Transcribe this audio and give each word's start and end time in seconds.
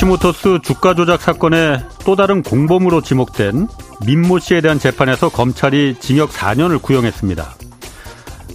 도이치모터스 0.00 0.60
주가 0.62 0.94
조작 0.94 1.20
사건의 1.20 1.84
또 2.06 2.16
다른 2.16 2.42
공범으로 2.42 3.02
지목된 3.02 3.68
민모 4.06 4.38
씨에 4.38 4.62
대한 4.62 4.78
재판에서 4.78 5.28
검찰이 5.28 5.96
징역 6.00 6.30
4년을 6.30 6.80
구형했습니다. 6.80 7.54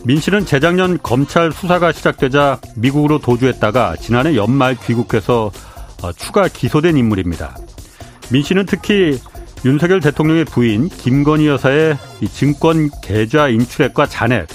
민 0.06 0.20
씨는 0.20 0.46
재작년 0.46 0.98
검찰 1.02 1.52
수사가 1.52 1.92
시작되자 1.92 2.60
미국으로 2.76 3.20
도주했다가 3.20 3.96
지난해 3.98 4.36
연말 4.36 4.76
귀국해서 4.76 5.52
어, 6.02 6.12
추가 6.14 6.48
기소된 6.48 6.98
인물입니다. 6.98 7.56
민 8.32 8.42
씨는 8.42 8.66
특히 8.66 9.20
윤석열 9.64 10.00
대통령의 10.00 10.46
부인 10.46 10.90
김건희 10.90 11.48
여사의 11.48 11.98
증권 12.34 12.90
계좌 13.04 13.50
인출액과 13.50 14.08
잔액, 14.08 14.48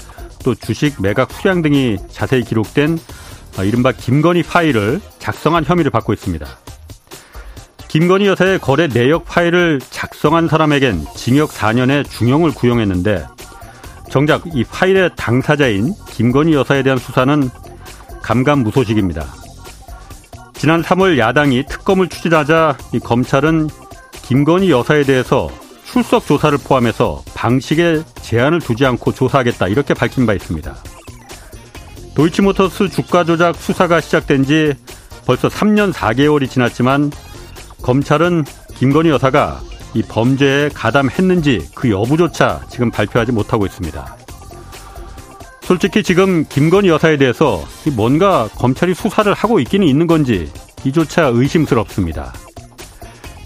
또 0.43 0.55
주식 0.55 1.01
매각 1.01 1.31
수량 1.31 1.61
등이 1.61 1.97
자세히 2.09 2.43
기록된 2.43 2.99
어, 3.57 3.63
이른바 3.63 3.91
김건희 3.93 4.43
파일을 4.43 4.99
작성한 5.19 5.63
혐의를 5.63 5.89
받고 5.89 6.11
있습니다. 6.13 6.45
김건희 7.91 8.25
여사의 8.25 8.59
거래 8.59 8.87
내역 8.87 9.25
파일을 9.25 9.81
작성한 9.89 10.47
사람에겐 10.47 11.05
징역 11.13 11.49
4년의 11.49 12.09
중형을 12.09 12.51
구형했는데 12.51 13.25
정작 14.09 14.43
이 14.55 14.63
파일의 14.63 15.11
당사자인 15.17 15.93
김건희 16.09 16.53
여사에 16.53 16.83
대한 16.83 16.97
수사는 16.97 17.49
감감무소식입니다. 18.21 19.25
지난 20.53 20.81
3월 20.81 21.17
야당이 21.17 21.65
특검을 21.65 22.07
추진하자 22.07 22.77
이 22.93 22.99
검찰은 22.99 23.67
김건희 24.21 24.71
여사에 24.71 25.03
대해서 25.03 25.49
출석 25.83 26.25
조사를 26.25 26.57
포함해서 26.59 27.25
방식에 27.33 28.03
제한을 28.21 28.61
두지 28.61 28.85
않고 28.85 29.11
조사하겠다 29.11 29.67
이렇게 29.67 29.93
밝힌 29.93 30.25
바 30.25 30.33
있습니다. 30.33 30.73
도이치모터스 32.15 32.87
주가 32.87 33.25
조작 33.25 33.57
수사가 33.57 33.99
시작된 33.99 34.45
지 34.45 34.75
벌써 35.25 35.49
3년 35.49 35.91
4개월이 35.91 36.49
지났지만 36.49 37.11
검찰은 37.81 38.45
김건희 38.75 39.09
여사가 39.09 39.61
이 39.93 40.01
범죄에 40.01 40.69
가담했는지 40.69 41.69
그 41.75 41.89
여부조차 41.89 42.61
지금 42.69 42.91
발표하지 42.91 43.31
못하고 43.31 43.65
있습니다. 43.65 44.17
솔직히 45.61 46.03
지금 46.03 46.45
김건희 46.47 46.89
여사에 46.89 47.17
대해서 47.17 47.63
뭔가 47.95 48.47
검찰이 48.55 48.93
수사를 48.93 49.31
하고 49.33 49.59
있기는 49.59 49.87
있는 49.87 50.07
건지 50.07 50.51
이조차 50.83 51.27
의심스럽습니다. 51.27 52.33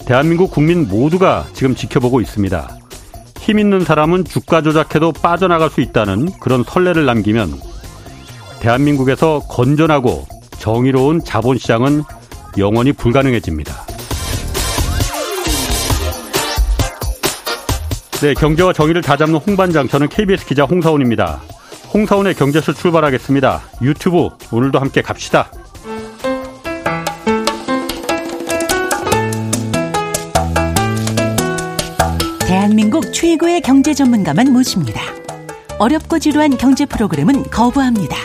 대한민국 0.06 0.52
국민 0.52 0.88
모두가 0.88 1.46
지금 1.54 1.76
지켜보고 1.76 2.22
있습니다. 2.22 2.78
힘 3.40 3.60
있는 3.60 3.82
사람은 3.82 4.26
주가 4.26 4.62
조작해도 4.62 5.12
빠져나갈 5.14 5.70
수 5.70 5.82
있다는 5.82 6.32
그런 6.40 6.64
선례를 6.64 7.06
남기면 7.06 7.60
대한민국에서 8.60 9.40
건전하고 9.48 10.26
정의로운 10.58 11.24
자본시장은 11.24 12.04
영원히 12.58 12.92
불가능해집니다. 12.92 13.85
네, 18.26 18.34
경제와 18.34 18.74
정의를 18.74 19.04
다잡는 19.04 19.36
홍반장, 19.36 19.88
저는 19.88 20.10
KBS 20.10 20.48
기자 20.48 20.64
홍사원입니다. 20.64 21.42
홍사원의 21.94 22.34
경제쇼 22.34 22.74
출발하겠습니다. 22.74 23.62
유튜브 23.84 24.30
오늘도 24.52 24.80
함께 24.80 25.04
갑시다. 25.04 25.52
대한민국 32.48 33.14
최고의 33.14 33.62
경제 33.62 33.94
전문가만 33.94 34.52
모십니다. 34.52 35.02
어렵고 35.78 36.18
지루한 36.18 36.58
경제 36.58 36.88
프로그램은 36.88 37.44
거부합니다. 37.52 38.18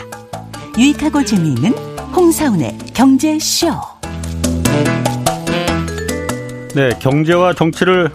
유익하고 0.79 1.23
재미있는 1.23 1.73
홍사운의 2.15 2.75
경제쇼. 2.95 3.67
네, 6.73 6.89
경제와 6.99 7.53
정치를 7.53 8.09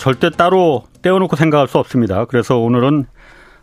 절대 0.00 0.30
따로 0.30 0.82
떼어놓고 1.02 1.36
생각할 1.36 1.68
수 1.68 1.78
없습니다. 1.78 2.24
그래서 2.26 2.58
오늘은 2.58 3.06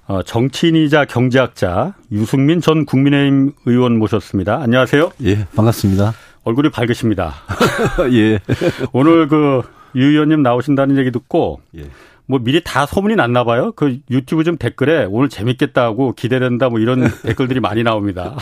어, 0.08 0.22
정치인이자 0.24 1.06
경제학자 1.06 1.96
유승민 2.12 2.62
전 2.62 2.86
국민의힘 2.86 3.54
의원 3.66 3.98
모셨습니다. 3.98 4.62
안녕하세요. 4.62 5.12
예, 5.24 5.48
반갑습니다. 5.56 6.14
얼굴이 6.44 6.70
밝으십니다. 6.70 7.34
예. 8.14 8.40
오늘 8.94 9.28
그 9.28 9.64
유 9.96 10.10
의원님 10.12 10.44
나오신다는 10.44 10.98
얘기 10.98 11.12
듣고 11.12 11.62
예. 11.78 11.86
뭐 12.28 12.40
미리 12.40 12.62
다 12.64 12.86
소문이 12.86 13.16
났나 13.16 13.44
봐요. 13.44 13.72
그 13.76 14.00
유튜브 14.10 14.44
좀 14.44 14.58
댓글에 14.58 15.06
오늘 15.10 15.30
재밌겠다 15.30 15.84
하고 15.84 16.14
기대된다 16.14 16.70
뭐 16.70 16.80
이런 16.80 17.08
댓글들이 17.24 17.60
많이 17.60 17.84
나옵니다. 17.84 18.36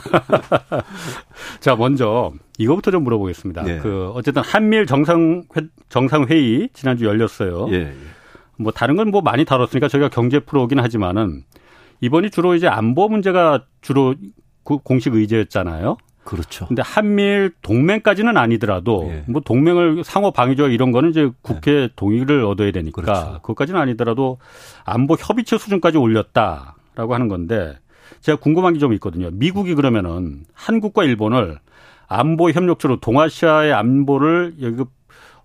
자, 1.60 1.76
먼저 1.76 2.32
이거부터 2.58 2.92
좀 2.92 3.04
물어보겠습니다. 3.04 3.68
예. 3.68 3.80
그 3.80 4.12
어쨌든 4.16 4.42
한미일 4.42 4.86
정상 4.86 5.44
정상 5.90 6.26
회의 6.30 6.70
지난주 6.74 7.06
열렸어요. 7.06 7.68
예, 7.72 7.76
예. 7.76 7.94
뭐 8.58 8.72
다른 8.72 8.96
건 8.96 9.10
뭐 9.12 9.22
많이 9.22 9.46
다뤘으니까 9.46 9.88
저희가 9.88 10.10
경제 10.10 10.40
프로긴 10.40 10.80
하지만은 10.80 11.44
이번이 12.02 12.30
주로 12.32 12.56
이제 12.56 12.68
안보 12.68 13.08
문제가 13.10 13.66
주로 13.82 14.16
공식 14.64 15.14
의제였잖아요. 15.14 15.98
그렇죠. 16.24 16.68
근데 16.68 16.82
한미일 16.82 17.52
동맹까지는 17.62 18.38
아니더라도 18.38 19.08
예. 19.10 19.24
뭐 19.28 19.42
동맹을 19.42 20.04
상호 20.06 20.32
방위 20.32 20.56
조약 20.56 20.72
이런 20.72 20.92
거는 20.94 21.10
이제 21.10 21.30
국회 21.42 21.72
예. 21.72 21.90
동의를 21.96 22.46
얻어야 22.46 22.72
되니까 22.72 23.02
그렇죠. 23.02 23.40
그것까지는 23.42 23.80
아니더라도 23.80 24.38
안보 24.86 25.16
협의체 25.20 25.58
수준까지 25.58 25.98
올렸다라고 25.98 27.14
하는 27.14 27.28
건데 27.28 27.78
제가 28.22 28.38
궁금한 28.40 28.74
게 28.74 28.80
좀 28.80 28.94
있거든요. 28.94 29.30
미국이 29.32 29.76
그러면은 29.76 30.46
한국과 30.54 31.04
일본을 31.04 31.60
안보 32.08 32.50
협력처로 32.52 33.00
동아시아의 33.02 33.74
안보를 33.74 34.56
여기 34.62 34.84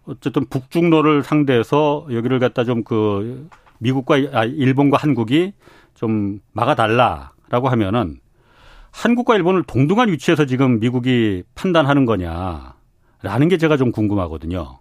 어쨌든 0.08 0.46
북중로를 0.46 1.22
상대해서 1.22 2.06
여기를 2.10 2.38
갖다 2.38 2.64
좀 2.64 2.82
그 2.82 3.48
미국과 3.78 4.16
아 4.32 4.44
일본과 4.44 4.98
한국이 4.98 5.52
좀 5.94 6.40
막아달라라고 6.52 7.68
하면은 7.68 8.20
한국과 8.90 9.36
일본을 9.36 9.64
동등한 9.64 10.10
위치에서 10.10 10.46
지금 10.46 10.80
미국이 10.80 11.42
판단하는 11.54 12.04
거냐라는 12.04 13.48
게 13.48 13.56
제가 13.58 13.76
좀 13.76 13.92
궁금하거든요. 13.92 14.78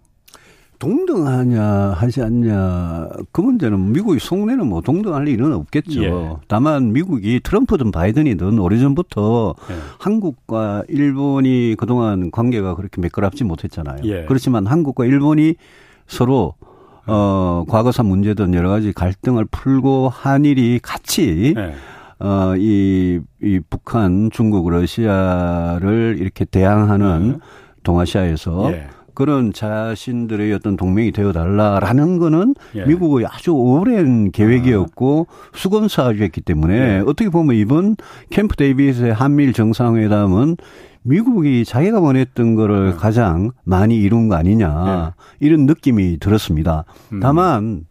동등하냐 0.78 1.62
하지 1.96 2.22
않냐 2.22 3.08
그 3.32 3.40
문제는 3.40 3.92
미국이 3.92 4.18
속내는 4.18 4.66
뭐 4.66 4.80
동등할 4.80 5.28
일은 5.28 5.52
없겠죠. 5.52 6.04
예. 6.04 6.36
다만 6.46 6.92
미국이 6.92 7.40
트럼프든 7.42 7.90
바이든이든 7.90 8.58
오래전부터 8.58 9.54
예. 9.70 9.74
한국과 9.98 10.84
일본이 10.88 11.74
그동안 11.76 12.30
관계가 12.30 12.76
그렇게 12.76 13.00
매끄럽지 13.00 13.44
못했잖아요. 13.44 13.98
예. 14.04 14.24
그렇지만 14.26 14.66
한국과 14.66 15.04
일본이 15.04 15.54
서로 16.06 16.54
어 17.06 17.64
과거사 17.68 18.02
문제든 18.02 18.54
여러 18.54 18.68
가지 18.68 18.92
갈등을 18.92 19.46
풀고 19.46 20.10
한일이 20.10 20.78
같이 20.82 21.54
예. 21.56 21.74
어, 22.20 22.56
이, 22.56 23.20
이 23.40 23.60
북한, 23.70 24.28
중국, 24.32 24.68
러시아를 24.68 26.16
이렇게 26.18 26.44
대항하는 26.44 27.28
네. 27.28 27.38
동아시아에서 27.84 28.72
예. 28.72 28.88
그런 29.18 29.52
자신들의 29.52 30.52
어떤 30.52 30.76
동맹이 30.76 31.10
되어달라라는 31.10 32.18
거는 32.18 32.54
예. 32.76 32.84
미국의 32.84 33.26
아주 33.26 33.50
오랜 33.50 34.30
계획이었고 34.30 35.26
아. 35.28 35.50
수건 35.54 35.88
사주였기 35.88 36.42
때문에 36.42 36.74
예. 36.74 37.02
어떻게 37.04 37.28
보면 37.28 37.56
이번 37.56 37.96
캠프 38.30 38.54
데이비스의 38.54 39.12
한미일 39.12 39.54
정상회담은 39.54 40.56
미국이 41.02 41.64
자기가 41.64 41.98
원했던 41.98 42.54
거를 42.54 42.90
네. 42.90 42.96
가장 42.96 43.50
많이 43.64 43.96
이룬 43.96 44.28
거 44.28 44.36
아니냐 44.36 45.14
예. 45.16 45.44
이런 45.44 45.66
느낌이 45.66 46.18
들었습니다. 46.20 46.84
음. 47.12 47.18
다만 47.18 47.86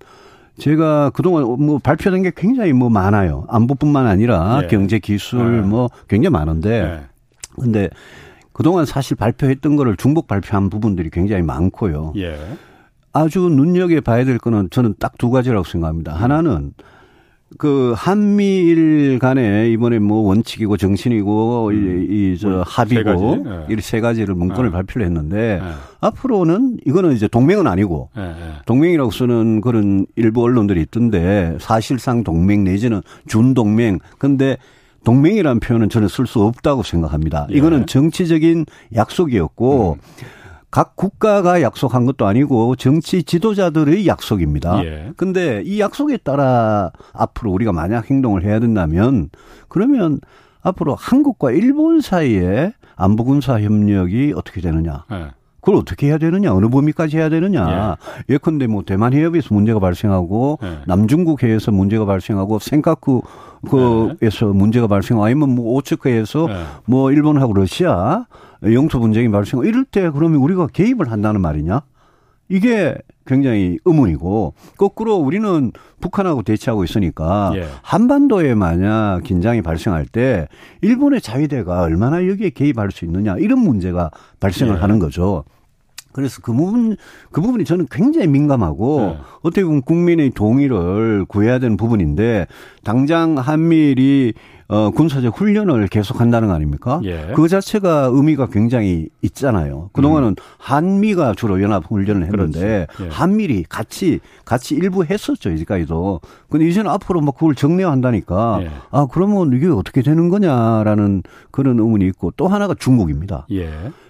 제가 0.57 1.09
그동안 1.09 1.44
뭐 1.44 1.77
발표된 1.77 2.23
게 2.23 2.31
굉장히 2.33 2.71
뭐 2.71 2.89
많아요. 2.89 3.44
안보뿐만 3.50 4.07
아니라 4.07 4.62
예. 4.63 4.68
경제 4.68 4.97
기술 4.97 5.57
예. 5.57 5.68
뭐 5.68 5.89
굉장히 6.07 6.31
많은데 6.31 6.69
예. 6.71 7.00
근데 7.59 7.89
그동안 8.57 8.86
사실 8.86 9.15
발표했던 9.15 9.75
거를 9.75 9.95
중복 9.98 10.25
발표한 10.25 10.71
부분들이 10.71 11.12
굉장히 11.12 11.44
많고요. 11.44 12.13
예. 12.18 12.39
아주 13.13 13.42
눈여겨 13.42 14.01
봐야 14.01 14.25
될 14.25 14.39
거는 14.39 14.69
저는 14.71 14.95
딱 14.98 15.13
두 15.19 15.30
가지라고 15.30 15.63
생각합니다. 15.63 16.13
하나는 16.13 16.74
그 17.59 17.94
한미일 17.95 19.19
간에 19.19 19.69
이번에 19.69 20.00
뭐 20.00 20.21
원칙이고 20.27 20.75
정신이고 20.75 21.68
음. 21.68 22.07
이저 22.09 22.63
합의고 22.65 23.44
네. 23.45 23.75
이세 23.75 24.01
가지를 24.01 24.33
문건을 24.33 24.65
네. 24.65 24.71
발표를 24.71 25.06
했는데 25.06 25.59
네. 25.63 25.71
앞으로는 26.01 26.80
이거는 26.83 27.13
이제 27.13 27.27
동맹은 27.27 27.68
아니고 27.68 28.09
네. 28.15 28.33
동맹이라고 28.65 29.12
쓰는 29.12 29.62
그런 29.62 30.07
일부 30.15 30.42
언론들이 30.42 30.81
있던데 30.81 31.57
사실상 31.59 32.24
동맹 32.24 32.63
내지는 32.63 33.04
준동맹 33.27 34.00
근데 34.18 34.57
동맹이라는 35.07 35.62
표현은 35.62 35.88
저는 35.88 36.09
쓸 36.09 36.27
수 36.27 36.44
없다고 36.44 36.83
생각합니다. 36.83 37.48
이거는 37.50 37.86
정치적인 37.86 38.65
약속이었고 38.94 39.94
음. 39.94 40.25
각 40.69 40.98
국가가 40.98 41.62
약속한 41.62 42.06
것도 42.06 42.27
아니고 42.27 42.75
정치 42.75 43.24
지도자들의 43.24 44.06
약속입니다. 44.06 44.83
예. 44.83 45.13
근데 45.15 45.63
이 45.65 45.80
약속에 45.80 46.18
따라 46.18 46.92
앞으로 47.13 47.51
우리가 47.54 47.71
만약 47.71 48.12
행동을 48.12 48.44
해야 48.44 48.59
된다면 48.59 49.30
그러면 49.69 50.19
앞으로 50.62 50.94
한국과 50.95 51.51
일본 51.51 52.01
사이에 52.01 52.74
안보 52.98 53.24
군사 53.24 53.62
협력이 53.62 54.33
어떻게 54.36 54.59
되느냐? 54.59 55.06
예. 55.13 55.27
그걸 55.68 55.81
어떻게 55.81 56.08
해야 56.08 56.18
되느냐, 56.18 56.54
어느 56.54 56.69
범위까지 56.69 57.18
해야 57.18 57.28
되느냐. 57.28 57.98
예. 58.30 58.34
예컨대 58.34 58.68
뭐 58.68 58.84
대만 58.86 59.12
해협에서 59.12 59.54
문제가 59.54 59.81
발생하고 59.81 60.60
예. 60.64 60.78
남중국 60.88 61.44
해에서 61.44 61.74
문제가 61.74 62.06
발생하고 62.06 62.60
생카쿠 62.60 63.22
그에서 63.69 64.46
네. 64.46 64.54
문제가 64.54 64.88
발생하고 64.88 65.25
아니면 65.25 65.56
뭐 65.56 65.74
오츠크에서 65.74 66.48
네. 66.48 66.64
뭐 66.86 67.12
일본하고 67.12 67.52
러시아 67.52 68.28
영토 68.64 69.02
분쟁이 69.02 69.30
발생하고 69.30 69.68
이럴 69.68 69.84
때 69.84 70.10
그러면 70.10 70.40
우리가 70.40 70.68
개입을 70.68 71.12
한다는 71.12 71.42
말이냐? 71.42 71.81
이게 72.48 72.96
굉장히 73.25 73.78
의문이고 73.84 74.54
거꾸로 74.78 75.18
우리는 75.18 75.74
북한하고 76.00 76.44
대치하고 76.44 76.86
있으니까 76.86 77.52
예. 77.56 77.68
한반도에 77.81 78.56
만약 78.56 79.19
긴장이 79.25 79.62
발생할 79.64 80.06
때 80.06 80.48
일본의 80.80 81.19
자위대가 81.19 81.81
얼마나 81.81 82.25
여기에 82.25 82.52
개입할 82.52 82.92
수 82.92 83.04
있느냐 83.04 83.36
이런 83.38 83.60
문제가 83.60 84.12
발생을 84.40 84.75
예. 84.75 84.80
하는 84.80 85.00
거죠. 85.00 85.44
그래서 86.18 86.42
그 86.42 86.52
부분 86.52 86.98
그 87.31 87.42
부분이 87.42 87.64
저는 87.64 87.86
굉장히 87.92 88.25
민감하고 88.25 89.00
네. 89.02 89.18
어떻게 89.44 89.64
보면 89.64 89.84
국민의 89.84 90.31
동의를 90.31 91.25
구해야 91.25 91.60
되는 91.60 91.78
부분인데 91.78 92.48
당장 92.84 93.38
한미일이 93.38 94.34
어, 94.69 94.92
군사적 94.92 95.40
훈련을 95.40 95.88
계속한다는 95.88 96.50
거 96.50 96.54
아닙니까? 96.54 97.00
예. 97.06 97.31
그 97.36 97.48
자체가 97.48 98.10
의미가 98.12 98.48
굉장히 98.48 99.08
있잖아요. 99.22 99.90
그동안은 99.94 100.30
음. 100.30 100.36
한미가 100.58 101.36
주로 101.36 101.62
연합 101.62 101.90
훈련을 101.90 102.24
했는데 102.24 102.88
예. 103.00 103.08
한미리 103.10 103.64
같이 103.69 104.19
같이 104.44 104.75
일부 104.75 105.06
했었죠 105.06 105.52
이제까지도. 105.52 106.19
근데 106.50 106.68
이제는 106.68 106.92
앞으로 106.92 107.22
막 107.22 107.36
그걸 107.36 107.56
정례한다니까 107.56 108.60
예. 108.64 108.72
아 108.92 109.08
그러면 109.10 109.54
이게 109.54 109.68
어떻게 109.68 110.02
되는 110.02 110.28
거냐라는 110.28 111.24
그런 111.52 111.80
의문이 111.80 112.06
있고 112.08 112.34
또 112.36 112.48
하나가 112.48 112.74
중국입니다. 112.74 113.48
예. 113.52 113.69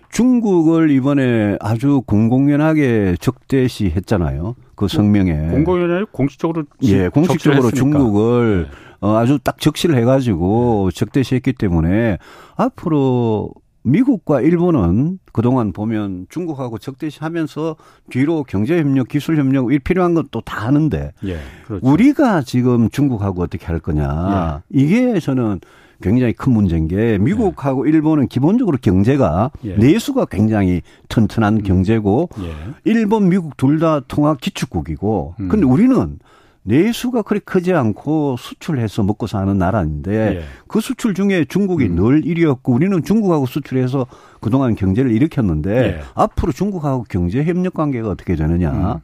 중국을 0.10 0.90
이번에 0.90 1.58
아주 1.60 2.02
공공연하게 2.06 3.18
적대시했잖아요. 3.20 4.56
그 4.76 4.88
성명에 4.88 5.50
공공연하게 5.50 6.06
공식적으로 6.12 6.64
예 6.84 7.10
공식적으로 7.10 7.72
중국을 7.72 8.68
네. 8.70 8.87
어, 9.00 9.16
아주 9.16 9.40
딱 9.44 9.60
적시를 9.60 9.96
해가지고 9.98 10.92
적대시했기 10.92 11.54
때문에 11.54 12.18
앞으로 12.56 13.54
미국과 13.84 14.42
일본은 14.42 15.20
그동안 15.32 15.72
보면 15.72 16.28
중국하고 16.30 16.78
적대시하면서 16.78 17.78
뒤로 18.10 18.44
경제협력, 18.44 19.08
기술협력 19.08 19.72
이 19.72 19.80
필요한 19.80 20.14
것도 20.14 20.42
다 20.42 20.66
하는데 20.66 21.14
예, 21.26 21.38
그렇죠. 21.66 21.88
우리가 21.88 22.42
지금 22.42 22.90
중국하고 22.90 23.44
어떻게 23.44 23.66
할 23.66 23.80
거냐 23.80 24.64
예. 24.76 24.78
이게 24.82 25.20
저는 25.20 25.62
굉장히 26.02 26.34
큰 26.34 26.54
문제인 26.54 26.88
게 26.88 27.18
미국하고 27.18 27.88
예. 27.88 27.92
일본은 27.92 28.28
기본적으로 28.28 28.78
경제가 28.82 29.52
예. 29.64 29.78
내수가 29.78 30.26
굉장히 30.26 30.82
튼튼한 31.08 31.56
음. 31.58 31.64
경제고 31.64 32.30
예. 32.42 32.54
일본, 32.84 33.30
미국 33.30 33.56
둘 33.58 33.80
다 33.80 34.02
통합 34.02 34.42
기축국이고 34.42 35.36
음. 35.40 35.48
근데 35.48 35.66
우리는 35.66 36.20
내수가 36.68 37.22
그리 37.22 37.40
크지 37.40 37.74
않고 37.74 38.36
수출해서 38.38 39.04
먹고 39.04 39.26
사는 39.26 39.58
나라인데 39.58 40.12
예. 40.12 40.44
그 40.68 40.82
수출 40.82 41.14
중에 41.14 41.46
중국이 41.46 41.86
음. 41.86 41.96
늘 41.96 42.22
1위였고 42.22 42.74
우리는 42.74 43.04
중국하고 43.04 43.46
수출해서 43.46 44.06
그동안 44.42 44.76
경제를 44.76 45.12
일으켰는데 45.12 45.78
예. 45.78 46.02
앞으로 46.14 46.52
중국하고 46.52 47.06
경제 47.10 47.44
협력 47.44 47.74
관계가 47.74 48.10
어떻게 48.10 48.36
되느냐. 48.36 48.72
음. 48.72 49.00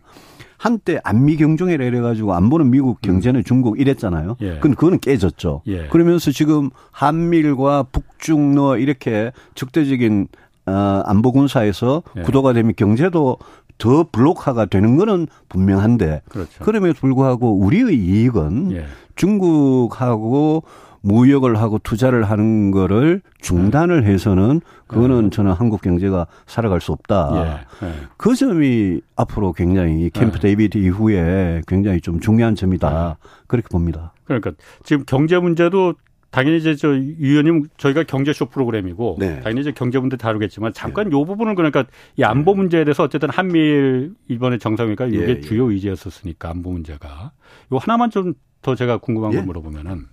한때 0.57 0.99
안미 1.03 1.37
경종이라 1.37 1.83
이래가지고 1.83 2.33
안 2.33 2.49
보는 2.49 2.69
미국 2.69 3.01
경제는 3.01 3.41
음. 3.41 3.43
중국 3.43 3.79
이랬잖아요. 3.79 4.37
예. 4.41 4.59
근데 4.59 4.75
그거는 4.75 4.99
깨졌죠. 4.99 5.61
예. 5.67 5.87
그러면서 5.87 6.31
지금 6.31 6.69
한밀과 6.91 7.83
북중러 7.91 8.77
이렇게 8.77 9.31
적대적인 9.55 10.27
어, 10.65 11.03
안보 11.05 11.31
군사에서 11.31 12.03
예. 12.17 12.21
구도가 12.21 12.53
되면 12.53 12.73
경제도 12.77 13.37
더 13.77 14.05
블록화가 14.11 14.65
되는 14.65 14.97
거는 14.97 15.27
분명한데 15.49 16.21
그렇죠. 16.29 16.63
그럼에도 16.63 16.93
불구하고 16.99 17.59
우리의 17.59 17.97
이익은 17.97 18.71
예. 18.73 18.85
중국하고 19.15 20.63
무역을 21.01 21.57
하고 21.57 21.79
투자를 21.79 22.23
하는 22.23 22.71
거를 22.71 23.21
중단을 23.41 24.05
해서는 24.05 24.61
그거는 24.87 25.25
예. 25.25 25.29
저는 25.29 25.51
한국 25.51 25.81
경제가 25.81 26.27
살아갈 26.45 26.79
수 26.79 26.93
없다. 26.93 27.65
예. 27.81 27.87
예. 27.87 27.93
그 28.15 28.35
점이 28.35 29.01
앞으로 29.17 29.51
굉장히 29.51 30.09
캠프 30.11 30.37
예. 30.37 30.39
데이비드 30.39 30.77
이후에 30.77 31.61
굉장히 31.67 31.99
좀 31.99 32.19
중요한 32.21 32.55
점이다. 32.55 33.17
예. 33.19 33.27
그렇게 33.47 33.67
봅니다. 33.67 34.13
그러니까 34.23 34.51
지금 34.83 35.03
경제 35.05 35.37
문제도 35.37 35.93
당연히 36.33 36.57
이제 36.57 36.75
저 36.75 36.87
위원님 36.89 37.67
저희가 37.77 38.01
경제쇼 38.03 38.47
프로그램이고 38.47 39.17
네. 39.19 39.39
당연히 39.41 39.61
이제 39.61 39.71
경제 39.71 39.99
문제 39.99 40.17
다루겠지만 40.17 40.73
잠깐 40.73 41.09
네. 41.09 41.15
요 41.15 41.23
부분은 41.25 41.53
그러니까 41.53 41.85
이 42.17 42.23
안보 42.23 42.53
네. 42.53 42.57
문제에 42.57 42.83
대해서 42.85 43.03
어쨌든 43.03 43.29
한미일 43.29 44.15
이번에 44.27 44.57
정상회가 44.57 45.05
이게 45.05 45.29
예, 45.29 45.41
주요 45.41 45.69
예. 45.69 45.75
의제였었으니까 45.75 46.49
안보 46.49 46.71
문제가 46.71 47.31
요 47.71 47.77
하나만 47.77 48.09
좀 48.09 48.33
더 48.63 48.75
제가 48.75 48.97
궁금한 48.97 49.33
예? 49.33 49.35
걸 49.35 49.45
물어보면은 49.45 50.05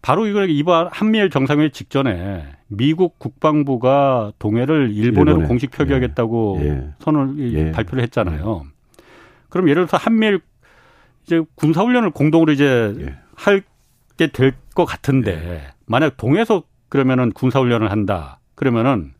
바로 0.00 0.26
이거 0.26 0.44
이번 0.44 0.88
한미일 0.92 1.28
정상회의 1.28 1.72
직전에 1.72 2.46
미국 2.68 3.18
국방부가 3.18 4.32
동해를 4.38 4.92
일본으로 4.92 5.32
일본에. 5.32 5.48
공식 5.48 5.72
표기하겠다고 5.72 6.58
예. 6.62 6.66
예. 6.68 6.90
선을 7.00 7.52
예. 7.52 7.72
발표를 7.72 8.02
했잖아요. 8.04 8.64
그럼 9.48 9.68
예를 9.68 9.86
들어서 9.86 9.96
한미일 9.96 10.40
이제 11.24 11.42
군사훈련을 11.56 12.10
공동으로 12.10 12.52
이제 12.52 13.14
할 13.34 13.64
게 14.16 14.26
될 14.28 14.52
것 14.74 14.84
같은데 14.84 15.36
네. 15.36 15.62
만약 15.86 16.16
동해서 16.16 16.62
그러면은 16.88 17.32
군사훈련을 17.32 17.90
한다. 17.90 18.40
그러면은 18.54 19.12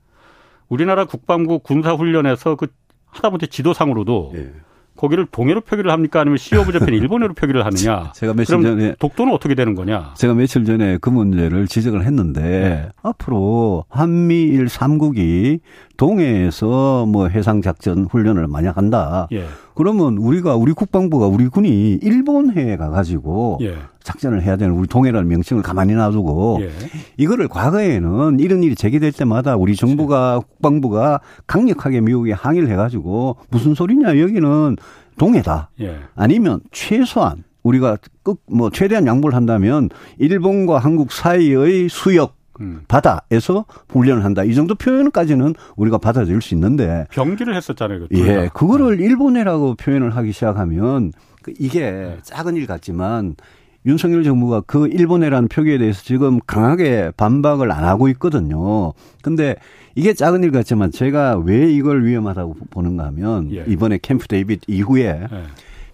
우리나라 0.68 1.04
국방부 1.04 1.58
군사훈련에서 1.58 2.56
그 2.56 2.68
하다못해 3.06 3.46
지도상으로도 3.46 4.32
네. 4.34 4.52
거기를 4.96 5.26
동해로 5.26 5.62
표기를 5.62 5.90
합니까 5.90 6.20
아니면 6.20 6.36
시오브 6.36 6.72
재팬 6.72 6.94
일본어로 6.94 7.34
표기를 7.34 7.64
하느냐? 7.64 8.12
제가 8.14 8.34
며칠 8.34 8.60
전에 8.62 8.94
독도는 8.98 9.32
어떻게 9.32 9.54
되는 9.54 9.74
거냐? 9.74 10.14
제가 10.16 10.34
며칠 10.34 10.64
전에 10.64 10.98
그 10.98 11.08
문제를 11.08 11.66
지적을 11.66 12.04
했는데 12.04 12.40
네. 12.40 12.88
앞으로 13.02 13.84
한미일 13.88 14.68
삼국이 14.68 15.60
동해에서 16.02 17.06
뭐 17.06 17.28
해상 17.28 17.62
작전 17.62 18.06
훈련을 18.10 18.48
만약 18.48 18.76
한다. 18.76 19.28
예. 19.30 19.44
그러면 19.76 20.18
우리가 20.18 20.56
우리 20.56 20.72
국방부가 20.72 21.28
우리 21.28 21.46
군이 21.46 22.00
일본해에 22.02 22.76
가가지고 22.76 23.58
예. 23.60 23.76
작전을 24.02 24.42
해야 24.42 24.56
되는 24.56 24.74
우리 24.74 24.88
동해라는 24.88 25.28
명칭을 25.28 25.62
가만히 25.62 25.94
놔두고 25.94 26.58
예. 26.62 26.70
이거를 27.18 27.46
과거에는 27.46 28.40
이런 28.40 28.64
일이 28.64 28.74
제기될 28.74 29.12
때마다 29.12 29.54
우리 29.54 29.76
정부가 29.76 30.40
국방부가 30.40 31.20
강력하게 31.46 32.00
미국에 32.00 32.32
항의를 32.32 32.68
해가지고 32.68 33.36
무슨 33.50 33.76
소리냐 33.76 34.18
여기는 34.18 34.76
동해다 35.18 35.70
예. 35.82 35.98
아니면 36.16 36.62
최소한 36.72 37.44
우리가 37.62 37.96
끝뭐 38.24 38.70
최대한 38.70 39.06
양보를 39.06 39.36
한다면 39.36 39.88
일본과 40.18 40.78
한국 40.78 41.12
사이의 41.12 41.88
수역 41.88 42.41
음. 42.60 42.82
바다에서 42.88 43.64
훈련을 43.88 44.24
한다. 44.24 44.44
이 44.44 44.54
정도 44.54 44.74
표현까지는 44.74 45.54
우리가 45.76 45.98
받아들일 45.98 46.40
수 46.42 46.54
있는데 46.54 47.06
병기를 47.10 47.54
했었잖아요. 47.54 48.06
예, 48.12 48.50
그거를 48.52 49.00
일본해라고 49.00 49.74
표현을 49.76 50.16
하기 50.16 50.32
시작하면 50.32 51.12
그 51.42 51.52
이게 51.58 51.90
네. 51.90 52.18
작은 52.22 52.56
일 52.56 52.66
같지만 52.66 53.36
윤석열 53.84 54.22
정부가 54.22 54.60
그 54.60 54.86
일본해라는 54.86 55.48
표기에 55.48 55.78
대해서 55.78 56.02
지금 56.02 56.38
강하게 56.46 57.10
반박을 57.16 57.72
안 57.72 57.84
하고 57.84 58.08
있거든요. 58.10 58.92
근데 59.22 59.56
이게 59.94 60.14
작은 60.14 60.44
일 60.44 60.52
같지만 60.52 60.92
제가 60.92 61.38
왜 61.38 61.70
이걸 61.70 62.04
위험하다고 62.04 62.56
보는가 62.70 63.04
하면 63.06 63.52
예. 63.52 63.64
이번에 63.66 63.98
캠프 64.00 64.28
데이빗 64.28 64.62
이후에 64.68 65.26
예. 65.30 65.42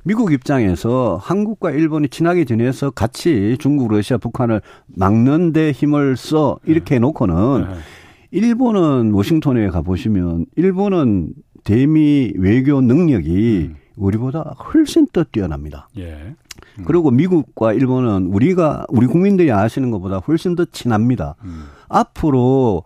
미국 0.08 0.32
입장에서 0.32 1.20
한국과 1.22 1.70
일본이 1.70 2.08
친하게 2.08 2.46
지내서 2.46 2.88
같이 2.92 3.58
중국, 3.60 3.92
러시아, 3.92 4.16
북한을 4.16 4.62
막는 4.86 5.52
데 5.52 5.70
힘을 5.70 6.16
써 6.16 6.58
이렇게 6.64 6.94
해 6.94 6.98
놓고는 6.98 7.66
네. 7.68 7.74
일본은 8.30 9.12
워싱턴에 9.12 9.68
가 9.68 9.82
보시면 9.82 10.46
일본은 10.56 11.34
대미 11.62 12.32
외교 12.38 12.80
능력이 12.80 13.68
음. 13.70 13.76
우리보다 13.96 14.54
훨씬 14.72 15.06
더 15.12 15.24
뛰어납니다. 15.24 15.90
예. 15.98 16.34
음. 16.78 16.84
그리고 16.86 17.10
미국과 17.10 17.74
일본은 17.74 18.30
우리가 18.32 18.86
우리 18.88 19.06
국민들이 19.06 19.52
아시는 19.52 19.90
것보다 19.90 20.20
훨씬 20.20 20.56
더 20.56 20.64
친합니다. 20.64 21.34
음. 21.44 21.64
앞으로 21.90 22.82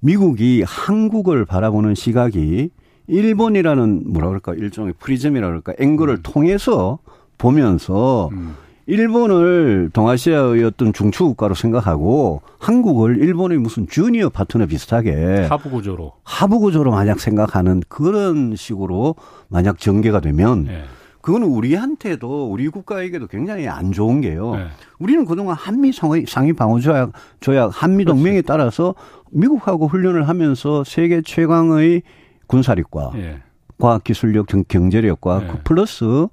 미국이 0.00 0.62
한국을 0.66 1.46
바라보는 1.46 1.94
시각이 1.94 2.68
일본이라는 3.08 4.02
뭐라 4.06 4.28
그럴까 4.28 4.54
일종의 4.54 4.94
프리즘이라 4.98 5.46
그럴까 5.46 5.74
앵글을 5.78 6.14
음. 6.16 6.22
통해서 6.22 6.98
보면서 7.38 8.30
음. 8.32 8.54
일본을 8.88 9.90
동아시아의 9.92 10.62
어떤 10.62 10.92
중추 10.92 11.24
국가로 11.24 11.54
생각하고 11.54 12.42
한국을 12.58 13.18
일본의 13.18 13.58
무슨 13.58 13.88
주니어 13.88 14.28
파트너 14.28 14.66
비슷하게 14.66 15.46
하부 15.50 15.70
구조로 15.70 16.12
하부 16.22 16.60
구조로 16.60 16.92
만약 16.92 17.18
생각하는 17.18 17.82
그런 17.88 18.54
식으로 18.54 19.16
만약 19.48 19.78
전개가 19.80 20.20
되면 20.20 20.64
네. 20.64 20.84
그거는 21.20 21.48
우리한테도 21.48 22.48
우리 22.48 22.68
국가에게도 22.68 23.26
굉장히 23.26 23.66
안 23.66 23.90
좋은 23.90 24.20
게요. 24.20 24.54
네. 24.54 24.66
우리는 25.00 25.24
그동안 25.24 25.56
한미 25.56 25.90
상위, 25.90 26.24
상위 26.24 26.52
방어 26.52 26.78
조약 26.78 27.10
조약 27.40 27.70
한미 27.74 28.04
동맹에 28.04 28.42
따라서 28.42 28.94
미국하고 29.32 29.88
훈련을 29.88 30.28
하면서 30.28 30.84
세계 30.84 31.22
최강의 31.22 32.02
군사력과 32.46 33.12
예. 33.16 33.42
과학기술력, 33.78 34.46
경제력과 34.68 35.42
예. 35.42 35.46
그 35.48 35.58
플러스 35.64 36.28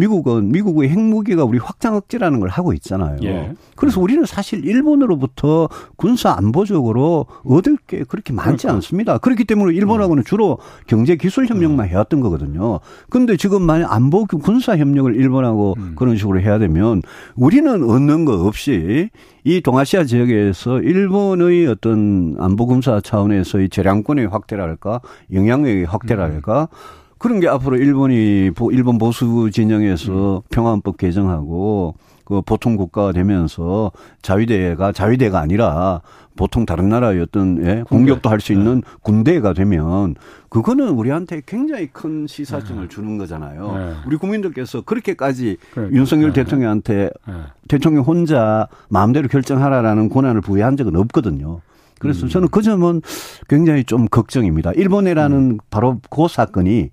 미국은 0.00 0.50
미국의 0.50 0.88
핵무기가 0.88 1.44
우리 1.44 1.58
확장 1.58 1.94
억제라는 1.94 2.40
걸 2.40 2.48
하고 2.48 2.72
있잖아요. 2.72 3.18
예. 3.22 3.52
그래서 3.76 4.00
우리는 4.00 4.24
사실 4.24 4.64
일본으로부터 4.64 5.68
군사 5.96 6.32
안보적으로 6.32 7.26
얻을 7.44 7.76
게 7.86 8.04
그렇게 8.04 8.32
많지 8.32 8.62
그러니까. 8.62 8.76
않습니다. 8.76 9.18
그렇기 9.18 9.44
때문에 9.44 9.74
일본하고는 9.74 10.24
주로 10.24 10.58
경제 10.86 11.16
기술 11.16 11.46
협력만 11.46 11.86
음. 11.86 11.90
해왔던 11.90 12.20
거거든요. 12.20 12.80
근데 13.10 13.36
지금 13.36 13.62
만약 13.62 13.92
안보 13.92 14.24
군사 14.24 14.76
협력을 14.76 15.14
일본하고 15.14 15.74
음. 15.76 15.92
그런 15.96 16.16
식으로 16.16 16.40
해야 16.40 16.58
되면 16.58 17.02
우리는 17.36 17.70
얻는 17.82 18.24
거 18.24 18.46
없이 18.46 19.10
이 19.44 19.60
동아시아 19.60 20.04
지역에서 20.04 20.80
일본의 20.80 21.66
어떤 21.66 22.36
안보 22.38 22.66
군사 22.66 23.00
차원에서의 23.00 23.68
재량권의 23.68 24.28
확대랄까 24.28 25.00
영향력의 25.32 25.84
확대랄까 25.84 26.68
음. 26.70 26.99
그런 27.20 27.38
게 27.38 27.48
앞으로 27.48 27.76
일본이 27.76 28.50
일본 28.72 28.96
보수 28.98 29.50
진영에서 29.52 30.38
음. 30.38 30.40
평화헌법 30.48 30.96
개정하고 30.96 31.94
그 32.24 32.40
보통 32.40 32.76
국가가 32.76 33.12
되면서 33.12 33.92
자위대가 34.22 34.92
자위대가 34.92 35.38
아니라 35.38 36.00
보통 36.34 36.64
다른 36.64 36.88
나라의 36.88 37.20
어떤 37.20 37.62
예, 37.66 37.82
공격도 37.82 38.30
할 38.30 38.40
수 38.40 38.54
있는 38.54 38.76
네. 38.76 38.90
군대가 39.02 39.52
되면 39.52 40.14
그거는 40.48 40.88
우리한테 40.88 41.42
굉장히 41.44 41.88
큰 41.88 42.26
시사점을 42.26 42.84
네. 42.84 42.88
주는 42.88 43.18
거잖아요. 43.18 43.72
네. 43.76 43.92
우리 44.06 44.16
국민들께서 44.16 44.80
그렇게까지 44.80 45.58
그러니까. 45.74 45.98
윤석열 45.98 46.32
네. 46.32 46.42
대통령한테 46.42 47.10
네. 47.26 47.34
대통령 47.68 48.04
혼자 48.04 48.66
마음대로 48.88 49.28
결정하라라는 49.28 50.08
권한을 50.08 50.40
부여한 50.40 50.78
적은 50.78 50.96
없거든요. 50.96 51.60
그래서 52.00 52.26
음. 52.26 52.28
저는 52.28 52.48
그 52.48 52.62
점은 52.62 53.02
굉장히 53.48 53.84
좀 53.84 54.06
걱정입니다. 54.06 54.72
일본이라는 54.72 55.36
음. 55.36 55.58
바로 55.70 56.00
그 56.10 56.26
사건이 56.28 56.90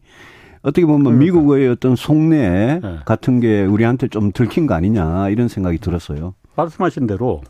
어떻게 0.62 0.86
보면 0.86 1.04
그러니까. 1.04 1.24
미국의 1.24 1.70
어떤 1.70 1.96
속내 1.96 2.80
네. 2.84 3.00
같은 3.06 3.40
게 3.40 3.64
우리한테 3.64 4.10
좀 4.10 4.32
들킨 4.32 4.68
거 4.68 4.76
아니냐 4.76 5.30
이런 5.30 5.48
생각이 5.48 5.80
들었어요. 5.80 6.36
말씀하신 6.56 7.08
대로 7.08 7.42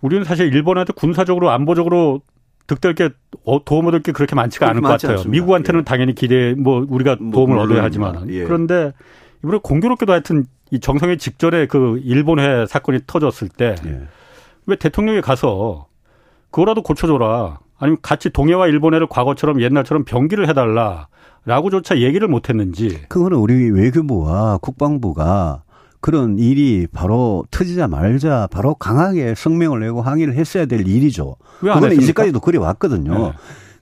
우리는 0.00 0.24
사실 0.24 0.52
일본한테 0.52 0.94
군사적으로 0.94 1.50
안보적으로 1.50 2.22
득될 2.66 2.94
게 2.94 3.10
어, 3.44 3.64
도움 3.64 3.86
얻을 3.86 4.02
게 4.02 4.12
그렇게 4.12 4.34
많지가 4.34 4.68
않을 4.70 4.80
것 4.80 4.88
같아요. 4.88 5.12
않습니다. 5.12 5.30
미국한테는 5.30 5.80
예. 5.80 5.84
당연히 5.84 6.14
기대 6.14 6.54
뭐 6.56 6.84
우리가 6.88 7.16
뭐, 7.20 7.32
도움을 7.32 7.58
얻어야 7.58 7.82
하지만 7.82 8.28
예. 8.30 8.44
그런데 8.44 8.92
이번에 9.44 9.58
공교롭게도 9.62 10.12
하여튼 10.12 10.44
이 10.70 10.80
정성의 10.80 11.18
직전에 11.18 11.66
그 11.66 12.00
일본해 12.02 12.66
사건이 12.66 13.00
터졌을 13.06 13.48
때왜 13.48 13.76
예. 14.70 14.76
대통령이 14.76 15.20
가서 15.20 15.86
그거라도 16.50 16.82
고쳐줘라. 16.82 17.58
아니면 17.78 17.98
같이 18.02 18.30
동해와 18.30 18.68
일본해를 18.68 19.06
과거처럼 19.08 19.60
옛날처럼 19.60 20.04
병기를 20.04 20.48
해달라. 20.48 21.08
라고조차 21.44 21.98
얘기를 21.98 22.26
못 22.28 22.48
했는지. 22.48 23.02
그거는 23.08 23.38
우리 23.38 23.70
외교부와 23.70 24.58
국방부가 24.58 25.62
그런 26.00 26.38
일이 26.38 26.86
바로 26.92 27.44
터지자 27.50 27.88
말자 27.88 28.48
바로 28.50 28.74
강하게 28.74 29.34
성명을 29.36 29.80
내고 29.80 30.02
항의를 30.02 30.34
했어야 30.34 30.66
될 30.66 30.86
일이죠. 30.86 31.36
그거는 31.60 32.00
이제까지도 32.00 32.40
그래 32.40 32.58
왔거든요. 32.58 33.18
네. 33.18 33.32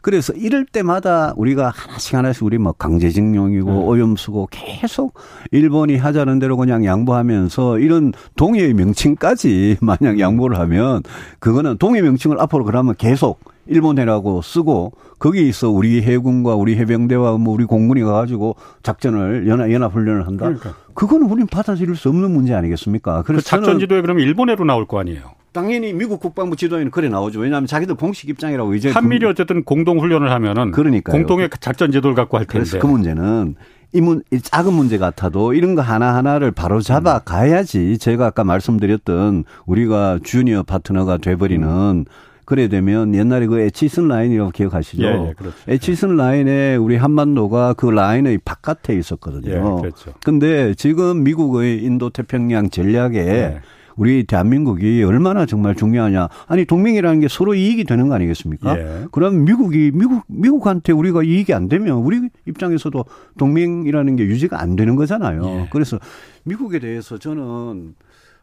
그래서 0.04 0.34
이럴 0.34 0.66
때마다 0.66 1.32
우리가 1.34 1.73
하나씩 1.75 2.14
하나씩 2.14 2.44
우리 2.44 2.58
뭐 2.58 2.73
강제징용이고 2.73 3.70
네. 3.70 3.78
오염수고 3.78 4.49
계속 4.50 5.14
일본이 5.50 5.96
하자는 5.96 6.38
대로 6.40 6.58
그냥 6.58 6.84
양보하면서 6.84 7.78
이런 7.78 8.12
동해의 8.37 8.75
명칭까지 8.75 9.78
만약 9.80 10.20
양보를 10.20 10.58
하면 10.58 11.00
그거는 11.38 11.78
동해 11.78 12.02
명칭을 12.02 12.38
앞으로 12.38 12.66
그러면 12.66 12.94
계속 12.99 13.40
일본해라고 13.66 14.42
쓰고 14.42 14.92
거기에서 15.18 15.70
우리 15.70 16.02
해군과 16.02 16.54
우리 16.54 16.76
해병대와 16.76 17.38
뭐 17.38 17.54
우리 17.54 17.64
공군이 17.64 18.02
가가지고 18.02 18.56
작전을 18.82 19.49
연합 19.49 19.73
연합 19.73 19.94
훈련을 19.94 20.26
한다. 20.26 20.44
그러니까. 20.44 20.75
그거는 20.92 21.28
우리는 21.28 21.46
받아들일 21.46 21.96
수 21.96 22.11
없는 22.11 22.30
문제 22.30 22.52
아니겠습니까? 22.52 23.23
그래서 23.23 23.42
그 23.42 23.49
작전 23.49 23.78
지도에 23.78 24.02
그러면 24.02 24.23
일본해로 24.23 24.66
나올 24.66 24.87
거 24.87 25.00
아니에요. 25.00 25.32
당연히 25.54 25.92
미국 25.92 26.20
국방부 26.20 26.56
지도에는 26.56 26.90
그래 26.90 27.08
나오죠. 27.08 27.38
왜냐하면 27.38 27.68
자기들 27.68 27.94
공식 27.94 28.28
입장이라고 28.28 28.75
이제 28.75 28.90
한미리 28.90 29.25
어쨌든 29.25 29.62
공동 29.62 30.00
훈련을 30.00 30.30
하면은 30.32 30.73
그러니까 30.73 31.12
공동의 31.12 31.49
작전 31.61 31.92
지도를 31.92 32.16
갖고 32.16 32.37
할 32.37 32.44
텐데. 32.44 32.68
그래서 32.68 32.78
그 32.80 32.87
문제는 32.90 33.54
이, 33.92 34.00
문, 34.00 34.25
이 34.32 34.40
작은 34.40 34.73
문제 34.73 34.99
같아도 34.99 35.54
이런 35.54 35.76
거 35.76 35.82
하나 35.82 36.16
하나를 36.16 36.50
바로 36.50 36.80
잡아 36.80 37.20
가야지 37.20 37.96
제가 37.99 38.26
아까 38.26 38.42
말씀드렸던 38.42 39.44
우리가 39.66 40.18
주니어 40.25 40.64
파트너가 40.64 41.18
돼버리는 41.18 41.66
음. 41.68 42.04
그래 42.44 42.66
되면 42.66 43.14
옛날에 43.14 43.46
그 43.46 43.61
에치슨 43.61 44.08
라인이라고 44.08 44.50
기억하시죠? 44.50 45.02
예, 45.02 45.28
예, 45.28 45.34
그렇죠. 45.34 45.56
에치슨 45.68 46.16
라인에 46.16 46.75
우리 46.76 46.96
한반도가 46.96 47.75
그 47.75 47.87
라인의 47.87 48.40
바깥에 48.44 48.94
있었거든요. 48.96 49.52
예, 49.52 49.80
그렇죠. 49.80 50.12
근데 50.25 50.75
지금 50.75 51.23
미국의 51.23 51.82
인도 51.84 52.11
태평양 52.11 52.70
전략에 52.70 53.18
예. 53.18 53.61
우리 53.96 54.24
대한민국이 54.24 55.02
얼마나 55.02 55.46
정말 55.46 55.74
중요하냐. 55.74 56.28
아니 56.46 56.64
동맹이라는 56.64 57.20
게 57.20 57.28
서로 57.28 57.54
이익이 57.54 57.84
되는 57.84 58.08
거 58.08 58.14
아니겠습니까? 58.14 58.78
예. 58.78 59.04
그럼 59.12 59.44
미국이 59.44 59.90
미국 59.94 60.22
미국한테 60.26 60.92
우리가 60.92 61.22
이익이 61.22 61.52
안 61.54 61.68
되면 61.68 61.98
우리 61.98 62.28
입장에서도 62.46 63.04
동맹이라는 63.38 64.16
게 64.16 64.24
유지가 64.24 64.60
안 64.60 64.76
되는 64.76 64.96
거잖아요. 64.96 65.44
예. 65.44 65.68
그래서 65.70 65.98
미국에 66.44 66.78
대해서 66.78 67.18
저는 67.18 67.94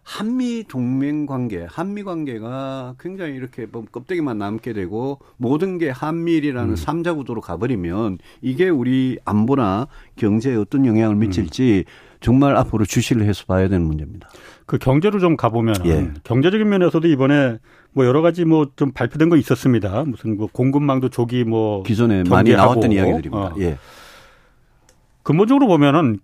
한미 0.04 0.66
동맹 0.68 1.26
관계, 1.26 1.66
한미 1.70 2.04
관계가 2.04 2.96
굉장히 3.00 3.36
이렇게 3.36 3.68
뭐 3.72 3.86
껍데기만 3.90 4.38
남게 4.38 4.74
되고 4.74 5.20
모든 5.38 5.78
게 5.78 5.90
한미일이라는 5.90 6.72
음. 6.72 6.76
삼자 6.76 7.14
구도로 7.14 7.42
가버리면 7.42 8.18
이게 8.42 8.68
우리 8.70 9.20
안보나 9.26 9.88
경제에 10.16 10.56
어떤 10.56 10.86
영향을 10.86 11.16
미칠지 11.16 11.86
음. 11.88 11.92
정말 12.20 12.56
앞으로 12.56 12.86
주시를 12.86 13.26
해서 13.26 13.46
봐야 13.48 13.68
되는 13.68 13.86
문제입니다. 13.86 14.30
그 14.72 14.78
경제로 14.78 15.20
좀 15.20 15.36
가보면 15.36 15.76
예. 15.86 16.12
경제적인 16.24 16.70
면에서도 16.70 17.06
이번에 17.06 17.58
뭐 17.92 18.06
여러 18.06 18.22
가지 18.22 18.46
뭐 18.46 18.68
좀 18.78 18.94
발표된 18.94 19.28
거 19.28 19.36
있었습니다. 19.36 20.06
무슨 20.06 20.38
뭐 20.38 20.48
공급망도 20.50 21.10
조기 21.10 21.44
뭐 21.44 21.84
기존에 21.84 22.24
많이 22.30 22.54
나왔던 22.54 22.94
이야기들입니다. 22.94 23.48
어. 23.48 23.56
예. 23.60 23.78
근본적으로 25.24 25.68
보면은 25.68 26.20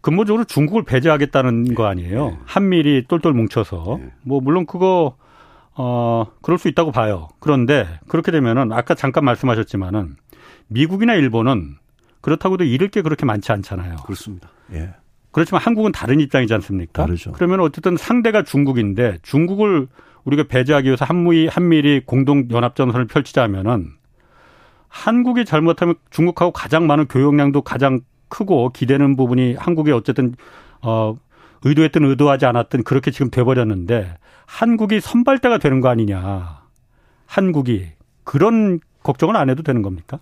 근본적으로 0.00 0.44
중국을 0.44 0.84
배제하겠다는 0.84 1.74
거 1.74 1.84
아니에요. 1.84 2.30
네. 2.30 2.38
한미일이 2.46 3.04
똘똘 3.08 3.34
뭉쳐서 3.34 3.98
네. 4.00 4.10
뭐 4.22 4.40
물론 4.40 4.64
그거 4.64 5.16
어 5.74 6.28
그럴 6.40 6.56
수 6.56 6.68
있다고 6.68 6.92
봐요. 6.92 7.28
그런데 7.40 7.86
그렇게 8.08 8.32
되면은 8.32 8.72
아까 8.72 8.94
잠깐 8.94 9.26
말씀하셨지만은 9.26 10.16
미국이나 10.68 11.12
일본은 11.12 11.76
그렇다고도 12.22 12.64
잃을 12.64 12.88
게 12.88 13.02
그렇게 13.02 13.26
많지 13.26 13.52
않잖아요. 13.52 13.96
그렇습니다. 13.96 14.48
예. 14.72 14.94
그렇지만 15.32 15.62
한국은 15.62 15.92
다른 15.92 16.20
입장이지 16.20 16.52
않습니까? 16.54 17.02
다르죠. 17.02 17.32
그러면 17.32 17.60
어쨌든 17.60 17.96
상대가 17.96 18.42
중국인데 18.42 19.18
중국을 19.22 19.88
우리가 20.24 20.44
배제하기 20.44 20.86
위해서 20.86 21.04
한미 21.04 21.48
한미일이 21.48 22.02
공동 22.06 22.48
연합 22.50 22.76
전선을 22.76 23.06
펼치자면은 23.06 23.90
한국이 24.88 25.44
잘못하면 25.44 25.94
중국하고 26.10 26.52
가장 26.52 26.86
많은 26.86 27.06
교역량도 27.08 27.62
가장 27.62 28.00
크고 28.28 28.70
기대는 28.70 29.16
부분이 29.16 29.54
한국이 29.54 29.90
어쨌든 29.90 30.34
어 30.82 31.16
의도했든 31.64 32.04
의도하지 32.04 32.46
않았든 32.46 32.84
그렇게 32.84 33.10
지금 33.10 33.30
돼버렸는데 33.30 34.16
한국이 34.46 35.00
선발대가 35.00 35.58
되는 35.58 35.80
거 35.80 35.88
아니냐. 35.88 36.62
한국이 37.26 37.92
그런 38.24 38.80
걱정은 39.02 39.36
안 39.36 39.48
해도 39.48 39.62
되는 39.62 39.80
겁니까? 39.80 40.18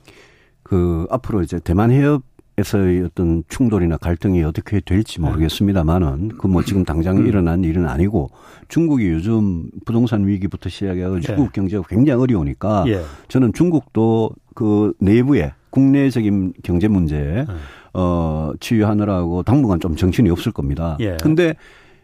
그 0.62 1.06
앞으로 1.10 1.42
이제 1.42 1.58
대만 1.58 1.90
해협 1.90 2.22
에서의 2.60 3.02
어떤 3.02 3.42
충돌이나 3.48 3.96
갈등이 3.96 4.42
어떻게 4.44 4.80
될지 4.80 5.20
네. 5.20 5.26
모르겠습니다만은 5.26 6.28
그 6.38 6.46
뭐 6.46 6.62
지금 6.62 6.84
당장 6.84 7.18
음. 7.18 7.26
일어난 7.26 7.64
일은 7.64 7.86
아니고 7.86 8.30
중국이 8.68 9.08
요즘 9.08 9.70
부동산 9.84 10.26
위기부터 10.26 10.68
시작해서 10.68 11.20
중국 11.20 11.44
네. 11.44 11.50
경제가 11.52 11.84
굉장히 11.88 12.22
어려우니까 12.22 12.84
예. 12.88 13.02
저는 13.28 13.52
중국도 13.52 14.30
그 14.54 14.92
내부에 15.00 15.52
국내적인 15.70 16.54
경제 16.62 16.88
문제 16.88 17.16
네. 17.16 17.46
어, 17.94 18.52
치유하느라고 18.60 19.42
당분간 19.42 19.80
좀 19.80 19.96
정신이 19.96 20.30
없을 20.30 20.52
겁니다. 20.52 20.96
예. 21.00 21.16
근데 21.22 21.54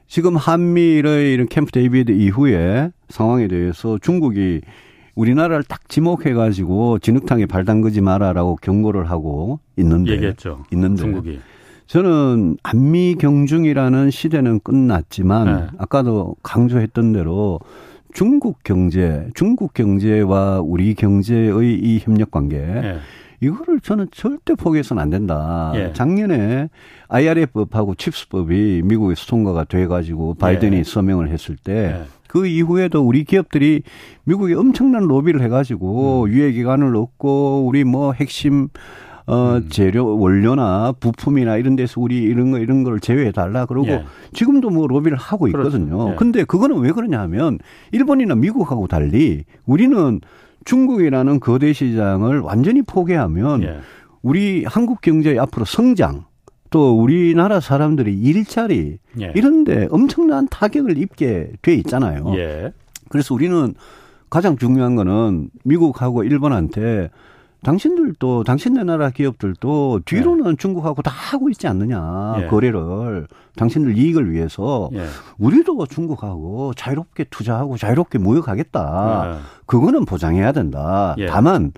지금 0.08 0.36
한미의 0.36 1.32
이런 1.32 1.48
캠프 1.48 1.72
데이비드 1.72 2.12
이후에 2.12 2.90
상황에 3.08 3.48
대해서 3.48 3.98
중국이 4.00 4.60
우리나라를 5.16 5.64
딱 5.64 5.88
지목해가지고 5.88 7.00
진흙탕에 7.00 7.46
발 7.46 7.64
담그지 7.64 8.02
마라라고 8.02 8.56
경고를 8.56 9.11
하고 9.11 9.58
있는데. 9.76 10.12
얘기했죠. 10.12 10.64
있는데. 10.73 11.02
중국이. 11.02 11.40
저는 11.87 12.58
안미경중이라는 12.62 14.10
시대는 14.11 14.61
끝났지만 14.61 15.46
네. 15.46 15.66
아까도 15.78 16.37
강조했던 16.42 17.12
대로 17.12 17.61
중국 18.12 18.62
경제, 18.64 19.28
중국 19.35 19.73
경제와 19.73 20.61
우리 20.61 20.94
경제의 20.94 21.75
이 21.75 21.99
협력 22.02 22.30
관계 22.30 22.58
네. 22.58 22.96
이거를 23.40 23.80
저는 23.80 24.08
절대 24.11 24.54
포기해서는 24.54 25.02
안 25.02 25.11
된다. 25.11 25.73
예. 25.75 25.92
작년에 25.92 26.70
IRF법하고 27.08 27.94
칩스법이 27.94 28.82
미국에서 28.85 29.26
통과가 29.26 29.64
돼가지고 29.64 30.35
바이든이 30.35 30.78
예. 30.78 30.82
서명을 30.82 31.28
했을 31.28 31.56
때 31.56 32.00
예. 32.00 32.04
그 32.28 32.47
이후에도 32.47 33.02
우리 33.02 33.25
기업들이 33.25 33.83
미국에 34.25 34.54
엄청난 34.54 35.04
로비를 35.04 35.42
해가지고 35.42 36.25
음. 36.25 36.28
유예 36.28 36.52
기간을 36.52 36.97
얻고 36.97 37.66
우리 37.66 37.85
뭐 37.85 38.12
핵심 38.12 38.68
어, 39.26 39.56
음. 39.56 39.68
재료, 39.71 40.16
원료나 40.16 40.92
부품이나 41.00 41.56
이런 41.56 41.75
데서 41.75 42.00
우리 42.00 42.23
이런 42.23 42.52
거, 42.52 42.59
이런 42.59 42.85
걸 42.85 43.00
제외해 43.00 43.33
달라. 43.33 43.66
그러고 43.66 43.88
예. 43.88 44.04
지금도 44.33 44.71
뭐 44.71 44.87
로비를 44.87 45.16
하고 45.18 45.47
그렇죠. 45.47 45.68
있거든요. 45.68 45.97
그렇죠. 45.97 46.12
예. 46.12 46.16
근데 46.16 46.45
그거는 46.45 46.78
왜 46.78 46.92
그러냐 46.92 47.21
하면 47.23 47.59
일본이나 47.90 48.37
미국하고 48.37 48.87
달리 48.87 49.45
우리는 49.64 50.21
중국이라는 50.64 51.40
거대 51.40 51.73
시장을 51.73 52.40
완전히 52.40 52.83
포기하면 52.83 53.62
예. 53.64 53.78
우리 54.23 54.64
한국 54.64 55.00
경제의 55.00 55.38
앞으로 55.40 55.64
성장 55.64 56.25
또 56.70 57.00
우리나라 57.00 57.61
사람들이 57.61 58.14
일자리 58.18 58.99
예. 59.20 59.32
이런데 59.35 59.88
엄청난 59.90 60.49
타격을 60.49 60.99
입게 60.99 61.52
돼 61.62 61.75
있잖아요. 61.75 62.32
예. 62.37 62.73
그래서 63.08 63.35
우리는 63.35 63.75
가장 64.30 64.56
중요한 64.56 64.96
거는 64.96 65.50
미국하고 65.64 66.25
일본한테 66.25 67.11
당신들도 67.62 68.44
당신네 68.44 68.85
나라 68.85 69.11
기업들도 69.11 70.00
뒤로는 70.04 70.50
네. 70.50 70.56
중국하고 70.56 71.02
다 71.02 71.11
하고 71.11 71.50
있지 71.50 71.66
않느냐 71.66 72.37
예. 72.42 72.46
거래를 72.46 73.26
당신들 73.56 73.96
이익을 73.99 74.30
위해서 74.30 74.90
예. 74.92 75.06
우리도 75.38 75.87
중국하고 75.87 76.75
자유롭게 76.75 77.25
투자하고 77.30 77.76
자유롭게 77.76 78.18
무역하겠다. 78.18 79.23
예. 79.26 79.38
그거는 79.66 80.04
보장해야 80.04 80.52
된다. 80.52 81.14
예. 81.18 81.26
다만 81.26 81.73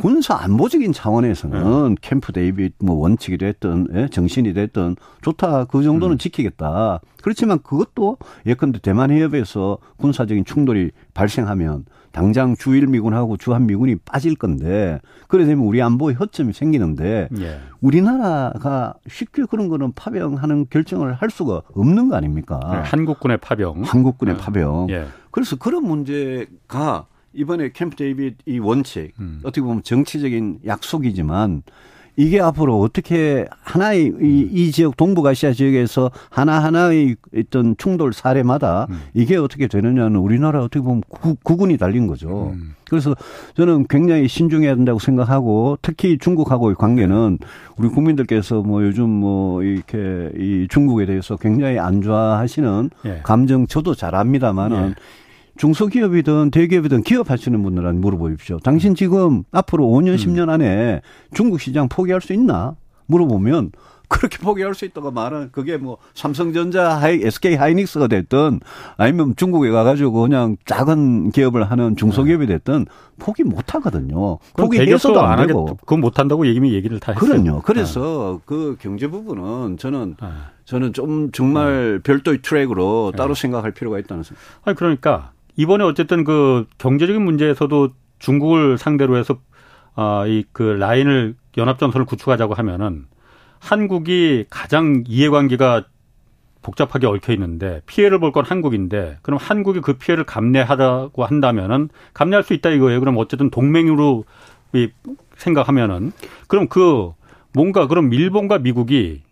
군사 0.00 0.34
안보적인 0.36 0.92
차원에서는 0.92 1.88
네. 1.90 1.94
캠프 2.00 2.32
데이빗 2.32 2.74
뭐 2.80 2.96
원칙이 2.96 3.38
됐든 3.38 3.88
예? 3.94 4.08
정신이 4.08 4.54
됐든 4.54 4.96
좋다 5.20 5.66
그 5.66 5.82
정도는 5.82 6.16
음. 6.16 6.18
지키겠다. 6.18 7.00
그렇지만 7.22 7.60
그것도 7.62 8.16
예컨대 8.46 8.80
대만 8.80 9.10
해협에서 9.10 9.78
군사적인 9.98 10.44
충돌이 10.44 10.90
발생하면 11.14 11.84
당장 12.10 12.54
주일 12.56 12.86
미군하고 12.86 13.36
주한 13.36 13.66
미군이 13.66 13.96
빠질 13.96 14.34
건데 14.34 15.00
그래 15.28 15.44
되면 15.46 15.64
우리 15.64 15.80
안보에 15.80 16.14
허점이 16.14 16.52
생기는데 16.52 17.28
예. 17.38 17.60
우리나라가 17.80 18.94
쉽게 19.08 19.44
그런 19.48 19.68
거는 19.68 19.92
파병하는 19.92 20.66
결정을 20.68 21.14
할 21.14 21.30
수가 21.30 21.62
없는 21.74 22.08
거 22.08 22.16
아닙니까? 22.16 22.60
네, 22.70 22.78
한국군의 22.78 23.38
파병. 23.38 23.82
한국군의 23.84 24.36
네. 24.36 24.40
파병. 24.40 24.86
예. 24.90 25.06
그래서 25.30 25.56
그런 25.56 25.84
문제가 25.84 27.06
이번에 27.34 27.70
캠프 27.72 27.96
데이빗 27.96 28.38
이 28.46 28.58
원칙 28.58 29.12
음. 29.20 29.40
어떻게 29.42 29.62
보면 29.62 29.82
정치적인 29.82 30.60
약속이지만 30.66 31.62
이게 32.16 32.40
앞으로 32.40 32.78
어떻게 32.80 33.46
하나의 33.62 34.04
이, 34.04 34.08
음. 34.10 34.48
이 34.52 34.70
지역 34.70 34.96
동북아시아 34.96 35.52
지역에서 35.52 36.10
하나하나의 36.30 37.16
어떤 37.36 37.74
충돌 37.78 38.12
사례마다 38.12 38.86
음. 38.90 39.00
이게 39.14 39.36
어떻게 39.36 39.66
되느냐는 39.66 40.16
우리나라 40.16 40.60
어떻게 40.60 40.80
보면 40.80 41.02
구, 41.08 41.36
구군이 41.42 41.78
달린 41.78 42.06
거죠. 42.06 42.50
음. 42.54 42.74
그래서 42.88 43.14
저는 43.54 43.86
굉장히 43.88 44.28
신중해야 44.28 44.74
된다고 44.74 44.98
생각하고 44.98 45.78
특히 45.80 46.18
중국하고의 46.18 46.74
관계는 46.74 47.38
우리 47.78 47.88
국민들께서 47.88 48.60
뭐 48.60 48.84
요즘 48.84 49.08
뭐 49.08 49.62
이렇게 49.62 50.30
이 50.36 50.66
중국에 50.68 51.06
대해서 51.06 51.36
굉장히 51.36 51.78
안 51.78 52.02
좋아하시는 52.02 52.90
예. 53.06 53.20
감정 53.22 53.66
저도 53.66 53.94
잘 53.94 54.14
압니다만은 54.14 54.90
예. 54.90 54.94
중소기업이든 55.62 56.50
대기업이든 56.50 57.04
기업 57.04 57.30
하시는 57.30 57.62
분들한테 57.62 58.00
물어보십시오. 58.00 58.58
당신 58.64 58.96
지금 58.96 59.44
앞으로 59.52 59.86
5년, 59.86 60.16
10년 60.16 60.44
음. 60.44 60.50
안에 60.50 61.02
중국 61.34 61.60
시장 61.60 61.88
포기할 61.88 62.20
수 62.20 62.32
있나? 62.32 62.74
물어보면 63.06 63.70
그렇게 64.08 64.38
포기할 64.38 64.74
수 64.74 64.84
있다고 64.84 65.12
말은 65.12 65.50
그게 65.52 65.76
뭐 65.76 65.98
삼성전자, 66.14 66.96
하이, 66.96 67.20
SK 67.22 67.54
하이닉스가 67.54 68.08
됐든 68.08 68.58
아니면 68.96 69.34
중국에 69.36 69.70
가가지고 69.70 70.22
그냥 70.22 70.56
작은 70.66 71.30
기업을 71.30 71.70
하는 71.70 71.94
중소기업이 71.94 72.46
됐든 72.46 72.86
포기 73.20 73.44
못 73.44 73.72
하거든요. 73.76 74.40
포기해서도 74.56 75.20
안, 75.20 75.38
안 75.38 75.46
되고. 75.46 75.76
그건 75.76 76.00
못 76.00 76.18
한다고 76.18 76.44
얘기면 76.44 76.72
얘기를 76.72 76.98
다 76.98 77.12
했어요. 77.12 77.30
그럼요. 77.30 77.62
그래서 77.62 78.38
네. 78.38 78.42
그 78.46 78.76
경제 78.80 79.06
부분은 79.06 79.76
저는 79.78 80.16
네. 80.20 80.28
저는 80.64 80.92
좀 80.92 81.30
정말 81.30 82.00
네. 82.02 82.02
별도의 82.02 82.40
트랙으로 82.42 83.12
따로 83.16 83.34
생각할 83.34 83.70
필요가 83.70 84.00
있다는 84.00 84.24
생각. 84.24 84.42
아니 84.64 84.76
그러니까 84.76 85.30
이번에 85.56 85.84
어쨌든 85.84 86.24
그 86.24 86.66
경제적인 86.78 87.22
문제에서도 87.22 87.90
중국을 88.18 88.78
상대로 88.78 89.16
해서 89.16 89.38
아, 89.94 90.24
이 90.26 90.44
그 90.52 90.62
라인을 90.62 91.34
연합전선을 91.56 92.06
구축하자고 92.06 92.54
하면은 92.54 93.06
한국이 93.60 94.46
가장 94.50 95.04
이해관계가 95.06 95.84
복잡하게 96.62 97.06
얽혀 97.06 97.32
있는데 97.34 97.82
피해를 97.86 98.18
볼 98.20 98.32
건 98.32 98.44
한국인데 98.44 99.18
그럼 99.22 99.38
한국이 99.40 99.80
그 99.80 99.94
피해를 99.94 100.24
감내하다고 100.24 101.24
한다면은 101.24 101.88
감내할 102.14 102.42
수 102.44 102.54
있다 102.54 102.70
이거예요. 102.70 103.00
그럼 103.00 103.16
어쨌든 103.18 103.50
동맹으로 103.50 104.24
생각하면은 105.36 106.12
그럼 106.48 106.68
그 106.68 107.12
뭔가 107.52 107.86
그럼 107.86 108.12
일본과 108.14 108.58
미국이 108.58 109.22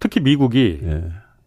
특히 0.00 0.20
미국이 0.20 0.80
예. 0.82 1.04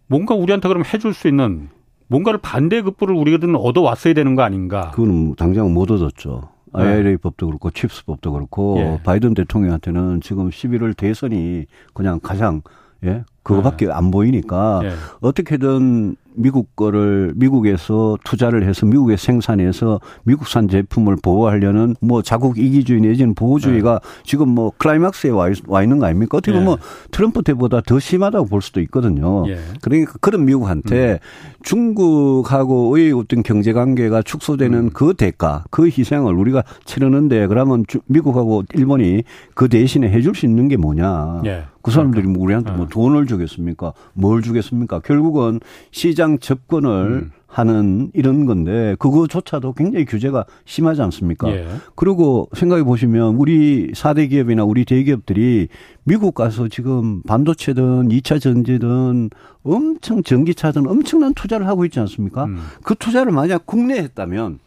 뭔가 0.07 0.35
우리한테 0.35 0.67
그럼 0.69 0.83
해줄 0.85 1.13
수 1.13 1.27
있는 1.27 1.69
뭔가를 2.07 2.39
반대 2.41 2.81
급부를 2.81 3.15
우리들은 3.15 3.55
얻어 3.55 3.81
왔어야 3.81 4.13
되는 4.13 4.35
거 4.35 4.43
아닌가? 4.43 4.91
그건 4.91 5.35
당장 5.35 5.73
못 5.73 5.89
얻었죠. 5.91 6.49
IRA 6.73 7.03
네. 7.03 7.17
법도 7.17 7.47
그렇고 7.47 7.71
CHIPS 7.71 8.05
법도 8.05 8.33
그렇고 8.33 8.77
예. 8.79 8.99
바이든 9.03 9.33
대통령한테는 9.33 10.19
지금 10.21 10.49
11월 10.49 10.95
대선이 10.95 11.65
그냥 11.93 12.19
가장 12.21 12.61
예 13.03 13.23
그거밖에 13.43 13.85
네. 13.85 13.93
안 13.93 14.11
보이니까 14.11 14.81
예. 14.83 14.91
어떻게든 15.21 16.15
미국 16.37 16.75
거를 16.75 17.33
미국에서 17.35 18.17
투자를 18.23 18.67
해서 18.67 18.85
미국에 18.85 19.17
생산해서 19.17 19.99
미국산 20.23 20.67
제품을 20.67 21.17
보호하려는 21.21 21.95
뭐 22.01 22.21
자국 22.21 22.57
이기주의 22.57 23.01
내지는 23.01 23.35
보호주의가 23.35 23.99
네. 24.01 24.23
지금 24.23 24.49
뭐 24.49 24.71
클라이막스에 24.77 25.31
와, 25.31 25.49
있, 25.49 25.57
와 25.67 25.83
있는 25.83 25.99
거 25.99 26.05
아닙니까? 26.05 26.37
어떻게 26.37 26.53
보면 26.53 26.77
네. 26.77 26.81
트럼프 27.11 27.43
때보다 27.43 27.81
더 27.81 27.99
심하다고 27.99 28.47
볼 28.47 28.61
수도 28.61 28.81
있거든요. 28.81 29.47
예. 29.47 29.57
그러니까 29.81 30.13
그런 30.21 30.45
미국한테 30.45 31.13
음. 31.13 31.55
중국하고의 31.63 33.11
어떤 33.13 33.43
경제 33.43 33.73
관계가 33.73 34.21
축소되는 34.21 34.79
음. 34.79 34.89
그 34.93 35.13
대가, 35.13 35.63
그 35.71 35.85
희생을 35.85 36.33
우리가 36.33 36.63
치르는데 36.85 37.47
그러면 37.47 37.85
미국하고 38.05 38.63
일본이 38.73 39.23
그 39.53 39.67
대신에 39.69 40.09
해줄 40.09 40.35
수 40.35 40.45
있는 40.45 40.67
게 40.67 40.77
뭐냐? 40.77 41.41
예. 41.85 41.91
그 41.91 41.91
사람들이 41.91 42.27
뭐 42.27 42.43
우리한테 42.43 42.71
뭐 42.71 42.85
어. 42.85 42.89
돈을 42.89 43.27
주겠습니까? 43.27 43.93
뭘 44.13 44.41
주겠습니까? 44.41 44.99
결국은 44.99 45.59
시장 45.91 46.39
접근을 46.39 46.89
음. 46.89 47.31
하는 47.47 48.11
이런 48.13 48.45
건데 48.45 48.97
그거조차도 48.99 49.73
굉장히 49.73 50.03
규제가 50.03 50.45
심하지 50.65 51.01
않습니까? 51.03 51.49
예. 51.51 51.65
그리고 51.95 52.49
생각해 52.53 52.83
보시면 52.83 53.35
우리 53.35 53.91
4대 53.93 54.29
기업이나 54.29 54.65
우리 54.65 54.83
대기업들이 54.83 55.69
미국 56.03 56.35
가서 56.35 56.67
지금 56.67 57.21
반도체든 57.23 58.09
2차 58.09 58.41
전지든 58.41 59.29
엄청 59.63 60.21
전기차든 60.21 60.85
엄청난 60.85 61.33
투자를 61.33 61.67
하고 61.67 61.85
있지 61.85 61.99
않습니까? 62.01 62.45
음. 62.45 62.59
그 62.83 62.93
투자를 62.95 63.31
만약 63.31 63.65
국내에 63.65 63.99
했다면 63.99 64.59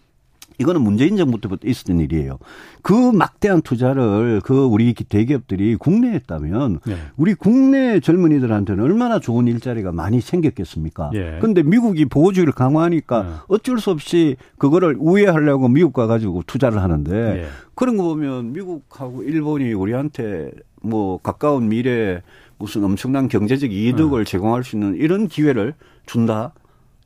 이거는 0.58 0.82
문재인 0.82 1.16
정부 1.16 1.40
때부터 1.40 1.68
있었던 1.68 2.00
일이에요. 2.00 2.38
그 2.82 2.92
막대한 2.92 3.62
투자를 3.62 4.40
그 4.44 4.64
우리 4.64 4.92
대기업들이 4.92 5.76
국내에 5.76 6.12
했다면 6.14 6.80
네. 6.84 6.96
우리 7.16 7.34
국내 7.34 8.00
젊은이들한테는 8.00 8.82
얼마나 8.82 9.20
좋은 9.20 9.46
일자리가 9.46 9.92
많이 9.92 10.20
생겼겠습니까? 10.20 11.10
예. 11.14 11.38
근데 11.40 11.62
미국이 11.62 12.06
보호주의를 12.06 12.52
강화하니까 12.52 13.22
네. 13.22 13.28
어쩔 13.48 13.78
수 13.78 13.90
없이 13.90 14.36
그거를 14.58 14.96
우회하려고 14.98 15.68
미국 15.68 15.92
가가지고 15.92 16.42
투자를 16.46 16.82
하는데 16.82 17.42
예. 17.42 17.46
그런 17.74 17.96
거 17.96 18.02
보면 18.02 18.52
미국하고 18.52 19.22
일본이 19.22 19.72
우리한테 19.72 20.50
뭐 20.82 21.18
가까운 21.18 21.68
미래에 21.68 22.22
무슨 22.58 22.82
엄청난 22.82 23.28
경제적 23.28 23.72
이득을 23.72 24.24
네. 24.24 24.30
제공할 24.30 24.64
수 24.64 24.74
있는 24.74 24.96
이런 24.96 25.28
기회를 25.28 25.74
준다. 26.06 26.52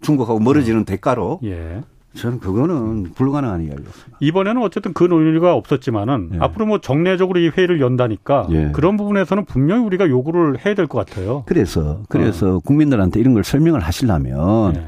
중국하고 0.00 0.40
멀어지는 0.40 0.84
대가로 0.84 1.38
예. 1.44 1.82
저는 2.14 2.40
그거는 2.40 3.12
불가능한 3.14 3.62
이야기였습니다. 3.62 4.18
이번에는 4.20 4.62
어쨌든 4.62 4.92
그 4.92 5.04
논의가 5.04 5.54
없었지만은 5.54 6.30
예. 6.34 6.38
앞으로 6.40 6.66
뭐 6.66 6.78
정례적으로 6.78 7.40
이 7.40 7.48
회의를 7.48 7.80
연다니까 7.80 8.48
예. 8.50 8.70
그런 8.72 8.96
부분에서는 8.96 9.44
분명히 9.46 9.84
우리가 9.86 10.08
요구를 10.08 10.64
해야 10.64 10.74
될 10.74 10.86
것 10.86 11.06
같아요. 11.06 11.44
그래서 11.46 12.02
그래서 12.08 12.56
어. 12.56 12.58
국민들한테 12.60 13.18
이런 13.20 13.34
걸 13.34 13.44
설명을 13.44 13.80
하시려면 13.80 14.76
예. 14.76 14.86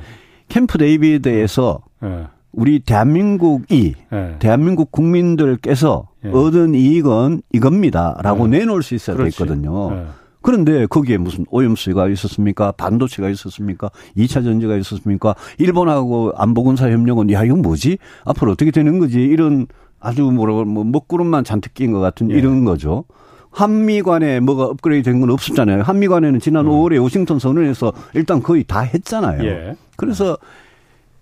캠프 0.49 0.77
데이비드에서 0.79 1.81
예. 2.05 2.27
우리 2.53 2.81
대한민국이 2.81 3.95
예. 4.13 4.37
대한민국 4.39 4.93
국민들께서 4.93 6.09
예. 6.25 6.29
얻은 6.31 6.75
이익은 6.75 7.43
이겁니다라고 7.53 8.47
내놓을 8.49 8.83
수 8.83 8.95
있어야 8.95 9.17
그렇지. 9.17 9.39
되거든요. 9.39 10.07
그런데 10.45 10.85
거기에 10.85 11.17
무슨 11.17 11.47
오염수가 11.51 12.09
있었습니까? 12.09 12.73
반도체가 12.73 13.31
있었습니까? 13.31 13.91
2차 14.15 14.45
전지가 14.45 14.77
있었습니까? 14.77 15.35
일본하고 15.57 16.33
안보군사 16.37 16.91
협력은 16.91 17.33
야 17.33 17.45
이건 17.45 17.63
뭐지? 17.63 17.97
앞으로 18.27 18.53
어떻게 18.53 18.71
되는 18.71 18.99
거지? 18.99 19.23
이런 19.23 19.67
아주 20.01 20.23
뭐라고 20.25 20.67
뭐 20.67 20.85
먹구름만 20.85 21.45
잔뜩 21.45 21.73
낀 21.73 21.93
것 21.93 22.01
같은 22.01 22.31
예. 22.31 22.35
이런 22.35 22.65
거죠. 22.67 23.05
한미 23.51 24.03
간에 24.03 24.39
뭐가 24.41 24.65
업그레이드 24.65 25.11
된 25.11 25.21
건 25.21 25.31
없었잖아요. 25.31 25.81
한미 25.83 26.09
간에는 26.09 26.41
지난 26.41 26.67
음. 26.67 26.73
5월에 26.73 27.01
워싱턴 27.03 27.39
선언에서 27.39 27.95
일단 28.13 28.43
거의 28.43 28.65
다 28.65 28.81
했잖아요. 28.81 29.43
예. 29.45 29.77
그래서 29.97 30.37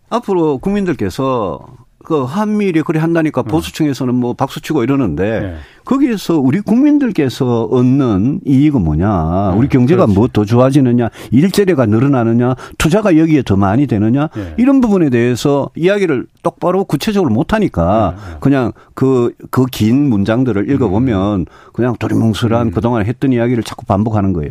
앞으로 0.09 0.59
국민들께서 0.59 1.61
그 2.05 2.23
한미일이 2.25 2.83
그래 2.83 2.99
한다니까 3.01 3.43
음. 3.43 3.45
보수층에서는 3.45 4.15
뭐 4.15 4.35
박수치고 4.35 4.83
이러는데 4.83 5.41
네. 5.41 5.57
거기에서 5.85 6.39
우리 6.39 6.61
국민들께서 6.61 7.65
얻는 7.65 8.41
이익은 8.47 8.83
뭐냐? 8.83 9.51
네, 9.53 9.59
우리 9.59 9.69
경제가 9.69 10.07
뭐 10.07 10.29
더 10.33 10.45
좋아지느냐? 10.45 11.11
일자리가 11.31 11.87
늘어나느냐? 11.87 12.55
투자가 12.79 13.17
여기에 13.17 13.43
더 13.43 13.57
많이 13.57 13.87
되느냐? 13.87 14.29
네. 14.35 14.55
이런 14.59 14.81
부분에 14.81 15.11
대해서 15.11 15.69
이야기를 15.75 16.27
똑바로 16.43 16.85
구체적으로 16.85 17.31
못 17.33 17.53
하니까 17.53 18.15
네, 18.17 18.33
네. 18.33 18.37
그냥 18.41 18.73
그 18.95 19.33
그 19.51 19.67
긴 19.71 20.09
문장들을 20.09 20.71
읽어 20.71 20.89
보면 20.89 21.41
음. 21.41 21.45
그냥 21.73 21.95
도리뭉술한 21.99 22.69
음. 22.69 22.71
그동안 22.73 23.05
했던 23.07 23.33
이야기를 23.33 23.63
자꾸 23.63 23.85
반복하는 23.87 24.33
거예요. 24.33 24.51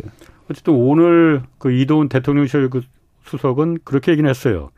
어쨌든 0.50 0.74
오늘 0.74 1.42
그 1.58 1.72
이도훈 1.72 2.08
대통령실 2.08 2.68
그 2.70 2.82
수석은 3.24 3.78
그렇게 3.84 4.12
얘기는 4.12 4.28
했어요. 4.28 4.70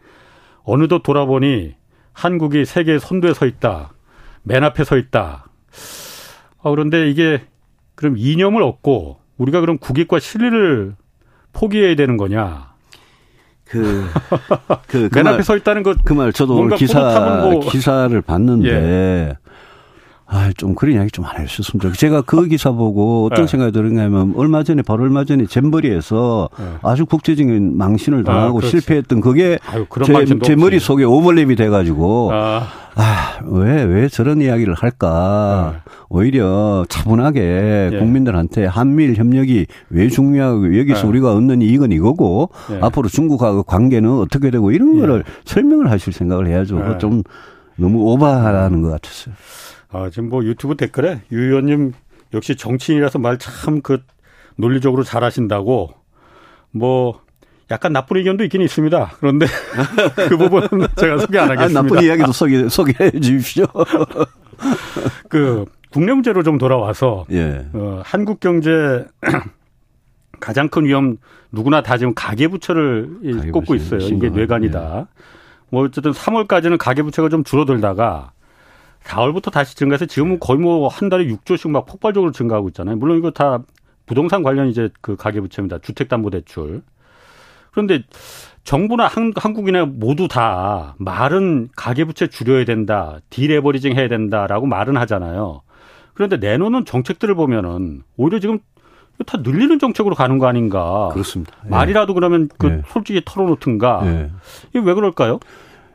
어느덧 0.63 1.03
돌아보니 1.03 1.75
한국이 2.14 2.64
세계 2.64 2.98
선두에 2.98 3.35
서 3.35 3.44
있다. 3.44 3.92
맨 4.42 4.64
앞에 4.64 4.85
서 4.85 4.96
있다. 4.96 5.44
아, 6.62 6.70
그런데 6.70 7.11
이게 7.11 7.42
그럼 7.94 8.14
이념을 8.16 8.62
얻고 8.62 9.18
우리가 9.37 9.61
그럼 9.61 9.77
국익과 9.79 10.20
실리를 10.20 10.94
포기해야 11.53 11.94
되는 11.96 12.16
거냐? 12.16 12.72
그, 13.64 14.07
그, 14.87 15.09
그맨 15.09 15.27
앞에 15.27 15.42
서 15.42 15.57
있다는 15.57 15.83
것. 15.83 15.98
그 16.05 16.12
말, 16.12 16.33
저도 16.33 16.57
오늘 16.57 16.77
기사, 16.77 17.40
뭐 17.42 17.61
기사를 17.61 18.18
봤는데, 18.22 18.68
예. 18.68 19.37
아, 20.27 20.51
좀 20.57 20.75
그런 20.75 20.95
이야기 20.95 21.11
좀 21.11 21.25
안 21.25 21.41
해주셨으면 21.41 21.81
좋겠어요. 21.81 21.97
제가 21.97 22.23
그 22.23 22.47
기사 22.47 22.71
보고 22.71 23.27
어떤 23.27 23.47
네. 23.47 23.51
생각이 23.51 23.73
드는냐면 23.73 24.35
얼마 24.37 24.63
전에 24.63 24.83
바로 24.83 25.05
얼마 25.05 25.25
전에 25.25 25.47
잼버리에서 25.47 26.49
네. 26.59 26.65
아주 26.83 27.07
국제적인 27.07 27.77
망신을 27.77 28.21
아, 28.21 28.25
당하고 28.25 28.59
아, 28.59 28.67
실패했던 28.67 29.21
그게 29.21 29.59
아유, 29.67 29.87
제, 30.05 30.39
제 30.43 30.57
머릿속에 30.57 31.05
오버랩이 31.05 31.57
돼가지고 31.57 32.31
아. 32.33 32.63
아, 32.97 33.41
왜, 33.47 33.83
왜 33.83 34.09
저런 34.09 34.41
이야기를 34.41 34.75
할까. 34.75 35.73
네. 35.75 35.93
오히려 36.09 36.85
차분하게 36.89 37.91
예. 37.93 37.99
국민들한테 37.99 38.67
한미일 38.67 39.17
협력이 39.17 39.67
왜 39.91 40.09
중요하고 40.09 40.79
여기서 40.79 41.03
네. 41.03 41.09
우리가 41.09 41.35
얻는 41.35 41.61
이익은 41.61 41.91
이거고 41.91 42.51
예. 42.71 42.79
앞으로 42.83 43.09
중국과 43.09 43.63
관계는 43.63 44.11
어떻게 44.19 44.51
되고 44.51 44.71
이런 44.71 44.97
예. 44.97 45.01
거를 45.01 45.25
설명을 45.45 45.91
하실 45.91 46.13
생각을 46.13 46.47
해야죠. 46.47 46.79
네. 46.79 46.99
좀 46.99 47.23
너무 47.77 48.13
오버하라는 48.13 48.83
것 48.83 48.91
같았어요. 48.91 49.35
아, 49.94 50.11
지금 50.11 50.28
뭐 50.28 50.44
유튜브 50.44 50.76
댓글에 50.76 51.20
유 51.33 51.40
의원님 51.40 51.92
역시 52.35 52.57
정치인이라서 52.57 53.18
말 53.20 53.38
참 53.38 53.80
그 53.83 53.98
논리적으로 54.57 55.02
잘하신다고 55.04 55.90
뭐 56.72 57.20
약간 57.70 57.92
나쁜 57.92 58.16
의견도 58.18 58.44
있긴 58.44 58.61
있습니다. 58.61 59.12
그런데 59.20 59.46
그 60.28 60.37
부분은 60.37 60.87
제가 60.98 61.18
소개 61.18 61.38
안 61.38 61.50
하겠습니다. 61.50 61.80
아, 61.80 61.83
나쁜 61.83 62.02
이야기도 62.02 62.33
소개, 62.33 62.68
소개해 62.68 63.12
주십시오. 63.12 63.66
그 65.28 65.64
국내 65.90 66.12
문제로 66.12 66.42
좀 66.42 66.59
돌아와서 66.59 67.24
예. 67.30 67.66
어, 67.72 68.02
한국 68.04 68.40
경제 68.40 69.07
가장 70.40 70.68
큰 70.68 70.85
위험 70.85 71.16
누구나 71.52 71.83
다 71.83 71.96
지금 71.96 72.14
가계부채를 72.14 73.18
가계부채 73.22 73.50
꼽고 73.50 73.74
있어요. 73.76 74.00
이게 74.00 74.28
뇌관이다. 74.28 75.07
예. 75.09 75.24
뭐 75.70 75.85
어쨌든 75.85 76.11
3월까지는 76.12 76.78
가계부채가 76.78 77.28
좀 77.28 77.44
줄어들다가 77.44 78.33
4월부터 79.05 79.53
다시 79.53 79.77
증가해서 79.77 80.07
지금은 80.07 80.40
거의 80.40 80.59
뭐 80.59 80.88
한 80.88 81.09
달에 81.09 81.27
6조씩 81.27 81.71
막 81.71 81.87
폭발적으로 81.87 82.33
증가하고 82.33 82.69
있잖아요. 82.69 82.97
물론 82.97 83.19
이거 83.19 83.31
다 83.31 83.61
부동산 84.07 84.43
관련 84.43 84.69
이제 84.69 84.90
그 85.01 85.17
가계부채입니다. 85.17 85.79
주택담보대출. 85.79 86.83
그런데 87.71 88.03
정부나 88.64 89.07
한, 89.07 89.33
한국이나 89.37 89.85
모두 89.85 90.29
다 90.29 90.95
말은 90.99 91.69
가계부채 91.77 92.29
줄여야 92.29 92.64
된다, 92.64 93.19
디레버리징 93.31 93.97
해야 93.97 94.09
된다라고 94.09 94.67
말은 94.67 94.97
하잖아요. 94.97 95.62
그런데 96.14 96.37
내놓는 96.37 96.85
정책들을 96.85 97.35
보면은 97.35 98.03
오히려 98.17 98.38
지금 98.38 98.59
다 99.27 99.38
늘리는 99.43 99.79
정책으로 99.79 100.14
가는 100.14 100.38
거 100.38 100.47
아닌가. 100.47 101.11
그렇습니다. 101.12 101.53
말이라도 101.69 102.14
그러면 102.14 102.49
그 102.59 102.69
예. 102.69 102.83
솔직히 102.88 103.23
털어놓든가. 103.25 104.01
예. 104.07 104.31
이게 104.71 104.81
왜 104.81 104.95
그럴까요? 104.95 105.40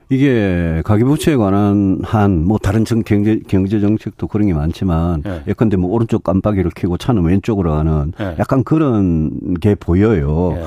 이게 0.09 0.81
가계부채에 0.85 1.35
관한 1.35 1.99
한 2.03 2.39
뭐 2.43 2.57
다른 2.57 2.83
정, 2.83 3.03
경제 3.03 3.39
경제 3.47 3.79
정책도 3.79 4.27
그런 4.27 4.47
게 4.47 4.53
많지만 4.53 5.21
예. 5.25 5.43
예컨대 5.47 5.77
뭐 5.77 5.91
오른쪽 5.91 6.23
깜빡이를 6.23 6.71
켜고 6.75 6.97
차는 6.97 7.23
왼쪽으로 7.23 7.71
가는 7.71 8.11
예. 8.19 8.35
약간 8.39 8.63
그런 8.63 9.55
게 9.61 9.75
보여요. 9.75 10.55
예. 10.57 10.63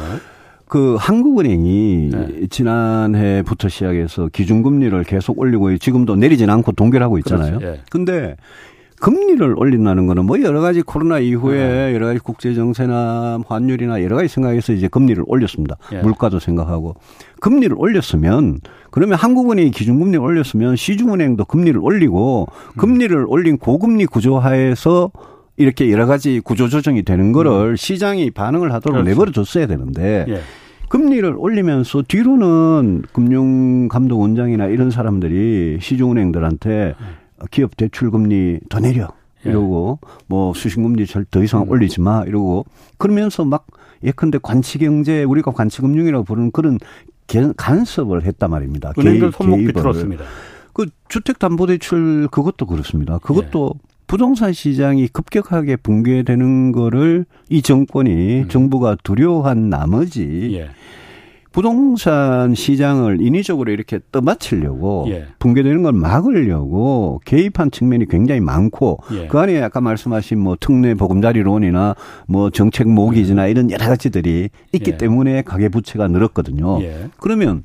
그 0.66 0.96
한국은행이 0.98 2.11
네. 2.12 2.46
지난해부터 2.48 3.68
시작해서 3.68 4.28
기준금리를 4.33 5.02
계속 5.05 5.38
올리고 5.38 5.76
지금도 5.76 6.16
내리진 6.16 6.48
않고 6.48 6.72
동결하고 6.72 7.18
있잖아요. 7.18 7.59
그렇지, 7.59 7.66
예. 7.66 7.81
근데 7.90 8.37
금리를 9.00 9.55
올린다는 9.59 10.07
거는 10.07 10.24
뭐 10.24 10.40
여러 10.42 10.61
가지 10.61 10.81
코로나 10.81 11.18
이후에 11.18 11.59
네. 11.88 11.94
여러 11.94 12.07
가지 12.07 12.20
국제 12.20 12.55
정세나 12.55 13.40
환율이나 13.48 14.02
여러 14.02 14.14
가지 14.16 14.28
생각해서 14.28 14.72
이제 14.72 14.87
금리를 14.87 15.22
올렸습니다. 15.26 15.76
예. 15.92 15.98
물가도 16.00 16.38
생각하고 16.38 16.94
금리를 17.40 17.74
올렸으면 17.76 18.61
그러면 18.92 19.18
한국은행이 19.18 19.72
기준금리를 19.72 20.20
올렸으면 20.20 20.76
시중은행도 20.76 21.46
금리를 21.46 21.81
올리고 21.83 22.46
음. 22.48 22.76
금리를 22.76 23.24
올린 23.26 23.59
고금리 23.59 24.07
구조하에서 24.07 25.11
이렇게 25.57 25.90
여러 25.90 26.07
가지 26.07 26.40
구조 26.40 26.68
조정이 26.68 27.02
되는 27.02 27.33
거를 27.33 27.70
음. 27.70 27.76
시장이 27.76 28.31
반응을 28.31 28.72
하도록 28.74 28.94
그렇죠. 28.94 29.09
내버려 29.09 29.33
줬어야 29.33 29.66
되는데 29.66 30.26
예. 30.28 30.40
금리를 30.88 31.35
올리면서 31.37 32.02
뒤로는 32.07 33.02
금융감독원장이나 33.12 34.66
이런 34.66 34.90
사람들이 34.90 35.78
시중은행들한테 35.81 36.94
음. 37.00 37.07
기업 37.50 37.76
대출 37.76 38.11
금리 38.11 38.61
더 38.68 38.78
내려 38.78 39.09
예. 39.46 39.50
이러고 39.50 40.00
예. 40.05 40.09
뭐 40.26 40.52
수신금리 40.52 41.07
더 41.31 41.42
이상 41.42 41.62
음. 41.62 41.70
올리지 41.70 42.02
마 42.02 42.24
이러고 42.26 42.66
그러면서 42.98 43.46
막 43.46 43.66
예컨대 44.05 44.38
관치경제 44.42 45.24
우리가 45.24 45.52
관치금융이라고 45.52 46.24
부르는 46.24 46.50
그런 46.50 46.78
간섭을 47.56 48.24
했단 48.24 48.50
말입니다. 48.50 48.92
은행들 48.98 49.32
손목 49.32 49.58
비틀었습니다. 49.58 50.24
그 50.72 50.87
주택담보대출 51.08 52.28
그것도 52.30 52.66
그렇습니다. 52.66 53.18
그것도 53.18 53.74
예. 53.74 53.92
부동산 54.06 54.52
시장이 54.52 55.08
급격하게 55.08 55.76
붕괴되는 55.76 56.72
거를 56.72 57.24
이 57.48 57.62
정권이 57.62 58.42
음. 58.42 58.48
정부가 58.48 58.96
두려워한 59.02 59.70
나머지 59.70 60.50
예. 60.54 60.70
부동산 61.52 62.54
시장을 62.54 63.20
인위적으로 63.20 63.70
이렇게 63.70 64.00
떠받치려고 64.10 65.06
예. 65.08 65.26
붕괴되는 65.38 65.82
걸 65.82 65.92
막으려고 65.92 67.20
개입한 67.24 67.70
측면이 67.70 68.06
굉장히 68.08 68.40
많고 68.40 68.98
예. 69.12 69.26
그 69.28 69.38
안에 69.38 69.60
아까 69.62 69.80
말씀하신 69.80 70.38
뭐 70.38 70.56
특례 70.58 70.94
보금자리론이나 70.94 71.94
뭐 72.26 72.50
정책 72.50 72.88
모기지나 72.88 73.46
이런 73.46 73.70
여러 73.70 73.86
가지들이 73.86 74.48
있기 74.72 74.92
예. 74.92 74.96
때문에 74.96 75.42
가계 75.42 75.68
부채가 75.68 76.08
늘었거든요. 76.08 76.82
예. 76.82 77.10
그러면 77.18 77.64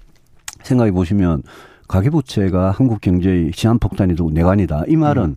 생각해 0.63 0.91
보시면 0.91 1.43
가계 1.87 2.09
부채가 2.09 2.71
한국 2.71 2.99
경제의 2.99 3.51
시한 3.53 3.79
폭탄이도 3.79 4.31
내관이다. 4.33 4.83
이 4.87 4.95
말은 4.97 5.23
음. 5.23 5.35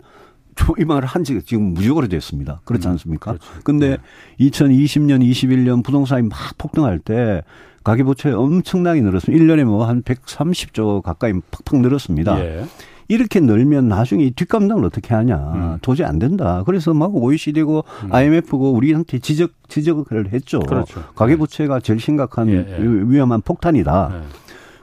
이 0.78 0.84
말을 0.84 1.06
한 1.06 1.24
지가 1.24 1.40
지금 1.46 1.72
무지 1.72 1.88
오래 1.88 2.08
됐습니다. 2.08 2.60
그렇지 2.64 2.86
음, 2.88 2.92
않습니까? 2.92 3.32
그렇죠. 3.32 3.50
근데 3.64 3.96
네. 4.38 4.46
2020년, 4.48 5.22
21년 5.22 5.82
부동산이 5.82 6.28
막 6.28 6.36
폭등할 6.58 6.98
때 6.98 7.42
가계부채 7.84 8.30
엄청나게 8.32 9.00
늘었습니다. 9.00 9.44
1년에 9.44 9.64
뭐 9.64 9.84
한 9.84 10.02
130조 10.02 11.02
가까이 11.02 11.32
팍팍 11.50 11.80
늘었습니다. 11.80 12.38
예. 12.44 12.64
이렇게 13.08 13.40
늘면 13.40 13.88
나중에 13.88 14.30
뒷감당을 14.30 14.84
어떻게 14.84 15.14
하냐. 15.14 15.36
음. 15.36 15.78
도저히 15.82 16.06
안 16.06 16.20
된다. 16.20 16.62
그래서 16.64 16.94
막 16.94 17.14
OECD고 17.14 17.84
음. 18.04 18.12
IMF고 18.12 18.72
우리한테 18.72 19.18
지적, 19.18 19.50
지적을 19.68 20.32
했죠. 20.32 20.60
그렇죠. 20.60 21.02
가계부채가 21.16 21.80
제일 21.80 21.98
심각한 21.98 22.48
예, 22.50 22.54
예. 22.54 22.76
위험한 22.80 23.40
폭탄이다. 23.40 24.12
예. 24.14 24.20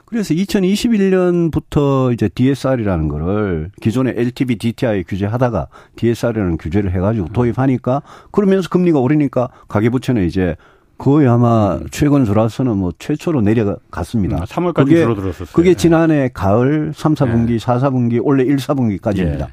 그래서 0.05 0.33
2021년부터 0.33 2.13
이제 2.13 2.29
DSR이라는 2.29 3.07
거를 3.07 3.71
기존의 3.81 4.13
LTV 4.17 4.57
DTI 4.57 5.03
규제하다가 5.03 5.67
DSR이라는 5.97 6.57
규제를 6.57 6.91
해가지고 6.93 7.29
도입하니까 7.29 8.01
그러면서 8.31 8.69
금리가 8.69 8.99
오르니까 8.99 9.49
가계부채는 9.67 10.25
이제 10.25 10.55
거의 10.97 11.27
아마 11.27 11.75
음. 11.75 11.87
최근 11.91 12.23
들어와서는 12.23 12.77
뭐 12.77 12.91
최초로 12.97 13.41
내려갔습니다. 13.41 14.37
음, 14.37 14.43
3월까지 14.43 14.85
그게, 14.85 14.95
줄어들었었어요. 14.97 15.53
그게 15.53 15.73
지난해 15.75 16.29
가을 16.33 16.91
3, 16.95 17.13
4분기, 17.13 17.47
네. 17.47 17.59
4, 17.59 17.79
4분기, 17.79 18.19
원래 18.23 18.43
1, 18.43 18.55
4분기까지입니다. 18.57 19.41
예. 19.41 19.47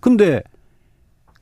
근데 0.00 0.42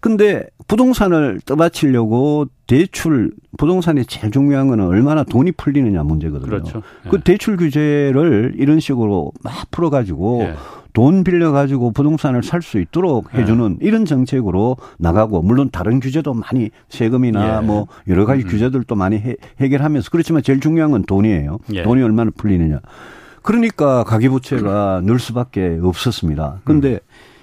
근데 0.01 0.47
부동산을 0.69 1.41
떠받치려고 1.45 2.47
대출 2.67 3.33
부동산이 3.57 4.05
제일 4.07 4.31
중요한 4.31 4.69
거는 4.69 4.87
얼마나 4.87 5.25
돈이 5.25 5.53
풀리느냐 5.53 6.03
문제거든요. 6.03 6.49
그렇죠. 6.49 6.83
예. 7.07 7.09
그 7.09 7.21
대출 7.21 7.57
규제를 7.57 8.55
이런 8.57 8.81
식으로 8.81 9.33
막 9.43 9.71
풀어 9.71 9.91
가지고 9.91 10.43
예. 10.43 10.55
돈 10.97 11.25
빌려 11.25 11.53
가지고 11.53 11.91
부동산을 11.91 12.43
살 12.43 12.63
수 12.63 12.81
있도록 12.81 13.35
해 13.35 13.45
주는 13.45 13.77
예. 13.83 13.87
이런 13.87 14.07
정책으로 14.07 14.79
나가고 14.99 15.43
물론 15.43 15.69
다른 15.71 16.01
규제도 16.01 16.33
많이 16.33 16.71
세금이나 16.89 17.59
예. 17.59 17.67
뭐 17.67 17.87
여러 18.09 18.25
가지 18.25 18.45
음. 18.45 18.49
규제들도 18.49 18.95
많이 18.95 19.19
해, 19.19 19.37
해결하면서 19.61 20.11
그렇지만 20.11 20.43
제일 20.43 20.59
중요한 20.59 20.93
건 20.93 21.05
돈이에요. 21.05 21.59
예. 21.75 21.83
돈이 21.83 22.03
얼마나 22.03 22.31
풀리느냐. 22.35 22.81
그러니까 23.43 24.05
가계부채가 24.05 25.03
늘 25.05 25.19
수밖에 25.19 25.79
없었습니다. 25.83 26.63
근데 26.65 26.93
음. 26.95 26.99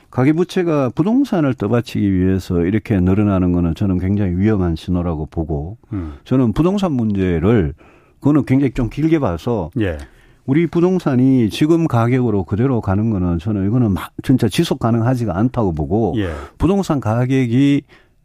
가계부채가 0.09 0.89
부동산을 0.95 1.53
떠받치기 1.53 2.11
위해서 2.11 2.61
이렇게 2.61 2.99
늘어나는 2.99 3.51
거는 3.51 3.75
저는 3.75 3.99
굉장히 3.99 4.35
위험한 4.35 4.75
신호라고 4.75 5.27
보고 5.27 5.77
음. 5.93 6.13
저는 6.23 6.53
부동산 6.53 6.93
문제를 6.93 7.75
그거는 8.19 8.45
굉장히 8.45 8.73
좀 8.73 8.89
길게 8.89 9.19
봐서 9.19 9.69
예. 9.79 9.99
우리 10.45 10.67
부동산이 10.67 11.49
지금 11.49 11.87
가격으로 11.87 12.43
그대로 12.43 12.81
가는 12.81 13.09
거는 13.09 13.39
저는 13.39 13.67
이거는 13.67 13.91
막 13.91 14.11
진짜 14.23 14.49
지속 14.49 14.79
가능하지가 14.79 15.37
않다고 15.37 15.73
보고 15.73 16.13
예. 16.17 16.31
부동산 16.57 16.99
가격이 16.99 17.83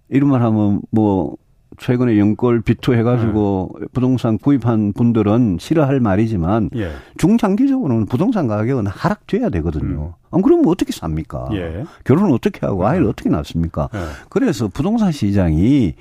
이른말 0.09 0.43
하면 0.43 0.81
뭐 0.91 1.37
최근에 1.79 2.19
연골 2.19 2.63
비투해가지고 2.63 3.77
네. 3.81 3.87
부동산 3.93 4.37
구입한 4.39 4.93
분들은 4.95 5.59
싫어할 5.61 6.01
말이지만 6.01 6.71
예. 6.77 6.91
중장기적으로는 7.19 8.07
부동산 8.07 8.49
가격은 8.49 8.87
하락돼야 8.89 9.49
되거든요. 9.51 10.15
음. 10.19 10.29
안 10.31 10.43
그러면 10.43 10.67
어떻게 10.67 10.93
삽니까? 10.93 11.51
예. 11.53 11.85
결혼을 12.05 12.33
어떻게 12.33 12.67
하고 12.67 12.87
아이를 12.87 13.07
음. 13.07 13.11
어떻게 13.11 13.31
낳습니까? 13.31 13.89
예. 13.95 13.99
그래서 14.29 14.67
부동산 14.67 15.13
시장이 15.13 15.95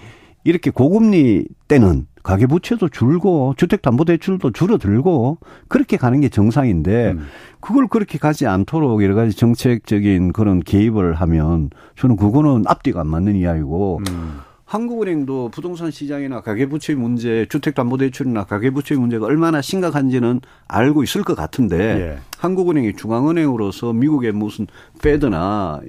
이렇게 0.43 0.71
고금리 0.71 1.45
때는 1.67 2.07
가계부채도 2.27 2.89
줄고 2.89 3.53
주택담보대출도 3.55 4.51
줄어들고 4.51 5.37
그렇게 5.69 5.95
가는 5.95 6.19
게 6.19 6.27
정상인데 6.27 7.11
음. 7.11 7.27
그걸 7.61 7.87
그렇게 7.87 8.17
가지 8.17 8.45
않도록 8.45 9.01
여러 9.01 9.15
가지 9.15 9.35
정책적인 9.35 10.33
그런 10.33 10.59
개입을 10.59 11.13
하면 11.13 11.69
저는 11.95 12.17
그거는 12.17 12.63
앞뒤가 12.67 12.99
안 12.99 13.07
맞는 13.07 13.37
이야기고 13.37 14.01
음. 14.09 14.39
한국은행도 14.65 15.51
부동산 15.53 15.89
시장이나 15.89 16.41
가계부채 16.41 16.95
문제, 16.95 17.45
주택담보대출이나 17.49 18.43
가계부채 18.43 18.95
문제가 18.95 19.25
얼마나 19.25 19.61
심각한지는 19.61 20.41
알고 20.67 21.03
있을 21.03 21.23
것 21.23 21.35
같은데 21.35 21.77
예. 21.77 22.17
한국은행이 22.39 22.97
중앙은행으로서 22.97 23.93
미국의 23.93 24.33
무슨 24.33 24.67
페드나 25.01 25.79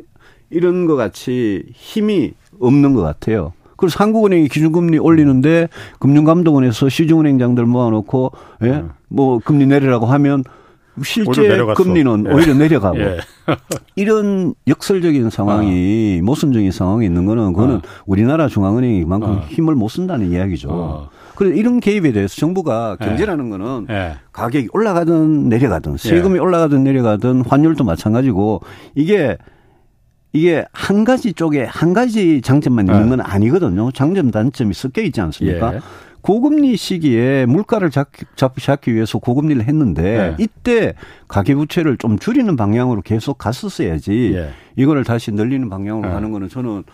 이런 0.51 0.87
것 0.87 0.95
같이 0.95 1.65
힘이 1.73 2.35
없는 2.61 2.95
것 2.95 3.03
같아요. 3.03 3.53
그래서 3.79 4.03
한국은행이 4.03 4.49
기준금리 4.49 4.99
올리는데 4.99 5.69
금융감독원에서 6.01 6.89
시중은행장들 6.89 7.65
모아놓고 7.65 8.33
예? 8.65 8.71
음. 8.71 8.91
뭐 9.09 9.39
금리 9.39 9.67
내리라고 9.67 10.05
하면 10.05 10.43
실제 11.05 11.65
금리는 11.77 12.25
예. 12.29 12.33
오히려 12.33 12.55
내려가고 12.55 12.99
예. 12.99 13.19
이런 13.95 14.55
역설적인 14.67 15.31
상황이 15.31 16.19
어. 16.21 16.25
모순적인 16.25 16.73
상황이 16.73 17.07
있는 17.07 17.25
거는 17.25 17.53
그거는 17.53 17.77
어. 17.77 17.83
우리나라 18.05 18.49
중앙은행이 18.49 19.05
그만큼 19.05 19.31
어. 19.31 19.41
힘을 19.49 19.77
못 19.77 19.89
쓴다는 19.89 20.33
이야기죠. 20.33 20.69
어. 20.71 21.11
그래서 21.37 21.55
이런 21.55 21.79
개입에 21.79 22.11
대해서 22.11 22.35
정부가 22.35 22.97
예. 23.01 23.05
경제라는 23.07 23.49
거는 23.49 23.87
예. 23.91 24.17
가격이 24.33 24.71
올라가든 24.73 25.49
내려가든 25.49 25.99
세금이 25.99 26.35
예. 26.35 26.39
올라가든 26.41 26.83
내려가든 26.83 27.45
환율도 27.47 27.85
마찬가지고 27.85 28.61
이게 28.97 29.39
이게 30.33 30.65
한 30.73 31.05
가지 31.05 31.33
쪽에 31.33 31.65
한 31.65 31.95
가지 31.95 32.41
장점만 32.43 32.87
있는 32.87 33.09
건 33.09 33.21
아니거든요. 33.21 33.91
장점 33.93 34.31
단점이 34.31 34.75
섞여 34.75 35.03
있지 35.03 35.21
않습니까? 35.21 35.75
예. 35.75 35.81
고금리 36.21 36.77
시기에 36.77 37.47
물가를 37.47 37.91
잡기, 37.91 38.25
잡기 38.37 38.95
위해서 38.95 39.19
고금리를 39.19 39.67
했는데 39.67 40.03
네. 40.03 40.37
이때 40.39 40.95
가계부채를 41.29 41.97
좀 41.97 42.19
줄이는 42.19 42.57
방향으로 42.57 43.03
계속 43.03 43.39
갔었어야지 43.39 44.33
예. 44.35 44.51
이거를 44.77 45.05
다시 45.05 45.33
늘리는 45.33 45.71
방향으로 45.71 46.09
네. 46.09 46.15
가는 46.15 46.31
거는 46.31 46.49
저는 46.49 46.85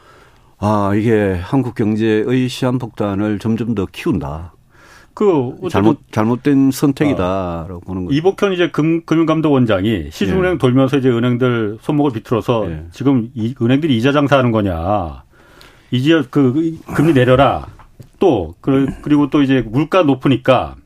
아 0.59 0.93
이게 0.95 1.39
한국 1.43 1.75
경제의 1.75 2.49
시한폭탄을 2.49 3.39
점점 3.39 3.75
더 3.75 3.87
키운다. 3.87 4.54
그 5.15 5.57
잘못 5.71 6.01
잘못된 6.11 6.71
선택이다라고 6.71 7.77
어. 7.77 7.81
보는 7.81 8.07
거죠. 8.07 8.17
이복현 8.17 8.53
이제 8.53 8.71
금, 8.71 9.05
금융감독 9.05 9.53
원장이 9.53 10.09
시중은행 10.11 10.55
예. 10.55 10.59
돌면서 10.59 10.99
이제 10.99 11.09
은행들 11.09 11.79
손목을 11.81 12.13
비틀어서 12.13 12.71
예. 12.71 12.85
지금 12.93 13.31
이 13.35 13.55
은행들이 13.61 13.97
이자 13.97 14.13
장사하는 14.13 14.51
거냐. 14.51 15.23
이제 15.91 16.23
그 16.31 16.79
금리 16.95 17.13
내려라. 17.15 17.67
또 18.19 18.55
그리고 18.61 19.31
또 19.31 19.43
이제 19.43 19.63
물가 19.67 20.03
높으니까 20.03 20.77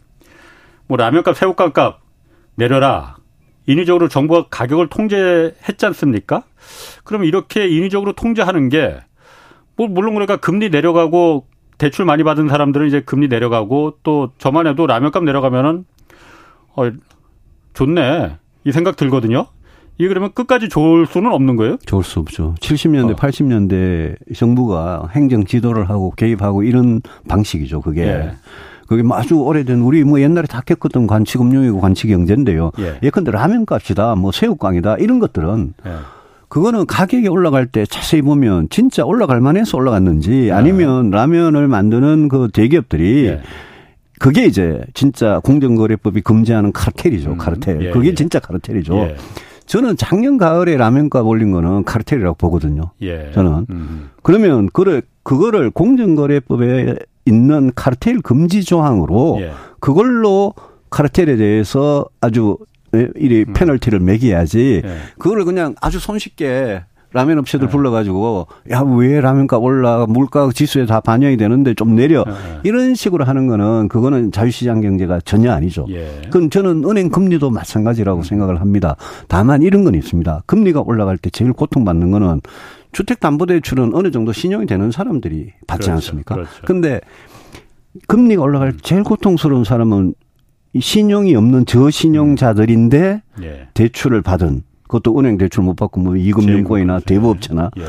뭐 0.87 0.97
라면값, 0.97 1.37
새우깡값 1.37 2.01
내려라. 2.55 3.17
인위적으로 3.67 4.09
정부가 4.09 4.47
가격을 4.51 4.89
통제했지 4.89 5.87
않습니까? 5.87 6.43
그럼 7.05 7.25
이렇게 7.25 7.69
인위적으로 7.69 8.13
통제하는 8.13 8.69
게 8.69 8.99
뭐 9.79 9.87
물론 9.87 10.15
그러니까 10.15 10.37
금리 10.37 10.69
내려가고 10.69 11.47
대출 11.79 12.05
많이 12.05 12.25
받은 12.25 12.49
사람들은 12.49 12.87
이제 12.89 13.01
금리 13.01 13.29
내려가고 13.29 13.99
또 14.03 14.33
저만 14.39 14.67
해도 14.67 14.87
라면값 14.87 15.25
내려가면은 15.25 15.85
어 16.75 16.91
좋네 17.75 18.37
이 18.65 18.73
생각 18.73 18.97
들거든요. 18.97 19.47
이게 19.97 20.09
그러면 20.09 20.33
끝까지 20.33 20.69
좋을 20.69 21.07
수는 21.07 21.33
없는 21.33 21.57
거예요? 21.57 21.77
좋을 21.85 22.05
수 22.05 22.21
없죠. 22.21 22.55
70년대, 22.61 23.13
어. 23.13 23.17
80년대 23.17 24.37
정부가 24.37 25.09
행정 25.13 25.45
지도를 25.45 25.89
하고 25.91 26.13
개입하고 26.17 26.63
이런 26.63 27.01
방식이죠. 27.29 27.81
그게. 27.81 28.03
예. 28.03 28.33
그게 28.87 29.03
뭐 29.03 29.19
아주 29.19 29.35
오래된 29.35 29.81
우리 29.81 30.03
뭐 30.05 30.21
옛날에 30.21 30.47
다 30.47 30.63
겪었던 30.65 31.07
관치금융이고 31.09 31.81
관치경제인데요. 31.81 32.71
예. 32.79 32.99
예컨대 33.03 33.33
라면값이다, 33.33 34.15
뭐 34.15 34.33
새우깡이다 34.33 34.97
이런 34.99 35.19
것들은 35.19 35.75
예. 35.85 35.91
그거는 36.49 36.87
가격이 36.87 37.29
올라갈 37.29 37.67
때 37.67 37.85
자세히 37.87 38.23
보면 38.23 38.69
진짜 38.71 39.05
올라갈 39.05 39.41
만해서 39.41 39.77
올라갔는지 39.77 40.49
예. 40.49 40.53
아니면 40.53 41.11
라면을 41.11 41.69
만드는 41.69 42.29
그 42.29 42.49
대기업들이 42.53 43.27
예. 43.27 43.43
그게 44.19 44.47
이제 44.47 44.81
진짜 44.95 45.41
공정거래법이 45.45 46.23
금지하는 46.23 46.73
카르텔이죠. 46.73 47.33
음. 47.33 47.37
카르텔. 47.39 47.83
예. 47.83 47.91
그게 47.91 48.15
진짜 48.15 48.41
카르텔이죠. 48.41 48.97
예. 48.97 49.17
저는 49.67 49.97
작년 49.99 50.39
가을에 50.39 50.77
라면값 50.77 51.27
올린 51.27 51.53
거는 51.53 51.85
카르텔이라고 51.85 52.37
보거든요. 52.37 52.91
예. 53.03 53.31
저는. 53.35 53.67
음. 53.71 54.11
그러면 54.23 54.69
그를 54.73 55.03
그거를 55.23 55.71
공정거래법에 55.71 56.97
있는 57.27 57.71
카르텔 57.75 58.21
금지 58.23 58.65
조항으로 58.65 59.39
예. 59.43 59.53
그걸로 59.79 60.55
카르텔에 60.91 61.37
대해서 61.37 62.07
아주 62.23 62.57
이 62.95 63.45
음. 63.47 63.53
페널티를 63.53 64.01
매겨야지 64.01 64.83
예. 64.85 64.97
그거를 65.19 65.45
그냥 65.45 65.75
아주 65.81 65.99
손쉽게 65.99 66.83
라면 67.11 67.39
업체들 67.39 67.69
네. 67.69 67.73
불러가지고 67.73 68.49
야 68.71 68.83
왜 68.83 69.21
라면값 69.23 69.63
올라 69.63 70.05
물가 70.07 70.51
지수에 70.53 70.85
다 70.85 71.01
반영이 71.01 71.39
되는데 71.39 71.73
좀 71.73 71.95
내려 71.95 72.23
네. 72.25 72.33
이런 72.65 72.95
식으로 72.95 73.25
하는 73.25 73.47
거는 73.47 73.89
그거는 73.89 74.31
자유시장 74.31 74.83
경제가 74.83 75.21
전혀 75.25 75.51
아니죠. 75.53 75.87
예. 75.89 76.21
그건 76.25 76.51
저는 76.51 76.85
은행 76.85 77.09
금리도 77.09 77.51
마찬가지라고 77.51 78.21
음. 78.21 78.23
생각을 78.23 78.61
합니다. 78.61 78.97
다만 79.27 79.63
이런 79.63 79.85
건 79.85 79.95
있습니다. 79.95 80.43
금리가 80.45 80.83
올라갈 80.83 81.17
때 81.17 81.31
제일 81.31 81.55
고통받는 81.55 82.11
거는 82.11 82.43
주택담보대출은 82.93 83.95
어느 83.95 84.11
정도 84.11 84.33
신용이 84.33 84.67
되는 84.67 84.91
사람들이 84.91 85.53
받지 85.67 85.87
그렇죠. 85.87 85.93
않습니까? 85.93 86.35
그렇죠. 86.35 86.51
근데 86.67 87.01
금리가 88.07 88.43
올라갈 88.43 88.73
때 88.73 88.79
제일 88.83 89.03
고통스러운 89.03 89.65
사람은 89.65 90.13
신용이 90.79 91.35
없는 91.35 91.67
저신용자들인데 91.67 93.23
음. 93.39 93.43
예. 93.43 93.69
대출을 93.75 94.23
받은 94.23 94.63
그것도 94.83 95.19
은행 95.19 95.39
대출 95.39 95.65
못 95.65 95.77
받고 95.77 96.01
뭐 96.01 96.17
이금융권이나 96.17 97.01
대부업체나 97.01 97.71
예. 97.79 97.85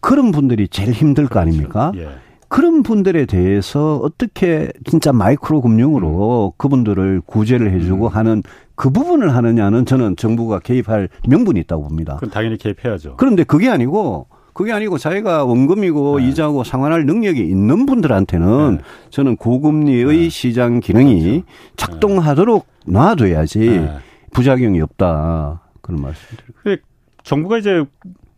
그런 0.00 0.32
분들이 0.32 0.68
제일 0.68 0.92
힘들 0.92 1.24
거 1.24 1.40
그렇죠. 1.40 1.40
아닙니까? 1.40 1.92
예. 1.96 2.08
그런 2.48 2.82
분들에 2.82 3.26
대해서 3.26 3.96
어떻게 3.96 4.70
진짜 4.84 5.12
마이크로 5.12 5.60
금융으로 5.60 6.52
음. 6.54 6.56
그분들을 6.56 7.22
구제를 7.26 7.72
해주고 7.72 8.08
음. 8.08 8.12
하는 8.12 8.42
그 8.76 8.90
부분을 8.90 9.34
하느냐는 9.34 9.86
저는 9.86 10.16
정부가 10.16 10.60
개입할 10.60 11.08
명분이 11.28 11.58
있다고 11.60 11.84
봅니다. 11.84 12.16
그럼 12.16 12.30
당연히 12.30 12.58
개입해야죠. 12.58 13.16
그런데 13.16 13.44
그게 13.44 13.70
아니고 13.70 14.26
그게 14.54 14.72
아니고 14.72 14.98
자기가 14.98 15.44
원금이고 15.44 16.20
네. 16.20 16.28
이자고 16.28 16.64
상환할 16.64 17.04
능력이 17.04 17.40
있는 17.40 17.86
분들한테는 17.86 18.76
네. 18.76 18.82
저는 19.10 19.36
고금리의 19.36 20.06
네. 20.06 20.28
시장 20.30 20.80
기능이 20.80 21.42
그렇죠. 21.42 21.44
작동하도록 21.76 22.66
놔둬야지 22.86 23.58
네. 23.58 23.98
부작용이 24.32 24.80
없다. 24.80 25.60
그런 25.82 26.00
말씀드리고. 26.00 26.82
정부가 27.24 27.58
이제 27.58 27.84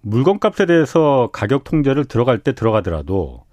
물건값에 0.00 0.66
대해서 0.66 1.28
가격 1.32 1.64
통제를 1.64 2.06
들어갈 2.06 2.38
때 2.38 2.54
들어가더라도 2.54 3.44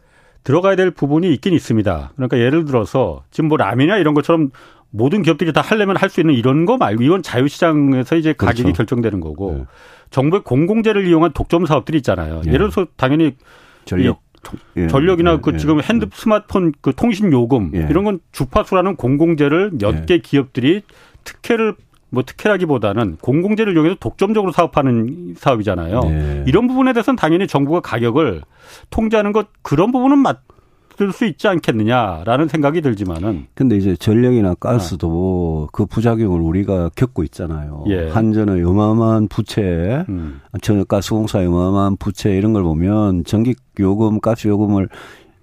들어가야 0.44 0.76
될 0.76 0.92
부분이 0.92 1.34
있긴 1.34 1.54
있습니다. 1.54 2.12
그러니까 2.16 2.38
예를 2.38 2.66
들어서 2.66 3.24
지금 3.32 3.50
뭐 3.50 3.58
라면이나 3.58 3.98
이런 3.98 4.14
것처럼 4.14 4.52
모든 4.94 5.24
기업들이 5.24 5.52
다 5.52 5.62
하려면 5.62 5.98
할 5.98 6.10
수 6.10 6.22
있는 6.22 6.36
이런 6.36 6.66
거 6.66 6.78
말고 6.78 7.02
이건 7.02 7.24
자유시장에서 7.24 8.16
이제 8.16 8.34
가격이 8.34 8.62
그렇죠. 8.64 8.78
결정되는 8.78 9.20
거고 9.20 9.56
네. 9.58 9.66
정부의 10.12 10.44
공공재를 10.44 11.08
이용한 11.08 11.34
독점 11.34 11.66
사업들이 11.66 11.98
있잖아요. 11.98 12.42
네. 12.46 12.54
예를 12.54 12.70
들어서 12.70 12.86
당연히 12.96 13.36
전력 13.86 14.22
예. 14.78 14.88
전력이나 14.88 15.34
예. 15.34 15.40
그 15.42 15.58
지금 15.58 15.82
핸드 15.82 16.08
스마트폰 16.14 16.74
그 16.82 16.94
통신 16.94 17.32
요금 17.32 17.72
예. 17.74 17.88
이런 17.90 18.04
건 18.04 18.20
주파수라는 18.32 18.96
공공재를 18.98 19.72
몇개 19.80 20.14
예. 20.16 20.18
기업들이 20.20 20.84
특혜를 21.24 21.76
뭐 22.10 22.22
특혜라기보다는 22.22 23.18
공공재를 23.22 23.74
이용해서 23.74 23.96
독점적으로 24.00 24.52
사업하는 24.52 25.34
사업이잖아요. 25.36 26.02
네. 26.02 26.44
이런 26.46 26.68
부분에 26.68 26.94
대해서는 26.94 27.16
당연히 27.16 27.48
정부가 27.48 27.80
가격을 27.80 28.44
통제하는 28.92 29.32
것 29.32 29.48
그런 29.64 29.92
부분은 29.92 30.20
맞 30.20 30.42
수 31.12 31.26
있지 31.26 31.48
않겠느냐라는 31.48 32.48
생각이 32.48 32.82
들지만은. 32.82 33.48
근데 33.54 33.76
이제 33.78 33.96
전력이나 33.96 34.56
가스도 34.56 35.68
아. 35.68 35.72
그 35.72 35.86
부작용을 35.86 36.42
우리가 36.42 36.90
겪고 36.96 37.24
있잖아요. 37.24 37.84
예. 37.88 38.10
한전의 38.10 38.64
어마어마한 38.64 39.28
부채, 39.28 40.06
음. 40.10 40.42
전력 40.62 40.88
가스공사의 40.88 41.48
어마어마한 41.48 41.98
부채 41.98 42.36
이런 42.36 42.54
걸 42.54 42.64
보면 42.64 43.26
전기 43.26 43.56
요금, 43.80 44.20
가스 44.20 44.48
요금을 44.48 44.90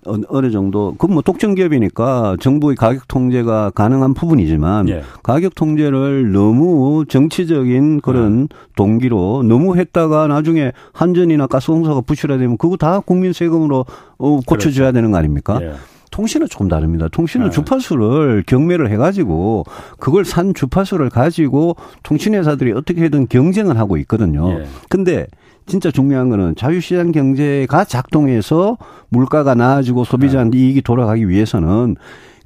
어느 0.06 0.50
정도 0.50 0.94
그뭐 0.96 1.20
독점 1.20 1.54
기업이니까 1.54 2.36
정부의 2.40 2.76
가격 2.76 3.06
통제가 3.06 3.70
가능한 3.70 4.14
부분이지만 4.14 4.88
예. 4.88 5.02
가격 5.22 5.54
통제를 5.54 6.32
너무 6.32 7.04
정치적인 7.06 8.00
그런 8.00 8.48
예. 8.50 8.56
동기로 8.76 9.42
너무 9.42 9.76
했다가 9.76 10.26
나중에 10.26 10.72
한전이나 10.92 11.46
가스공사가 11.46 12.00
부실화되면 12.00 12.56
그거 12.56 12.76
다 12.76 13.00
국민 13.00 13.32
세금으로 13.34 13.84
어 14.16 14.40
고쳐줘야 14.46 14.86
그렇죠. 14.86 14.92
되는 14.92 15.10
거 15.10 15.18
아닙니까? 15.18 15.58
예. 15.62 15.74
통신은 16.10 16.48
조금 16.48 16.68
다릅니다. 16.68 17.08
통신은 17.10 17.46
네. 17.46 17.52
주파수를 17.52 18.42
경매를 18.46 18.90
해가지고 18.90 19.64
그걸 19.98 20.24
산 20.24 20.54
주파수를 20.54 21.08
가지고 21.10 21.76
통신회사들이 22.02 22.72
어떻게든 22.72 23.28
경쟁을 23.28 23.78
하고 23.78 23.96
있거든요. 23.98 24.50
예. 24.50 24.66
근데 24.88 25.26
진짜 25.66 25.90
중요한 25.90 26.28
거는 26.28 26.56
자유시장 26.56 27.12
경제가 27.12 27.84
작동해서 27.84 28.76
물가가 29.08 29.54
나아지고 29.54 30.04
소비자한테 30.04 30.58
네. 30.58 30.64
이익이 30.64 30.82
돌아가기 30.82 31.28
위해서는 31.28 31.96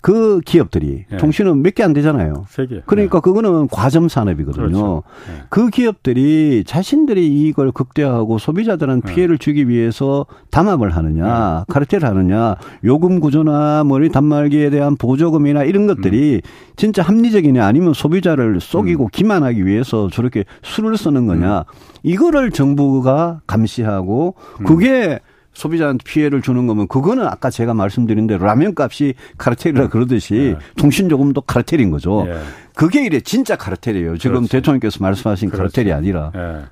그 0.04 0.40
기업들이 0.44 1.06
네. 1.10 1.16
통신은 1.16 1.62
몇 1.62 1.74
개 1.74 1.82
안 1.82 1.94
되잖아요. 1.94 2.44
세 2.48 2.66
개. 2.66 2.82
그러니까 2.84 3.20
네. 3.20 3.22
그거는 3.22 3.68
과점 3.68 4.10
산업이거든요. 4.10 4.66
그렇죠. 4.66 5.02
네. 5.26 5.44
그 5.48 5.70
기업들이 5.70 6.62
자신들이 6.66 7.26
이익을 7.26 7.72
극대화하고 7.72 8.36
소비자들한테 8.36 9.08
네. 9.08 9.14
피해를 9.14 9.38
주기 9.38 9.66
위해서 9.66 10.26
담합을 10.50 10.90
하느냐, 10.90 11.64
네. 11.66 11.72
카르텔을 11.72 12.04
하느냐, 12.06 12.56
요금 12.84 13.18
구조나 13.18 13.82
머리 13.84 14.10
단말기에 14.10 14.68
대한 14.68 14.96
보조금이나 14.96 15.64
이런 15.64 15.86
것들이 15.86 16.42
음. 16.44 16.48
진짜 16.76 17.02
합리적이냐 17.02 17.64
아니면 17.64 17.94
소비자를 17.94 18.60
속이고 18.60 19.04
음. 19.04 19.08
기만하기 19.10 19.64
위해서 19.64 20.10
저렇게 20.12 20.44
수를 20.62 20.98
쓰는 20.98 21.26
거냐. 21.26 21.60
음. 21.60 21.64
이거를 22.02 22.50
정부가 22.50 23.40
감시하고 23.46 24.34
음. 24.60 24.64
그게 24.66 25.20
소비자한테 25.54 26.02
피해를 26.04 26.42
주는 26.42 26.66
거면 26.66 26.88
그거는 26.88 27.26
아까 27.26 27.48
제가 27.48 27.74
말씀드린 27.74 28.26
대로 28.26 28.44
라면 28.44 28.74
값이 28.76 29.14
카르텔이라 29.38 29.88
그러듯이 29.88 30.34
네. 30.34 30.56
통신 30.76 31.10
요금도 31.10 31.42
카르텔인 31.42 31.90
거죠. 31.90 32.24
네. 32.26 32.38
그게 32.74 33.04
이래 33.06 33.20
진짜 33.20 33.56
카르텔이에요. 33.56 34.18
지금 34.18 34.36
그렇지. 34.36 34.50
대통령께서 34.50 34.98
말씀하신 35.00 35.50
그렇지. 35.50 35.74
카르텔이 35.74 35.92
아니라. 35.92 36.32
네. 36.34 36.64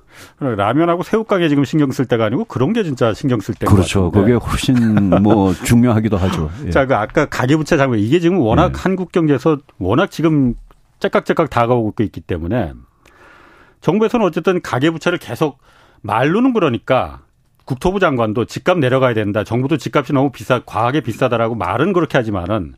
라면하고 0.55 1.03
새우 1.03 1.23
가게 1.23 1.47
지금 1.49 1.63
신경 1.63 1.91
쓸 1.91 2.05
때가 2.05 2.25
아니고 2.25 2.45
그런 2.45 2.73
게 2.73 2.83
진짜 2.83 3.13
신경 3.13 3.39
쓸 3.39 3.55
때인 3.55 3.71
그렇죠. 3.71 4.11
그게 4.11 4.33
훨씬 4.33 5.09
뭐 5.23 5.53
중요하기도 5.63 6.17
하죠. 6.17 6.51
예. 6.65 6.69
자, 6.69 6.85
그 6.85 6.95
아까 6.95 7.25
가계부채 7.25 7.77
장면 7.77 7.99
이게 7.99 8.19
지금 8.19 8.39
워낙 8.39 8.73
네. 8.73 8.79
한국 8.79 9.11
경제에서 9.11 9.57
워낙 9.79 10.11
지금 10.11 10.55
째깍째깍 10.99 11.49
다가오고 11.49 12.03
있기 12.03 12.21
때문에 12.21 12.73
정부에서는 13.81 14.25
어쨌든 14.25 14.61
가계부채를 14.61 15.17
계속 15.17 15.59
말로는 16.01 16.53
그러니까 16.53 17.21
국토부 17.65 17.99
장관도 17.99 18.45
집값 18.45 18.79
내려가야 18.79 19.13
된다. 19.13 19.43
정부도 19.43 19.77
집값이 19.77 20.13
너무 20.13 20.31
비싸, 20.31 20.59
과하게 20.65 21.01
비싸다라고 21.01 21.55
말은 21.55 21.93
그렇게 21.93 22.17
하지만은 22.17 22.75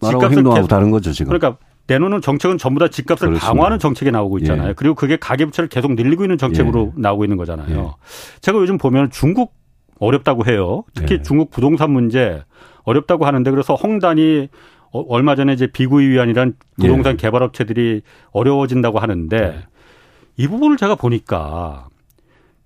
집값을 0.00 0.38
행동하고 0.38 0.66
다른 0.66 0.90
거죠 0.90 1.12
지금. 1.12 1.32
그러니까 1.32 1.58
내놓는 1.86 2.20
정책은 2.20 2.56
전부 2.58 2.78
다 2.78 2.88
집값을 2.88 3.28
그렇습니다. 3.28 3.46
강화하는 3.46 3.78
정책이 3.78 4.12
나오고 4.12 4.38
있잖아요. 4.38 4.70
예. 4.70 4.72
그리고 4.74 4.94
그게 4.94 5.16
가계부채를 5.16 5.68
계속 5.68 5.94
늘리고 5.94 6.24
있는 6.24 6.38
정책으로 6.38 6.92
예. 6.96 7.00
나오고 7.00 7.24
있는 7.24 7.36
거잖아요. 7.36 7.76
예. 7.76 8.40
제가 8.40 8.58
요즘 8.58 8.78
보면 8.78 9.10
중국 9.10 9.54
어렵다고 9.98 10.46
해요. 10.46 10.84
특히 10.94 11.16
예. 11.16 11.22
중국 11.22 11.50
부동산 11.50 11.90
문제 11.90 12.42
어렵다고 12.84 13.26
하는데 13.26 13.50
그래서 13.50 13.74
홍단이 13.74 14.48
어, 14.92 15.04
얼마 15.08 15.34
전에 15.34 15.52
이제 15.52 15.66
비구이 15.66 16.06
위안이란 16.08 16.54
부동산 16.80 17.14
예. 17.14 17.16
개발업체들이 17.16 18.02
어려워진다고 18.30 19.00
하는데 19.00 19.36
예. 19.36 19.66
이 20.36 20.46
부분을 20.46 20.76
제가 20.76 20.94
보니까 20.94 21.88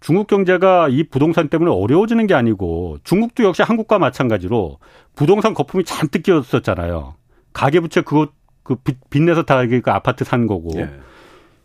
중국 0.05 0.27
경제가 0.27 0.88
이 0.90 1.05
부동산 1.05 1.49
때문에 1.49 1.71
어려워지는 1.71 2.27
게 2.27 2.35
아니고 2.35 2.99
중국도 3.05 3.43
역시 3.43 3.62
한국과 3.62 3.99
마찬가지로 3.99 4.77
부동산 5.17 5.55
거품이 5.55 5.85
잔뜩 5.85 6.25
끼었었잖아요. 6.25 7.14
가계부채 7.55 8.03
그거 8.03 8.29
그 8.62 8.77
빚내서 9.09 9.45
다 9.45 9.64
그 9.64 9.81
아파트 9.87 10.25
산 10.25 10.47
거고 10.47 10.69
예. 10.77 10.90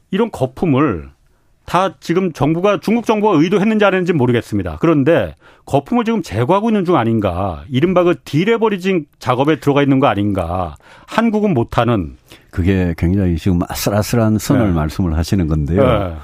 이런 0.09 0.31
거품을 0.31 1.09
다 1.65 1.95
지금 1.99 2.31
정부가 2.31 2.79
중국 2.79 3.05
정부가 3.05 3.37
의도했는지 3.37 3.83
안 3.83 3.93
했는지 3.93 4.13
모르겠습니다. 4.13 4.77
그런데 4.79 5.35
거품을 5.65 6.05
지금 6.05 6.23
제거하고 6.23 6.69
있는 6.69 6.85
중 6.85 6.95
아닌가. 6.95 7.65
이른바 7.67 8.03
그 8.03 8.15
deleveraging 8.23 9.07
작업에 9.19 9.59
들어가 9.59 9.83
있는 9.83 9.99
거 9.99 10.07
아닌가. 10.07 10.77
한국은 11.07 11.53
못하는. 11.53 12.15
그게 12.51 12.93
굉장히 12.97 13.35
지금 13.35 13.59
아슬아슬한 13.67 14.37
선을 14.37 14.67
네. 14.67 14.73
말씀을 14.73 15.17
하시는 15.17 15.45
건데요. 15.45 15.83
네. 15.83 16.15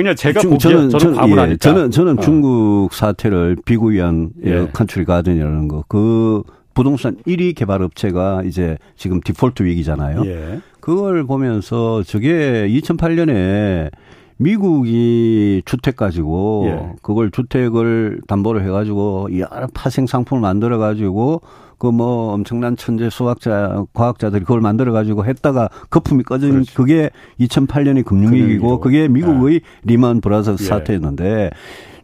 아니요, 0.00 0.14
제가 0.14 0.40
중, 0.40 0.58
저는 0.58 0.90
저는 0.90 1.14
저는, 1.14 1.50
예, 1.50 1.56
저는 1.56 1.90
저는 1.90 2.18
어. 2.18 2.22
중국 2.22 2.92
사태를 2.92 3.56
비구이위안 3.64 4.30
예. 4.44 4.68
Country 4.72 5.04
Garden이라는 5.04 5.68
거 5.68 5.84
그 5.88 6.42
부동산 6.74 7.16
1위 7.26 7.54
개발 7.54 7.82
업체가 7.82 8.42
이제 8.46 8.78
지금 8.96 9.20
디폴트 9.20 9.62
위기잖아요. 9.64 10.22
예. 10.24 10.60
그걸 10.80 11.24
보면서 11.24 12.02
저게 12.04 12.68
2008년에 12.68 13.90
미국이 14.40 15.62
주택 15.66 15.96
가지고 15.96 16.64
예. 16.66 16.92
그걸 17.02 17.30
주택을 17.30 18.20
담보로 18.26 18.62
해가지고 18.62 19.28
여러 19.38 19.66
파생 19.72 20.06
상품을 20.06 20.40
만들어 20.40 20.78
가지고 20.78 21.42
그 21.78 21.90
뭐 21.90 22.32
엄청난 22.32 22.76
천재 22.76 23.08
수학자 23.10 23.84
과학자들이 23.94 24.42
그걸 24.42 24.60
만들어 24.60 24.92
가지고 24.92 25.24
했다가 25.24 25.70
거품이 25.88 26.24
꺼진 26.24 26.50
그렇죠. 26.50 26.74
그게 26.74 27.10
2008년이 27.40 28.04
금융위기고 28.04 28.80
그게 28.80 29.08
미국의 29.08 29.60
네. 29.60 29.66
Lehman 29.84 30.20
Brothers 30.20 30.62
예. 30.62 30.66
사태였는데 30.66 31.50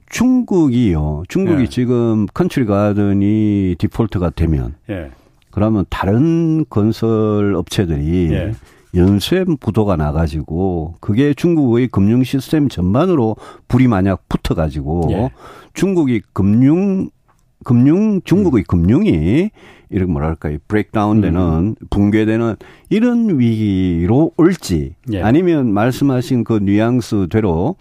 중국이요. 0.08 1.24
중국이 1.28 1.62
예. 1.62 1.66
지금 1.66 2.26
Country 2.32 2.64
Garden이 2.64 3.76
디폴트가 3.78 4.30
되면 4.30 4.74
예. 4.88 5.10
그러면 5.50 5.84
다른 5.90 6.64
건설 6.68 7.54
업체들이 7.54 8.32
예. 8.32 8.52
연쇄 8.96 9.44
부도가 9.60 9.96
나가지고 9.96 10.94
그게 11.00 11.34
중국의 11.34 11.88
금융 11.88 12.24
시스템 12.24 12.68
전반으로 12.68 13.36
불이 13.68 13.88
만약 13.88 14.28
붙어가지고 14.28 15.08
예. 15.10 15.30
중국이 15.74 16.22
금융 16.32 17.10
금융 17.64 18.20
중국의 18.22 18.62
음. 18.62 18.64
금융이 18.68 19.50
이렇게 19.90 20.10
뭐랄까 20.10 20.50
브레이크다운 20.66 21.20
되는 21.20 21.40
음. 21.40 21.74
붕괴되는 21.90 22.56
이런 22.90 23.38
위기로 23.38 24.32
올지 24.36 24.94
예. 25.12 25.22
아니면 25.22 25.72
말씀하신 25.72 26.44
그 26.44 26.54
뉘앙스대로 26.54 27.76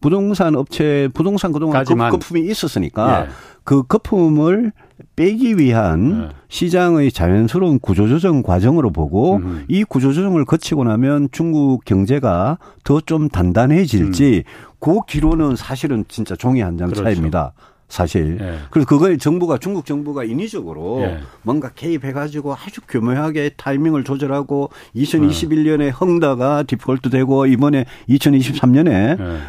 부동산 0.00 0.56
업체 0.56 1.08
부동산 1.12 1.52
그동안 1.52 1.84
거품이 1.84 2.40
있었으니까 2.42 3.26
예. 3.26 3.28
그 3.64 3.82
거품을 3.82 4.72
빼기 5.20 5.58
위한 5.58 6.20
네. 6.20 6.28
시장의 6.48 7.12
자연스러운 7.12 7.78
구조조정 7.78 8.42
과정으로 8.42 8.90
보고 8.90 9.36
음. 9.36 9.66
이 9.68 9.84
구조조정을 9.84 10.46
거치고 10.46 10.84
나면 10.84 11.28
중국 11.30 11.84
경제가 11.84 12.56
더 12.84 13.00
좀 13.04 13.28
단단해질지 13.28 14.44
음. 14.46 14.50
그 14.78 15.00
기로는 15.06 15.56
사실은 15.56 16.06
진짜 16.08 16.36
종이 16.36 16.62
한장 16.62 16.88
그렇죠. 16.88 17.04
차입니다. 17.04 17.52
사실. 17.88 18.38
예. 18.40 18.58
그래서 18.70 18.88
그거에 18.88 19.16
정부가 19.18 19.58
중국 19.58 19.84
정부가 19.84 20.24
인위적으로 20.24 21.00
예. 21.02 21.18
뭔가 21.42 21.70
개입해 21.70 22.12
가지고 22.12 22.54
아주 22.54 22.80
교묘하게 22.88 23.50
타이밍을 23.56 24.04
조절하고 24.04 24.70
2021년에 24.94 25.92
헝다가 26.00 26.62
디폴트 26.62 27.10
되고 27.10 27.46
이번에 27.46 27.84
2023년에 28.08 29.20
예. 29.20 29.40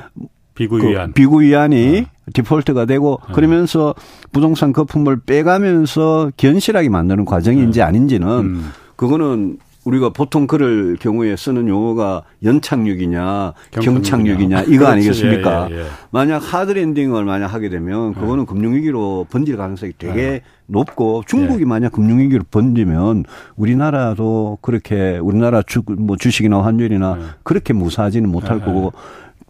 비구위안. 0.61 1.07
그 1.07 1.13
비구위안이 1.13 2.05
어. 2.07 2.31
디폴트가 2.33 2.85
되고 2.85 3.13
어. 3.13 3.33
그러면서 3.33 3.95
부동산 4.31 4.73
거품을 4.73 5.21
빼가면서 5.25 6.31
견실하게 6.37 6.89
만드는 6.89 7.25
과정인지 7.25 7.79
네. 7.79 7.83
아닌지는 7.83 8.27
음. 8.27 8.71
그거는 8.95 9.57
우리가 9.83 10.09
보통 10.09 10.45
그럴 10.45 10.95
경우에 10.95 11.35
쓰는 11.35 11.67
용어가 11.67 12.23
연착륙이냐 12.43 13.53
경착륙이냐 13.71 14.63
이거 14.69 14.85
아니겠습니까? 14.85 15.69
예, 15.71 15.75
예, 15.75 15.79
예. 15.79 15.85
만약 16.11 16.37
하드랜딩을 16.37 17.25
만약 17.25 17.47
하게 17.47 17.69
되면 17.69 18.13
그거는 18.13 18.43
예. 18.43 18.45
금융위기로 18.45 19.25
번질 19.31 19.57
가능성이 19.57 19.93
되게 19.97 20.21
예. 20.21 20.41
높고 20.67 21.23
중국이 21.25 21.61
예. 21.61 21.65
만약 21.65 21.93
금융위기로 21.93 22.43
번지면 22.51 23.25
우리나라도 23.55 24.59
그렇게 24.61 25.17
우리나라 25.17 25.63
주, 25.63 25.81
뭐 25.97 26.15
주식이나 26.15 26.63
환율이나 26.63 27.17
그렇게 27.43 27.73
무사하지는 27.73 28.29
못할 28.29 28.59
거고 28.59 28.93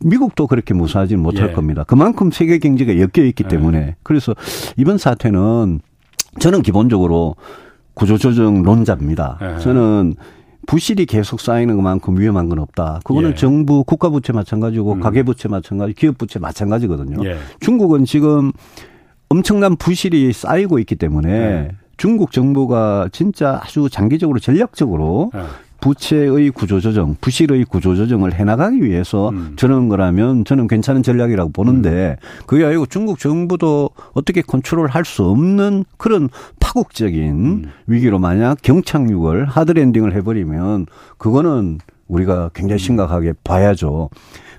미국도 0.04 0.48
그렇게 0.48 0.74
무사하지는 0.74 1.22
못할 1.22 1.50
예. 1.50 1.54
겁니다. 1.54 1.84
그만큼 1.84 2.32
세계 2.32 2.58
경제가 2.60 2.98
엮여 2.98 3.26
있기 3.26 3.44
예. 3.46 3.48
때문에 3.48 3.96
그래서 4.04 4.36
이번 4.78 4.98
사태는 4.98 5.80
저는 6.40 6.62
기본적으로 6.62 7.36
구조조정 7.94 8.64
론자입니다. 8.64 9.40
예. 9.42 9.60
저는 9.60 10.16
부실이 10.68 11.06
계속 11.06 11.40
쌓이는 11.40 11.76
것만큼 11.76 12.20
위험한 12.20 12.50
건 12.50 12.60
없다. 12.60 13.02
그거는 13.04 13.32
예. 13.32 13.36
정부 13.36 13.84
국가 13.84 14.10
부채 14.10 14.32
마찬가지고 14.32 14.94
음. 14.94 15.00
가계 15.00 15.24
부채 15.24 15.48
마찬가지, 15.48 15.94
기업 15.94 16.18
부채 16.18 16.40
마찬가지거든요. 16.40 17.26
예. 17.26 17.38
중국은 17.60 18.06
지금 18.06 18.52
엄청난 19.30 19.76
부실이 19.76 20.32
쌓이고 20.34 20.80
있기 20.80 20.96
때문에 20.96 21.32
예. 21.32 21.72
중국 21.98 22.32
정부가 22.32 23.10
진짜 23.12 23.60
아주 23.62 23.88
장기적으로 23.90 24.40
전략적으로 24.40 25.32
네. 25.34 25.42
부채의 25.82 26.52
구조조정, 26.52 27.16
부실의 27.20 27.66
구조조정을 27.66 28.34
해나가기 28.34 28.82
위해서 28.84 29.30
음. 29.30 29.54
저런 29.58 29.90
거라면 29.90 30.46
저는 30.46 30.68
괜찮은 30.68 31.04
전략이라고 31.04 31.52
보는데 31.52 32.18
음. 32.22 32.44
그게 32.46 32.64
아니고 32.64 32.86
중국 32.86 33.20
정부도 33.20 33.90
어떻게 34.14 34.42
컨트롤 34.42 34.88
할 34.88 35.02
수 35.04 35.26
없는 35.26 35.84
그런 35.98 36.30
파국적인 36.60 37.32
음. 37.34 37.64
위기로 37.88 38.20
만약 38.20 38.62
경착륙을 38.62 39.46
하드랜딩을 39.46 40.14
해버리면 40.16 40.86
그거는 41.18 41.80
우리가 42.08 42.52
굉장히 42.54 42.76
음. 42.76 42.86
심각하게 42.86 43.34
봐야죠. 43.44 44.10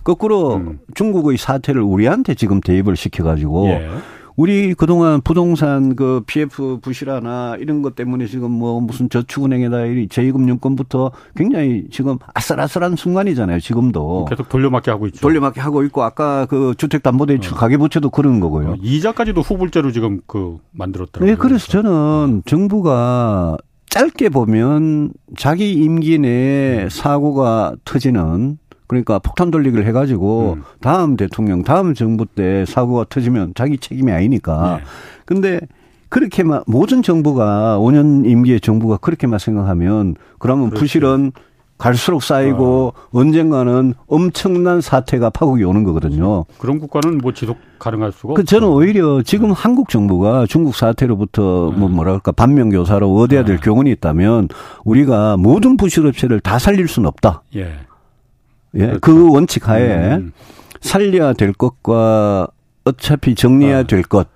거꾸로 0.03 0.57
음. 0.57 0.81
중국의 0.95 1.39
사태를 1.39 1.81
우리한테 1.81 2.35
지금 2.35 2.61
대입을 2.61 2.97
시켜가지고 2.97 3.69
예. 3.69 3.89
우리 4.37 4.75
그동안 4.75 5.21
부동산 5.21 5.95
그 5.97 6.23
PF 6.27 6.79
부실화나 6.81 7.57
이런 7.59 7.83
것 7.83 7.95
때문에 7.95 8.27
지금 8.27 8.51
뭐 8.51 8.81
무슨 8.81 9.09
저축은행에다 9.09 9.77
제2금융권부터 9.77 11.13
굉장히 11.37 11.87
지금 11.91 12.19
아슬아슬한 12.35 12.97
순간이잖아요. 12.97 13.61
지금도. 13.61 14.27
계속 14.29 14.49
돌려막기 14.49 14.91
하고 14.91 15.07
있죠. 15.09 15.21
돌려막기 15.21 15.61
하고 15.61 15.83
있고 15.85 16.03
아까 16.03 16.47
그 16.47 16.75
주택담보대출 16.77 17.55
어. 17.55 17.57
가계부채도 17.57 18.11
그런 18.11 18.41
거고요. 18.41 18.71
어, 18.71 18.75
이자까지도 18.81 19.41
후불제로 19.41 19.93
지금 19.93 20.21
그 20.27 20.59
만들었다고요. 20.73 21.29
네, 21.29 21.37
그래서 21.37 21.67
저는 21.69 22.43
정부가 22.47 23.57
짧게 23.93 24.31
보면 24.31 25.13
자기 25.37 25.73
임기 25.73 26.19
내에 26.19 26.89
사고가 26.89 27.75
터지는 27.85 28.59
그러니까 28.87 29.19
폭탄 29.19 29.51
돌리기를 29.51 29.87
해가지고 29.87 30.55
음. 30.59 30.63
다음 30.81 31.17
대통령, 31.17 31.63
다음 31.63 31.95
정부 31.95 32.27
때 32.27 32.65
사고가 32.67 33.07
터지면 33.09 33.53
자기 33.55 33.79
책임이 33.79 34.13
아니니까. 34.13 34.79
네. 34.79 34.85
근데 35.25 35.61
그렇게만 36.09 36.63
모든 36.67 37.03
정부가 37.03 37.79
5년 37.79 38.27
임기의 38.27 38.61
정부가 38.61 38.99
그렇게만 38.99 39.39
생각하면 39.39 40.17
그러면 40.39 40.69
그렇지. 40.69 40.81
부실은 40.81 41.33
갈수록 41.79 42.23
쌓이고 42.23 42.95
어. 42.95 43.09
언젠가는 43.13 43.95
엄청난 44.07 44.81
사태가 44.81 45.31
파국이 45.31 45.65
오는 45.65 45.83
거거든요. 45.83 46.45
그런 46.59 46.79
국가는 46.79 47.19
뭐 47.19 47.33
지속 47.33 47.57
가능할 47.81 48.13
수가 48.13 48.35
그 48.35 48.45
저는 48.45 48.69
오히려 48.69 49.23
지금 49.23 49.49
네. 49.49 49.55
한국 49.57 49.89
정부가 49.89 50.47
중국 50.47 50.77
사태로부터 50.77 51.71
네. 51.73 51.81
뭐 51.81 51.89
뭐랄까 51.89 52.31
반면교사로 52.31 53.13
얻어야 53.13 53.45
될 53.45 53.57
네. 53.57 53.63
교훈이 53.63 53.91
있다면 53.91 54.49
우리가 54.85 55.37
모든 55.39 55.77
부실업체를 55.77 56.39
다 56.39 56.61
살릴 56.61 56.87
수는 56.87 57.09
없다. 57.09 57.43
예. 57.57 57.73
예, 58.75 58.79
그렇죠. 58.87 59.01
그 59.01 59.33
원칙 59.33 59.69
하에 59.69 60.17
음. 60.17 60.33
살려야 60.81 61.33
될 61.33 61.53
것과 61.53 62.49
어차피 62.85 63.35
정리해야 63.35 63.79
아. 63.79 63.83
될 63.85 64.03
것, 64.03 64.29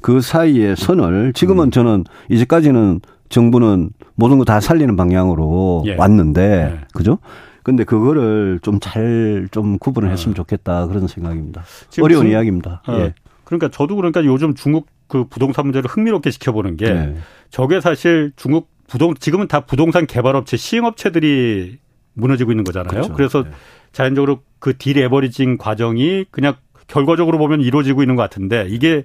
그 0.00 0.20
사이의 0.20 0.76
선을 0.76 1.32
지금은 1.34 1.66
음. 1.66 1.70
저는 1.70 2.04
이제까지는 2.28 3.00
정부는 3.28 3.90
모든 4.14 4.38
거 4.38 4.44
다 4.44 4.60
살리는 4.60 4.96
방향으로 4.96 5.84
예. 5.86 5.94
왔는데, 5.94 6.42
예. 6.42 6.80
그죠? 6.92 7.18
근데 7.62 7.84
그거를 7.84 8.58
좀 8.62 8.80
잘좀 8.80 9.48
좀 9.52 9.78
구분을 9.78 10.08
아. 10.08 10.10
했으면 10.12 10.34
좋겠다 10.34 10.86
그런 10.88 11.06
생각입니다. 11.06 11.62
어려운 12.02 12.24
중, 12.24 12.32
이야기입니다. 12.32 12.82
어, 12.88 12.92
예. 12.94 13.14
그러니까 13.44 13.68
저도 13.68 13.94
그러니까 13.96 14.24
요즘 14.24 14.54
중국 14.54 14.88
그 15.06 15.24
부동산 15.28 15.66
문제를 15.66 15.88
흥미롭게 15.88 16.30
지켜보는 16.30 16.76
게 16.76 16.92
네. 16.92 17.16
저게 17.50 17.80
사실 17.80 18.32
중국 18.34 18.68
부동 18.88 19.14
지금은 19.14 19.46
다 19.46 19.60
부동산 19.60 20.06
개발업체 20.06 20.56
시행업체들이 20.56 21.78
무너지고 22.14 22.50
있는 22.50 22.64
거잖아요. 22.64 22.90
그렇죠. 22.90 23.12
그래서 23.14 23.42
네. 23.44 23.50
자연적으로 23.92 24.40
그 24.58 24.76
딜에버리징 24.76 25.58
과정이 25.58 26.24
그냥 26.30 26.54
결과적으로 26.86 27.38
보면 27.38 27.60
이루어지고 27.60 28.02
있는 28.02 28.16
것 28.16 28.22
같은데 28.22 28.66
이게 28.68 29.04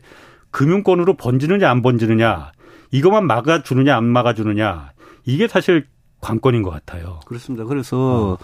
금융권으로 0.52 1.16
번지느냐 1.16 1.70
안 1.70 1.82
번지느냐 1.82 2.52
이것만 2.92 3.28
막아주느냐 3.28 3.96
안 3.96 4.06
막아주느냐 4.06 4.92
이게 5.26 5.48
사실 5.48 5.86
관건인 6.20 6.64
것 6.64 6.72
같아요. 6.72 7.20
그렇습니다. 7.26 7.66
그래서 7.66 8.34
어. 8.34 8.38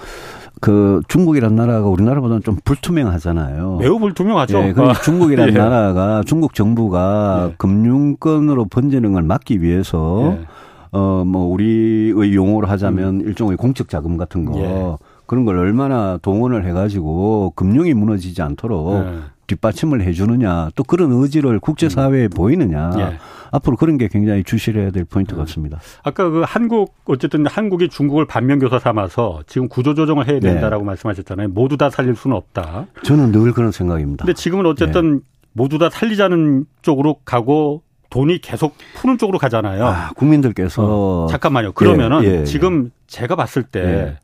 그 0.62 1.02
중국이란 1.08 1.56
나라가 1.56 1.88
우리나라보다는 1.88 2.44
좀 2.44 2.58
불투명하잖아요. 2.64 3.78
매우 3.78 4.00
불투명하죠. 4.00 4.60
예, 4.60 4.74
그 4.74 4.94
중국이란 5.04 5.50
예. 5.54 5.54
나라가 5.54 6.22
중국 6.26 6.54
정부가 6.54 7.50
예. 7.52 7.56
금융권으로 7.58 8.66
번지는 8.66 9.14
걸 9.14 9.24
막기 9.24 9.62
위해서 9.62 10.38
예. 10.38 10.46
어뭐 10.92 11.48
우리의 11.48 12.36
용어로 12.36 12.68
하자면 12.68 13.22
음. 13.22 13.22
일종의 13.22 13.58
공적 13.58 13.90
자금 13.90 14.18
같은 14.18 14.46
거 14.46 14.60
예. 14.60 14.98
그런 15.34 15.46
걸 15.46 15.58
얼마나 15.58 16.20
동원을 16.22 16.64
해가지고 16.68 17.54
금융이 17.56 17.96
무너지지 17.96 18.44
않도록 18.44 19.04
네. 19.04 19.18
뒷받침을 19.48 20.04
해주느냐 20.04 20.70
또 20.76 20.84
그런 20.84 21.12
의지를 21.12 21.60
국제사회에 21.60 22.26
음. 22.26 22.30
보이느냐 22.30 22.92
예. 23.00 23.18
앞으로 23.50 23.76
그런 23.76 23.98
게 23.98 24.08
굉장히 24.08 24.44
주시해야 24.44 24.92
될 24.92 25.06
포인트 25.06 25.34
네. 25.34 25.40
같습니다. 25.40 25.80
아까 26.04 26.30
그 26.30 26.44
한국 26.46 26.94
어쨌든 27.06 27.48
한국이 27.48 27.90
중국을 27.90 28.26
반면교사 28.26 28.78
삼아서 28.78 29.42
지금 29.48 29.68
구조조정을 29.70 30.28
해야 30.28 30.40
네. 30.40 30.52
된다라고 30.52 30.84
네. 30.84 30.88
말씀하셨잖아요. 30.88 31.48
모두 31.48 31.78
다 31.78 31.90
살릴 31.90 32.16
수는 32.16 32.38
없다. 32.38 32.86
저는 33.02 33.32
늘 33.32 33.54
그런 33.54 33.72
생각입니다. 33.72 34.26
근데 34.26 34.36
지금은 34.36 34.68
어쨌든 34.68 35.16
네. 35.16 35.20
모두 35.54 35.80
다 35.80 35.90
살리자는 35.90 36.66
쪽으로 36.84 37.16
가고 37.26 37.82
돈이 38.12 38.38
계속 38.42 38.76
푸는 38.98 39.18
쪽으로 39.18 39.40
가잖아요. 39.40 39.84
아, 39.84 40.12
국민들께서 40.16 40.84
어, 40.86 41.28
잠깐만요. 41.32 41.72
그러면은 41.72 42.24
예, 42.24 42.42
예, 42.42 42.44
지금 42.44 42.92
제가 43.08 43.36
봤을 43.36 43.64
때 43.64 43.80
예. 43.82 44.23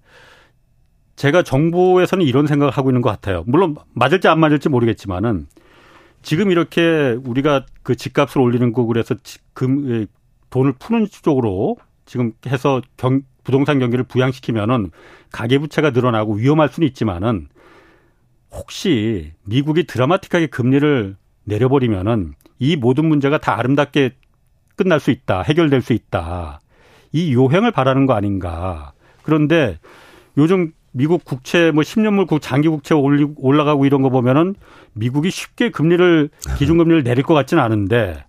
제가 1.20 1.44
정부에서는 1.44 2.26
이런 2.26 2.48
생각을 2.48 2.72
하고 2.72 2.92
있는 2.92 3.02
것 3.02 3.10
같아요. 3.10 3.44
물론 3.46 3.76
맞을지 3.94 4.30
안 4.30 4.40
맞을지 4.40 4.70
모르겠지만은 4.70 5.48
지금 6.22 6.50
이렇게 6.50 7.18
우리가 7.26 7.66
그 7.84 7.98
집값을 7.98 8.40
올리는 8.40 8.72
거 8.72 8.86
그래서 8.86 9.16
금 9.54 10.08
돈을 10.50 10.76
푸는 10.80 11.08
쪽으로 11.12 11.76
지금 12.06 12.32
해서 12.48 12.82
경, 12.96 13.24
부동산 13.44 13.80
경기를 13.80 14.06
부양시키면은 14.06 14.92
가계부채가 15.34 15.90
늘어나고 15.90 16.36
위험할 16.36 16.70
수는 16.70 16.88
있지만은 16.88 17.50
혹시 18.50 19.34
미국이 19.44 19.84
드라마틱하게 19.88 20.48
금리를 20.48 21.18
내려버리면은 21.44 22.34
이 22.60 22.78
모든 22.78 23.10
문제가 23.10 23.40
다 23.40 23.60
아름답게 23.60 24.12
끝날 24.78 25.02
수 25.02 25.12
있다, 25.12 25.42
해결될 25.42 25.82
수 25.82 25.92
있다. 25.92 26.62
이 27.12 27.34
요행을 27.34 27.72
바라는 27.72 28.06
거 28.06 28.14
아닌가. 28.14 28.94
그런데 29.22 29.80
요즘 30.38 30.72
미국 30.92 31.24
국채 31.24 31.72
뭐 31.72 31.84
10년물 31.84 32.42
장기 32.42 32.68
국채 32.68 32.96
올리, 32.96 33.28
올라가고 33.38 33.86
이런 33.86 34.02
거 34.02 34.10
보면은 34.10 34.56
미국이 34.94 35.30
쉽게 35.30 35.72
금리를 35.72 36.30
기준금리를 36.58 37.04
내릴 37.04 37.24
것 37.24 37.34
같지는 37.34 37.64
않은데 37.64 38.26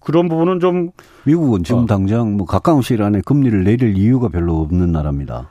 그런 0.00 0.28
부분은 0.28 0.60
좀 0.60 0.90
미국은 1.24 1.64
지금 1.64 1.82
어. 1.82 1.86
당장 1.86 2.36
뭐 2.36 2.46
가까운 2.46 2.82
시일 2.82 3.02
안에 3.02 3.22
금리를 3.24 3.64
내릴 3.64 3.96
이유가 3.96 4.28
별로 4.28 4.60
없는 4.60 4.92
나라입니다. 4.92 5.48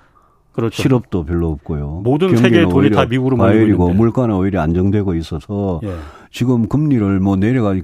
그렇죠. 0.54 0.82
실업도 0.82 1.26
별로 1.26 1.50
없고요. 1.50 2.02
모든 2.06 2.38
세계의 2.38 2.70
돈이 2.70 2.90
다 2.92 3.06
미국으로 3.06 3.36
과열이고 3.36 3.90
물가는 3.94 4.34
오히려 4.34 4.62
안정되고 4.62 5.14
있어서 5.16 5.82
예. 5.84 5.94
지금 6.32 6.70
금리를 6.70 7.20
뭐 7.20 7.36
내려가 7.36 7.76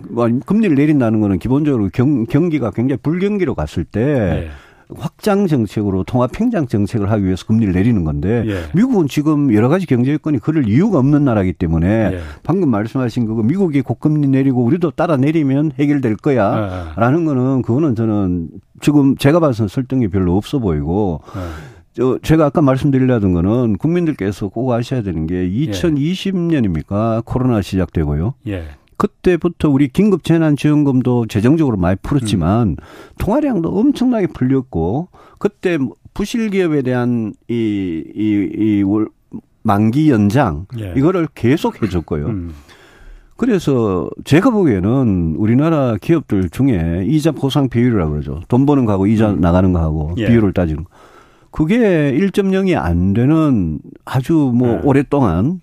금리를 0.46 0.74
내린다는 0.74 1.20
거는 1.20 1.40
기본적으로 1.40 1.90
경, 1.92 2.26
경기가 2.26 2.72
굉장히 2.72 3.00
불경기로 3.04 3.56
갔을 3.56 3.84
때 3.84 4.02
예. 4.46 4.50
확장 4.96 5.48
정책으로 5.48 6.04
통합 6.04 6.32
팽장 6.32 6.68
정책을 6.68 7.10
하기 7.12 7.26
위해서 7.26 7.46
금리를 7.46 7.74
내리는 7.74 8.04
건데 8.04 8.44
예. 8.48 8.64
미국은 8.74 9.08
지금 9.08 9.54
여러 9.54 9.70
가지 9.70 9.86
경제 9.86 10.14
여건이 10.14 10.40
그럴 10.40 10.68
이유가 10.68 11.00
없는 11.00 11.24
나라이기 11.24 11.54
때문에 11.54 11.88
예. 11.88 12.20
방금 12.44 12.70
말씀하신 12.70 13.26
그거 13.26 13.44
미국이 13.44 13.82
고금리 13.82 14.28
내리고 14.28 14.64
우리도 14.64 14.92
따라 14.92 15.18
내리면 15.18 15.72
해결될 15.80 16.18
거야라는 16.18 17.22
예. 17.22 17.26
거는 17.26 17.62
그거는 17.62 17.96
저는 17.96 18.50
지금 18.82 19.16
제가 19.16 19.40
봐서는 19.40 19.68
설득이 19.68 20.08
별로 20.10 20.36
없어 20.38 20.60
보이고 20.60 21.22
예. 21.36 21.40
저 21.94 22.18
제가 22.22 22.46
아까 22.46 22.62
말씀드리려던 22.62 23.34
거는 23.34 23.78
국민들께서 23.78 24.48
꼭 24.48 24.72
아셔야 24.72 25.02
되는 25.02 25.28
게 25.28 25.50
2020년입니까 25.50 27.24
코로나 27.26 27.62
시작되고요. 27.62 28.36
예. 28.48 28.64
그때부터 29.02 29.68
우리 29.68 29.88
긴급 29.88 30.24
재난 30.24 30.56
지원금도 30.56 31.26
재정적으로 31.26 31.76
많이 31.76 31.98
풀었지만 32.04 32.68
음. 32.68 32.76
통화량도 33.18 33.70
엄청나게 33.70 34.28
풀렸고 34.28 35.08
그때 35.40 35.80
부실 36.14 36.52
기업에 36.52 36.84
대한 36.84 37.34
이 37.48 38.04
이이 38.16 38.84
만기 39.64 40.12
연장 40.12 40.68
예. 40.78 40.94
이거를 40.96 41.28
계속 41.34 41.82
해줬고요. 41.82 42.28
음. 42.28 42.54
그래서 43.38 44.08
제가 44.24 44.52
보기에는 44.52 45.34
우리나라 45.36 45.98
기업들 46.00 46.52
중에 46.52 47.04
이자 47.08 47.32
보상 47.32 47.70
비율이라고 47.70 48.12
그러죠. 48.12 48.42
돈 48.50 48.68
버는 48.68 48.86
거하고 48.86 49.08
이자 49.08 49.32
음. 49.32 49.42
나가는 49.42 49.74
거하고 49.74 50.14
예. 50.18 50.28
비율을 50.28 50.54
따지는 50.54 50.84
거. 50.84 50.92
그게 51.50 51.80
1.0이 51.80 52.80
안 52.80 53.14
되는 53.14 53.80
아주 54.06 54.52
뭐 54.54 54.76
네. 54.76 54.82
오랫동안 54.84 55.62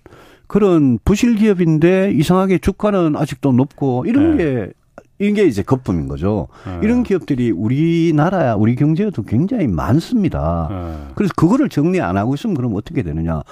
그런 0.49 0.97
부실 1.05 1.35
기업인데 1.35 2.11
이상하게 2.11 2.57
주가는 2.57 3.15
아직도 3.15 3.51
높고 3.51 4.05
이런 4.07 4.35
네. 4.35 4.43
게 4.43 4.73
이게 5.19 5.43
이제 5.43 5.61
거품인 5.61 6.07
거죠. 6.07 6.47
네. 6.65 6.79
이런 6.81 7.03
기업들이 7.03 7.51
우리나라 7.51 8.55
우리 8.55 8.75
경제에도 8.75 9.21
굉장히 9.21 9.67
많습니다. 9.67 10.67
네. 10.71 11.13
그래서 11.13 11.33
그거를 11.37 11.69
정리 11.69 12.01
안 12.01 12.17
하고 12.17 12.33
있으면 12.33 12.55
그럼 12.55 12.73
어떻게 12.75 13.03
되느냐? 13.03 13.43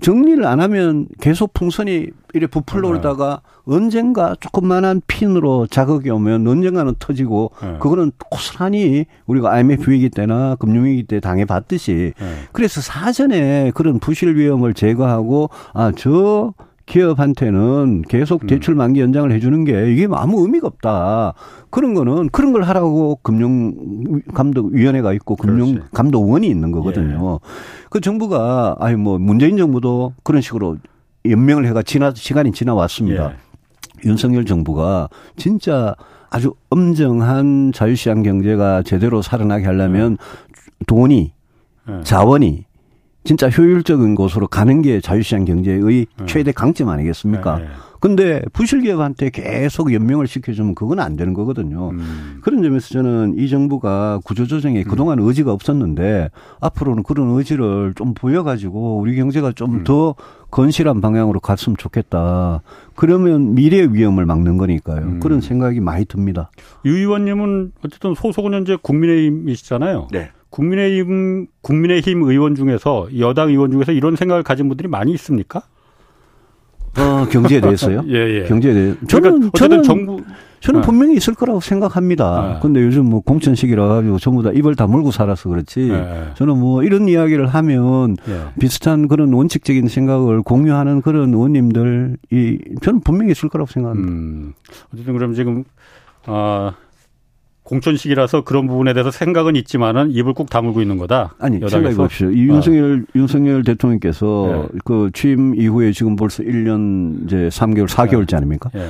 정리를 0.00 0.44
안 0.46 0.60
하면 0.60 1.06
계속 1.20 1.52
풍선이 1.54 2.08
이래 2.34 2.46
부풀러 2.46 2.88
오르다가 2.88 3.40
네. 3.42 3.74
언젠가 3.74 4.34
조금만한 4.38 5.02
핀으로 5.06 5.66
자극이 5.66 6.10
오면 6.10 6.46
언젠가는 6.46 6.94
터지고 6.98 7.50
네. 7.62 7.76
그거는 7.78 8.12
고스란히 8.30 9.06
우리가 9.26 9.52
IMF 9.52 9.90
위기 9.90 10.08
때나 10.10 10.56
금융위기 10.56 11.04
때 11.04 11.20
당해봤듯이 11.20 12.12
네. 12.18 12.34
그래서 12.52 12.80
사전에 12.80 13.72
그런 13.74 13.98
부실 13.98 14.36
위험을 14.36 14.74
제거하고 14.74 15.50
아 15.74 15.92
저 15.96 16.52
기업한테는 16.88 18.02
계속 18.08 18.42
음. 18.44 18.46
대출 18.46 18.74
만기 18.74 19.00
연장을 19.00 19.30
해주는 19.30 19.64
게 19.64 19.92
이게 19.92 20.08
아무 20.10 20.42
의미가 20.42 20.66
없다. 20.66 21.34
그런 21.70 21.94
거는 21.94 22.30
그런 22.30 22.52
걸 22.52 22.62
하라고 22.62 23.18
금융감독위원회가 23.22 25.12
있고 25.14 25.36
금융감독원이 25.36 26.48
있는 26.48 26.72
거거든요. 26.72 27.40
예. 27.42 27.48
그 27.90 28.00
정부가 28.00 28.76
아니 28.80 28.96
뭐 28.96 29.18
문재인 29.18 29.58
정부도 29.58 30.14
그런 30.22 30.40
식으로 30.40 30.78
연명을 31.28 31.66
해가 31.66 31.82
지나 31.82 32.12
시간이 32.14 32.52
지나왔습니다. 32.52 33.32
예. 33.32 33.36
윤석열 34.04 34.46
정부가 34.46 35.08
진짜 35.36 35.94
아주 36.30 36.54
엄정한 36.70 37.72
자유시장 37.72 38.22
경제가 38.22 38.82
제대로 38.82 39.20
살아나게 39.22 39.66
하려면 39.66 40.12
예. 40.12 40.84
돈이 40.86 41.32
예. 41.90 42.00
자원이 42.02 42.67
진짜 43.28 43.50
효율적인 43.50 44.14
곳으로 44.14 44.46
가는 44.46 44.80
게 44.80 45.02
자유시장 45.02 45.44
경제의 45.44 45.82
네. 45.82 46.26
최대 46.26 46.50
강점 46.50 46.88
아니겠습니까? 46.88 47.58
네. 47.58 47.66
근데 48.00 48.40
부실기업한테 48.54 49.28
계속 49.28 49.92
연명을 49.92 50.26
시켜주면 50.26 50.74
그건 50.74 50.98
안 50.98 51.14
되는 51.14 51.34
거거든요. 51.34 51.90
음. 51.90 52.38
그런 52.40 52.62
점에서 52.62 52.88
저는 52.88 53.34
이 53.36 53.50
정부가 53.50 54.20
구조조정에 54.24 54.78
음. 54.78 54.84
그동안 54.88 55.18
의지가 55.18 55.52
없었는데 55.52 56.30
앞으로는 56.60 57.02
그런 57.02 57.28
의지를 57.36 57.92
좀 57.96 58.14
보여가지고 58.14 58.98
우리 58.98 59.14
경제가 59.14 59.52
좀더 59.52 60.10
음. 60.10 60.14
건실한 60.50 61.02
방향으로 61.02 61.40
갔으면 61.40 61.76
좋겠다. 61.76 62.62
그러면 62.94 63.54
미래의 63.54 63.92
위험을 63.92 64.24
막는 64.24 64.56
거니까요. 64.56 65.04
음. 65.04 65.20
그런 65.20 65.42
생각이 65.42 65.80
많이 65.80 66.06
듭니다. 66.06 66.50
유 66.86 66.96
의원님은 66.96 67.72
어쨌든 67.84 68.14
소속은 68.14 68.54
현재 68.54 68.78
국민의힘이시잖아요. 68.80 70.08
네. 70.12 70.30
국민의힘 70.50 71.46
국민의힘 71.60 72.22
의원 72.22 72.54
중에서 72.54 73.08
여당 73.18 73.50
의원 73.50 73.70
중에서 73.70 73.92
이런 73.92 74.16
생각을 74.16 74.42
가진 74.42 74.68
분들이 74.68 74.88
많이 74.88 75.12
있습니까? 75.12 75.62
어, 76.98 77.26
경제에 77.30 77.60
대해서요? 77.60 78.04
예, 78.08 78.40
예. 78.40 78.44
경제에 78.44 78.72
대해 78.72 78.94
그러니까 78.94 79.06
저는 79.08 79.30
그러니까 79.50 79.58
저는 79.58 79.82
정부 79.82 80.22
저는 80.60 80.80
네. 80.80 80.86
분명히 80.86 81.16
있을 81.16 81.34
거라고 81.34 81.60
생각합니다. 81.60 82.54
네. 82.54 82.58
근데 82.60 82.82
요즘 82.82 83.06
뭐 83.06 83.20
공천 83.20 83.54
시기라 83.54 83.86
가지고 83.86 84.18
전부 84.18 84.42
다 84.42 84.50
입을 84.50 84.74
다물고 84.74 85.12
살아서 85.12 85.48
그렇지. 85.48 85.88
네. 85.88 86.30
저는 86.34 86.58
뭐 86.58 86.82
이런 86.82 87.08
이야기를 87.08 87.46
하면 87.46 88.16
네. 88.26 88.44
비슷한 88.58 89.06
그런 89.06 89.32
원칙적인 89.32 89.86
생각을 89.86 90.42
공유하는 90.42 91.02
그런 91.02 91.32
의원님들이 91.32 92.58
저는 92.82 93.00
분명히 93.00 93.32
있을 93.32 93.48
거라고 93.48 93.70
생각합니다. 93.70 94.12
음. 94.12 94.54
어쨌든 94.92 95.14
그럼 95.14 95.34
지금 95.34 95.64
아 96.26 96.74
공천식이라서 97.68 98.44
그런 98.44 98.66
부분에 98.66 98.94
대해서 98.94 99.10
생각은 99.10 99.54
있지만은 99.56 100.10
입을 100.10 100.32
꾹 100.32 100.48
다물고 100.48 100.80
있는 100.80 100.96
거다. 100.96 101.34
아니 101.38 101.56
여당에서. 101.56 101.76
생각해 101.76 101.96
보십시오. 101.96 102.30
이 102.30 102.48
윤석열 102.48 103.04
어. 103.06 103.12
윤석열 103.14 103.62
대통령께서 103.62 104.68
네. 104.72 104.78
그 104.84 105.10
취임 105.12 105.54
이후에 105.54 105.92
지금 105.92 106.16
벌써 106.16 106.42
1년 106.42 107.26
이제 107.26 107.48
3개월 107.48 107.86
4개월째 107.86 108.36
아닙니까? 108.36 108.70
네. 108.72 108.88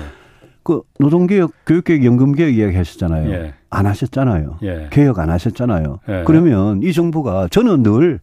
그 0.62 0.82
노동개혁, 1.00 1.52
교육개혁, 1.66 2.04
연금개혁 2.04 2.54
이야기 2.54 2.76
하셨잖아요. 2.76 3.30
예. 3.30 3.54
안 3.70 3.86
하셨잖아요. 3.86 4.58
예. 4.62 4.88
개혁 4.90 5.18
안 5.18 5.30
하셨잖아요. 5.30 6.00
예. 6.08 6.22
그러면 6.24 6.82
이 6.82 6.92
정부가 6.92 7.48
저는 7.50 7.82
늘, 7.82 8.20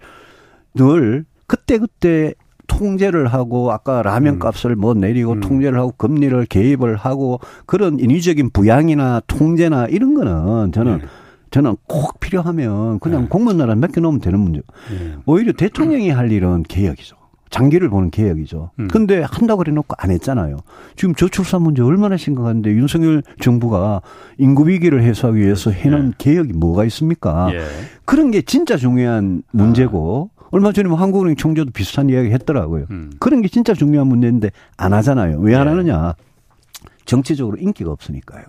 늘 0.74 1.26
그때 1.47 1.80
그때 1.80 2.34
통제를 2.68 3.28
하고 3.28 3.72
아까 3.72 4.01
라면 4.01 4.36
음. 4.36 4.39
값을 4.39 4.76
뭐 4.76 4.93
내리고 4.93 5.34
음. 5.34 5.39
통제를 5.39 5.80
하고 5.80 5.93
금리를 5.97 6.45
개입을 6.45 6.95
하고 6.95 7.39
그런 7.66 7.99
인위적인 7.99 8.51
부양이나 8.51 9.22
통제나 9.28 9.88
이런 9.88 10.13
거는 10.13 10.72
저는 10.72 10.99
네. 10.99 11.05
저는 11.51 11.78
꼭 11.88 12.20
필요하면 12.20 12.99
그냥 12.99 13.24
네. 13.24 13.28
공무원나라 13.30 13.76
맡겨 13.76 14.01
놓으면 14.01 14.20
되는 14.20 14.39
문제. 14.39 14.61
네. 14.89 15.16
오히려 15.26 15.53
대통령이 15.53 16.09
할 16.09 16.32
일은 16.32 16.63
개혁이죠. 16.63 17.16
장기를 17.49 17.89
보는 17.89 18.09
개혁이죠. 18.11 18.72
음. 18.80 18.88
근데 18.89 19.22
한다고 19.22 19.59
그래 19.59 19.72
놓고 19.72 19.95
안 19.97 20.11
했잖아요. 20.11 20.57
지금 20.97 21.16
저출산 21.16 21.61
문제 21.61 21.82
얼마나 21.82 22.18
심각한데 22.18 22.72
윤석열 22.72 23.24
정부가 23.39 24.01
인구 24.38 24.68
위기를 24.68 25.01
해소하기 25.03 25.39
위해서 25.39 25.72
해놓은 25.72 26.07
네. 26.07 26.16
개혁이 26.18 26.51
뭐가 26.53 26.84
있습니까? 26.86 27.49
예. 27.53 27.61
그런 28.03 28.32
게 28.32 28.41
진짜 28.41 28.76
중요한 28.76 29.43
문제고 29.51 30.32
아. 30.34 30.34
얼마 30.52 30.72
전에 30.72 30.88
뭐 30.89 30.98
한국은행 30.98 31.36
총재도 31.36 31.72
비슷한 31.72 32.10
이야기 32.10 32.32
했더라고요. 32.32 32.86
음. 32.91 33.12
그런 33.20 33.41
게 33.41 33.48
진짜 33.48 33.74
중요한 33.74 34.08
문제인데 34.08 34.52
안 34.78 34.93
하잖아요. 34.93 35.39
왜안 35.39 35.66
네. 35.66 35.72
하느냐? 35.72 36.14
정치적으로 37.06 37.58
인기가 37.58 37.91
없으니까요. 37.91 38.43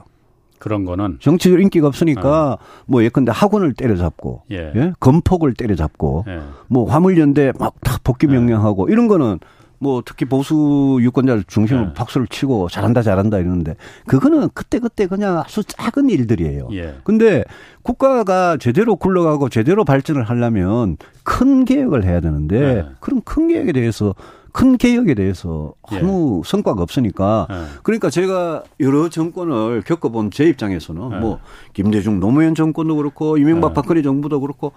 그런 0.58 0.84
거는 0.84 1.18
정치적 1.20 1.60
인기가 1.60 1.86
없으니까 1.86 2.52
어. 2.54 2.58
뭐 2.86 3.04
예컨대 3.04 3.30
학원을 3.34 3.74
때려잡고 3.74 4.42
예. 4.50 4.72
예? 4.74 4.92
건폭을 5.00 5.52
때려잡고 5.54 6.24
예. 6.28 6.40
뭐 6.68 6.90
화물연대 6.90 7.52
막 7.58 7.74
다 7.82 7.98
복귀 8.02 8.26
명령하고 8.26 8.88
예. 8.88 8.92
이런 8.92 9.06
거는 9.06 9.38
뭐 9.78 10.02
특히 10.04 10.24
보수 10.24 10.98
유권자를 11.00 11.44
중심으로 11.46 11.86
네. 11.86 11.94
박수를 11.94 12.26
치고 12.28 12.68
잘한다 12.68 13.02
잘한다 13.02 13.38
이러는데 13.38 13.76
그거는 14.06 14.48
그때 14.54 14.78
그때 14.78 15.06
그냥 15.06 15.38
아주 15.38 15.62
작은 15.64 16.08
일들이에요. 16.10 16.68
예. 16.72 16.94
근데 17.04 17.44
국가가 17.82 18.56
제대로 18.56 18.96
굴러가고 18.96 19.48
제대로 19.48 19.84
발전을 19.84 20.24
하려면 20.24 20.96
큰 21.22 21.64
계획을 21.64 22.04
해야 22.04 22.20
되는데 22.20 22.60
네. 22.60 22.88
그런 23.00 23.20
큰 23.22 23.48
계획에 23.48 23.72
대해서 23.72 24.14
큰 24.56 24.78
개혁에 24.78 25.12
대해서 25.12 25.74
아무 25.82 26.40
예. 26.42 26.48
성과가 26.48 26.82
없으니까 26.82 27.46
예. 27.50 27.54
그러니까 27.82 28.08
제가 28.08 28.62
여러 28.80 29.10
정권을 29.10 29.82
겪어본 29.82 30.30
제 30.30 30.44
입장에서는 30.44 31.10
예. 31.12 31.16
뭐 31.18 31.40
김대중 31.74 32.20
노무현 32.20 32.54
정권도 32.54 32.96
그렇고 32.96 33.36
이명박 33.36 33.72
예. 33.72 33.74
박근혜 33.74 34.00
정부도 34.00 34.40
그렇고 34.40 34.72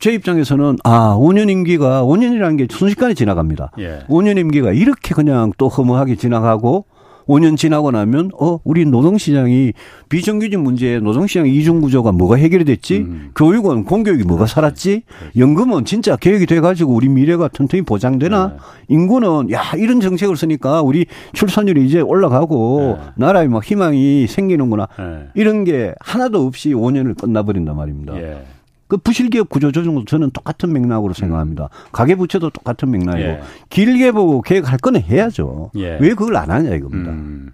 제 0.00 0.12
입장에서는 0.14 0.78
아 0.82 1.14
5년 1.16 1.50
임기가 1.50 2.02
5년이라는 2.04 2.56
게 2.56 2.66
순식간에 2.70 3.12
지나갑니다. 3.14 3.72
예. 3.78 4.00
5년 4.08 4.38
임기가 4.38 4.72
이렇게 4.72 5.14
그냥 5.14 5.52
또 5.58 5.68
허무하게 5.68 6.16
지나가고 6.16 6.86
5년 7.28 7.56
지나고 7.56 7.90
나면 7.90 8.30
어 8.40 8.58
우리 8.64 8.86
노동시장이 8.86 9.74
비정규직 10.08 10.58
문제 10.58 10.98
노동시장 10.98 11.46
이중 11.46 11.80
구조가 11.80 12.12
뭐가 12.12 12.36
해결이 12.36 12.64
됐지 12.64 13.00
음. 13.00 13.30
교육은 13.36 13.84
공교육이 13.84 14.24
뭐가 14.24 14.46
살았지 14.46 15.02
연금은 15.36 15.84
진짜 15.84 16.16
계획이 16.16 16.46
돼가지고 16.46 16.92
우리 16.94 17.08
미래가 17.08 17.48
튼튼히 17.48 17.82
보장되나 17.82 18.48
네. 18.48 18.56
인구는 18.88 19.52
야 19.52 19.62
이런 19.76 20.00
정책을 20.00 20.34
쓰니까 20.36 20.80
우리 20.80 21.06
출산율이 21.34 21.84
이제 21.86 22.00
올라가고 22.00 22.98
네. 22.98 23.10
나라에 23.16 23.48
막 23.48 23.62
희망이 23.62 24.26
생기는구나 24.26 24.88
네. 24.98 25.28
이런 25.34 25.64
게 25.64 25.94
하나도 26.00 26.46
없이 26.46 26.70
5년을 26.70 27.20
끝나버린단 27.20 27.76
말입니다. 27.76 28.16
예. 28.16 28.42
그 28.90 28.96
부실기업 28.96 29.48
구조 29.48 29.70
조정도 29.70 30.04
저는 30.04 30.32
똑같은 30.32 30.72
맥락으로 30.72 31.14
생각합니다. 31.14 31.68
가계부채도 31.92 32.50
똑같은 32.50 32.90
맥락이고 32.90 33.28
예. 33.28 33.40
길게 33.68 34.10
보고 34.10 34.42
계획할 34.42 34.78
거는 34.78 35.00
해야죠. 35.02 35.70
예. 35.76 35.96
왜 36.00 36.10
그걸 36.10 36.36
안 36.36 36.50
하냐 36.50 36.74
이겁니다. 36.74 37.12
음. 37.12 37.50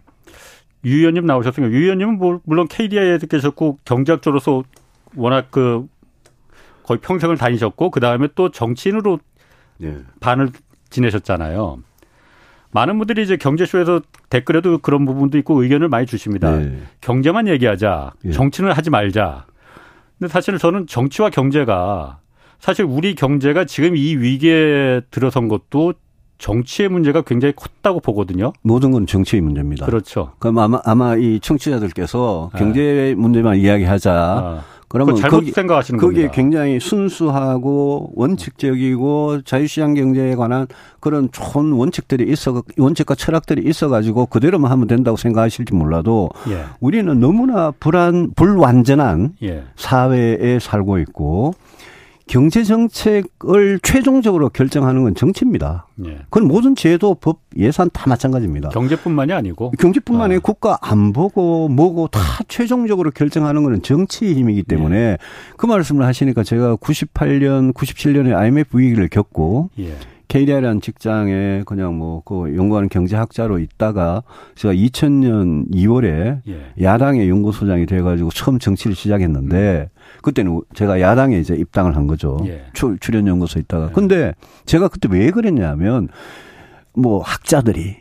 유 0.86 0.96
의원님 0.96 1.26
나오셨으니까 1.26 1.70
유 1.74 1.82
의원님은 1.82 2.16
뭐 2.16 2.40
물론 2.44 2.66
KDI에 2.68 3.18
계셨고 3.28 3.78
경제학자로서 3.84 4.64
워낙 5.14 5.48
그 5.50 5.86
거의 6.84 7.00
평생을 7.00 7.36
다니셨고 7.36 7.90
그 7.90 8.00
다음에 8.00 8.28
또 8.34 8.50
정치인으로 8.50 9.18
예. 9.82 9.98
반을 10.20 10.48
지내셨잖아요. 10.88 11.80
많은 12.70 12.96
분들이 12.96 13.22
이제 13.22 13.36
경제쇼에서 13.36 14.00
댓글에도 14.30 14.78
그런 14.78 15.04
부분도 15.04 15.36
있고 15.36 15.62
의견을 15.62 15.88
많이 15.88 16.06
주십니다. 16.06 16.56
네. 16.56 16.78
경제만 17.02 17.46
얘기하자, 17.48 18.12
예. 18.24 18.32
정치는 18.32 18.72
하지 18.72 18.88
말자. 18.88 19.44
근데 20.18 20.30
사실 20.32 20.56
저는 20.58 20.86
정치와 20.86 21.30
경제가 21.30 22.20
사실 22.58 22.84
우리 22.84 23.14
경제가 23.14 23.64
지금 23.64 23.96
이 23.96 24.16
위기에 24.16 25.02
들어선 25.10 25.48
것도 25.48 25.94
정치의 26.38 26.88
문제가 26.88 27.22
굉장히 27.22 27.54
컸다고 27.54 28.00
보거든요. 28.00 28.52
모든 28.62 28.90
건 28.90 29.06
정치의 29.06 29.40
문제입니다. 29.40 29.86
그렇죠. 29.86 30.32
그럼 30.38 30.58
아마 30.58 30.80
아마 30.84 31.16
이 31.16 31.40
청취자들께서 31.40 32.50
네. 32.52 32.58
경제 32.58 33.14
문제만 33.16 33.56
이야기하자. 33.56 34.12
아. 34.12 34.64
그러면 34.88 35.16
잘못 35.16 35.38
거기, 35.38 35.50
생각하시는 35.50 35.98
거기 35.98 36.14
겁니다. 36.16 36.32
굉장히 36.32 36.78
순수하고 36.78 38.12
원칙적이고 38.14 39.42
자유시장 39.42 39.94
경제에 39.94 40.36
관한 40.36 40.66
그런 41.00 41.28
좋은 41.32 41.72
원칙들이 41.72 42.30
있어 42.32 42.62
원칙과 42.78 43.16
철학들이 43.16 43.68
있어가지고 43.68 44.26
그대로만 44.26 44.70
하면 44.70 44.86
된다고 44.86 45.16
생각하실지 45.16 45.74
몰라도 45.74 46.30
예. 46.48 46.64
우리는 46.80 47.18
너무나 47.18 47.72
불안 47.72 48.30
불완전한 48.34 49.34
예. 49.42 49.64
사회에 49.76 50.58
살고 50.60 50.98
있고 50.98 51.54
경제 52.28 52.64
정책을 52.64 53.78
최종적으로 53.82 54.48
결정하는 54.48 55.04
건 55.04 55.14
정치입니다. 55.14 55.86
예. 56.06 56.18
그건 56.28 56.48
모든 56.48 56.74
제도, 56.74 57.14
법, 57.14 57.38
예산 57.56 57.88
다 57.92 58.04
마찬가지입니다. 58.08 58.70
경제뿐만이 58.70 59.32
아니고 59.32 59.70
경제뿐만 59.78 60.24
아니라 60.24 60.38
어. 60.38 60.40
국가 60.40 60.78
안 60.80 61.12
보고 61.12 61.68
뭐고 61.68 62.08
다 62.08 62.20
최종적으로 62.48 63.12
결정하는 63.12 63.62
것은 63.62 63.82
정치의 63.82 64.34
힘이기 64.34 64.64
때문에 64.64 64.96
예. 64.96 65.18
그 65.56 65.66
말씀을 65.66 66.04
하시니까 66.04 66.42
제가 66.42 66.76
98년, 66.76 67.72
97년에 67.72 68.34
IMF 68.34 68.76
위기를 68.76 69.08
겪고 69.08 69.70
예. 69.78 69.94
KDI라는 70.28 70.80
직장에 70.80 71.62
그냥 71.66 71.96
뭐 71.96 72.22
그 72.24 72.56
연구하는 72.56 72.88
경제학자로 72.88 73.60
있다가 73.60 74.24
제가 74.56 74.74
2000년 74.74 75.70
2월에 75.72 76.40
예. 76.48 76.72
야당의 76.82 77.28
연구소장이 77.28 77.86
돼가지고 77.86 78.30
처음 78.30 78.58
정치를 78.58 78.96
시작했는데 78.96 79.90
그때는 80.26 80.60
제가 80.74 81.00
야당에 81.00 81.38
이제 81.38 81.54
입당을 81.54 81.94
한 81.94 82.08
거죠. 82.08 82.36
예. 82.46 82.64
출연 82.98 83.28
연구소 83.28 83.60
있다가. 83.60 83.86
예. 83.86 83.92
근데 83.92 84.34
제가 84.64 84.88
그때 84.88 85.08
왜 85.08 85.30
그랬냐면 85.30 86.08
뭐 86.94 87.22
학자들이 87.22 87.96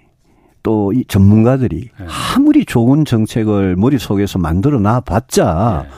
또 0.64 0.92
이 0.92 1.06
전문가들이 1.08 1.90
예. 2.02 2.06
아무리 2.36 2.66
좋은 2.66 3.06
정책을 3.06 3.76
머릿속에서 3.76 4.40
만들어 4.40 4.80
놔 4.80 5.02
봤자 5.02 5.86
예. 5.86 5.90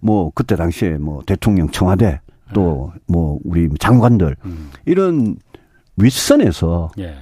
뭐 0.00 0.32
그때 0.34 0.56
당시에 0.56 0.98
뭐 0.98 1.22
대통령 1.24 1.68
청와대 1.70 2.20
또뭐 2.52 3.36
예. 3.36 3.40
우리 3.44 3.68
장관들 3.78 4.34
음. 4.44 4.70
이런 4.84 5.36
윗선에서 5.96 6.90
예. 6.98 7.18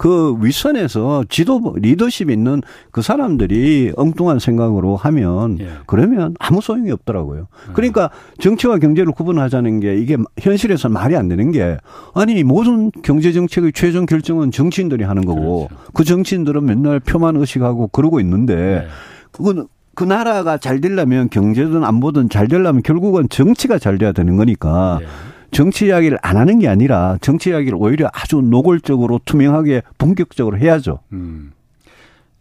예? 0.00 0.10
그 0.10 0.34
윗선에서 0.40 1.24
지도 1.28 1.74
리더십 1.76 2.30
있는 2.30 2.62
그 2.90 3.02
사람들이 3.02 3.92
엉뚱한 3.96 4.38
생각으로 4.38 4.96
하면 4.96 5.58
예. 5.60 5.68
그러면 5.84 6.34
아무 6.38 6.62
소용이 6.62 6.90
없더라고요. 6.90 7.48
음. 7.68 7.72
그러니까 7.74 8.10
정치와 8.38 8.78
경제를 8.78 9.12
구분하자는 9.12 9.80
게 9.80 9.96
이게 9.96 10.16
현실에서 10.38 10.88
말이 10.88 11.16
안 11.16 11.28
되는 11.28 11.52
게 11.52 11.76
아니 12.14 12.42
모든 12.44 12.90
경제 13.02 13.32
정책의 13.32 13.72
최종 13.74 14.06
결정은 14.06 14.50
정치인들이 14.50 15.04
하는 15.04 15.26
거고 15.26 15.68
그렇죠. 15.68 15.92
그 15.92 16.04
정치인들은 16.04 16.64
맨날 16.64 16.98
표만 16.98 17.36
의식하고 17.36 17.88
그러고 17.88 18.20
있는데 18.20 18.54
예. 18.54 18.88
그건 19.32 19.68
그 19.94 20.04
나라가 20.04 20.56
잘 20.56 20.80
되려면 20.80 21.28
경제든 21.28 21.84
안보든 21.84 22.30
잘 22.30 22.48
되려면 22.48 22.82
결국은 22.82 23.28
정치가 23.28 23.78
잘 23.78 23.98
돼야 23.98 24.12
되는 24.12 24.38
거니까 24.38 25.00
예. 25.02 25.06
정치 25.50 25.86
이야기를 25.86 26.18
안 26.22 26.36
하는 26.36 26.58
게 26.58 26.68
아니라 26.68 27.16
정치 27.20 27.50
이야기를 27.50 27.76
오히려 27.80 28.08
아주 28.12 28.40
노골적으로 28.40 29.20
투명하게 29.24 29.82
본격적으로 29.98 30.58
해야죠. 30.58 31.00
음. 31.12 31.52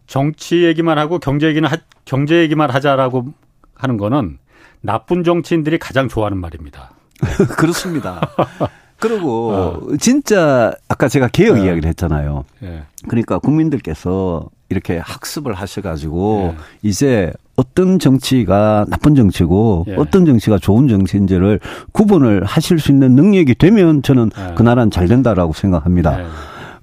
정치 0.08 0.64
얘기만 0.64 0.98
하고 0.98 1.20
경제 1.20 1.48
얘기는 1.48 1.68
하, 1.70 1.78
경제 2.06 2.42
얘기만 2.42 2.72
하자라고 2.72 3.34
하는 3.76 3.98
거는 3.98 4.40
나쁜 4.82 5.24
정치인들이 5.24 5.78
가장 5.78 6.08
좋아하는 6.08 6.40
말입니다. 6.40 6.92
그렇습니다. 7.58 8.22
그리고 9.00 9.52
어. 9.52 9.98
진짜 9.98 10.74
아까 10.88 11.08
제가 11.08 11.30
개혁 11.30 11.58
네. 11.58 11.66
이야기를 11.66 11.88
했잖아요. 11.90 12.44
네. 12.60 12.84
그러니까 13.08 13.40
국민들께서 13.40 14.50
이렇게 14.70 14.98
학습을 14.98 15.54
하셔가지고 15.54 16.56
네. 16.58 16.64
이제 16.82 17.34
어떤 17.60 18.00
정치가 18.00 18.86
나쁜 18.90 19.16
정치고 19.16 19.86
예. 19.90 19.96
어떤 19.96 20.26
정치가 20.26 20.58
좋은 20.58 20.88
정치인지를 20.88 21.60
구분을 21.92 22.46
하실 22.46 22.80
수 22.80 22.92
있는 22.92 23.16
능력이 23.16 23.56
되면 23.56 24.02
저는 24.02 24.32
예. 24.38 24.54
그 24.56 24.64
나라는 24.64 24.92
잘 24.92 25.10
된다라고 25.10 25.52
생각합니다. 25.52 26.22
예. 26.22 26.26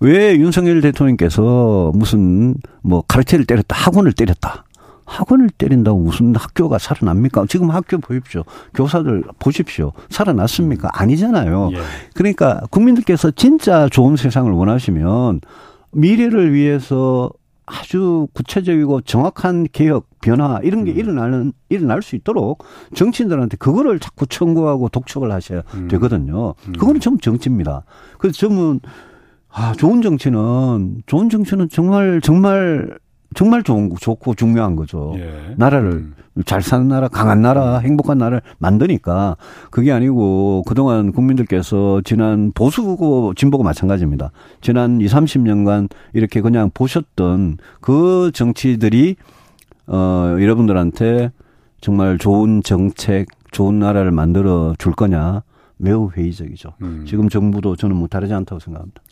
왜 0.00 0.36
윤석열 0.36 0.82
대통령께서 0.82 1.92
무슨 1.94 2.56
뭐 2.82 3.02
카르텔을 3.08 3.46
때렸다 3.46 3.74
학원을 3.74 4.12
때렸다 4.12 4.64
학원을 5.06 5.48
때린다고 5.48 5.98
무슨 5.98 6.34
학교가 6.36 6.76
살아납니까? 6.76 7.46
지금 7.48 7.70
학교 7.70 7.96
보십시오. 7.96 8.42
교사들 8.74 9.24
보십시오. 9.38 9.92
살아났습니까? 10.10 10.90
아니잖아요. 10.92 11.70
예. 11.72 11.78
그러니까 12.12 12.60
국민들께서 12.70 13.30
진짜 13.30 13.88
좋은 13.88 14.16
세상을 14.16 14.52
원하시면 14.52 15.40
미래를 15.92 16.52
위해서 16.52 17.30
아주 17.66 18.28
구체적이고 18.32 19.02
정확한 19.02 19.66
개혁, 19.72 20.08
변화 20.20 20.60
이런 20.62 20.84
게 20.84 20.92
음. 20.92 20.96
일어나는 20.96 21.52
일어날 21.68 22.00
수 22.00 22.14
있도록 22.14 22.64
정치인들한테 22.94 23.56
그거를 23.56 23.98
자꾸 23.98 24.26
청구하고 24.26 24.88
독촉을 24.88 25.32
하셔야 25.32 25.62
음. 25.74 25.88
되거든요. 25.88 26.54
음. 26.68 26.72
그거는 26.72 27.00
전 27.00 27.18
정치입니다. 27.18 27.84
그래서 28.18 28.38
저는 28.38 28.80
아 29.50 29.72
좋은 29.72 30.00
정치는 30.00 31.02
좋은 31.06 31.28
정치는 31.28 31.68
정말 31.68 32.20
정말 32.22 32.98
정말 33.36 33.62
좋은 33.62 33.90
좋고 34.00 34.34
중요한 34.34 34.76
거죠. 34.76 35.12
예. 35.18 35.54
나라를 35.56 35.92
음. 35.92 36.14
잘 36.46 36.62
사는 36.62 36.88
나라, 36.88 37.06
강한 37.06 37.42
나라, 37.42 37.78
행복한 37.78 38.16
나라를 38.16 38.40
만드니까 38.58 39.36
그게 39.70 39.92
아니고 39.92 40.64
그동안 40.66 41.12
국민들께서 41.12 42.00
지난 42.02 42.50
보수고 42.52 43.34
진보고 43.34 43.62
마찬가지입니다. 43.62 44.32
지난 44.62 45.02
2, 45.02 45.06
30년간 45.06 45.90
이렇게 46.14 46.40
그냥 46.40 46.70
보셨던 46.72 47.58
그 47.80 48.30
정치들이 48.32 49.16
어 49.86 50.36
여러분들한테 50.40 51.30
정말 51.82 52.16
좋은 52.16 52.62
정책, 52.62 53.26
좋은 53.50 53.78
나라를 53.78 54.12
만들어 54.12 54.74
줄 54.78 54.92
거냐 54.92 55.42
매우 55.76 56.10
회의적이죠. 56.10 56.70
음. 56.80 57.04
지금 57.06 57.28
정부도 57.28 57.76
저는 57.76 57.96
뭐 57.96 58.08
다르지 58.08 58.32
않다고 58.32 58.60
생각합니다. 58.60 59.02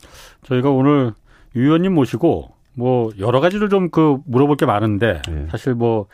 저희가 0.44 0.70
오늘 0.70 1.12
유 1.56 1.62
의원님 1.62 1.94
모시고 1.94 2.53
뭐 2.74 3.10
여러 3.18 3.40
가지를 3.40 3.68
좀 3.68 3.88
그 3.90 4.18
물어볼 4.26 4.56
게 4.56 4.66
많은데 4.66 5.22
네. 5.28 5.46
사실 5.50 5.74
뭐 5.74 6.06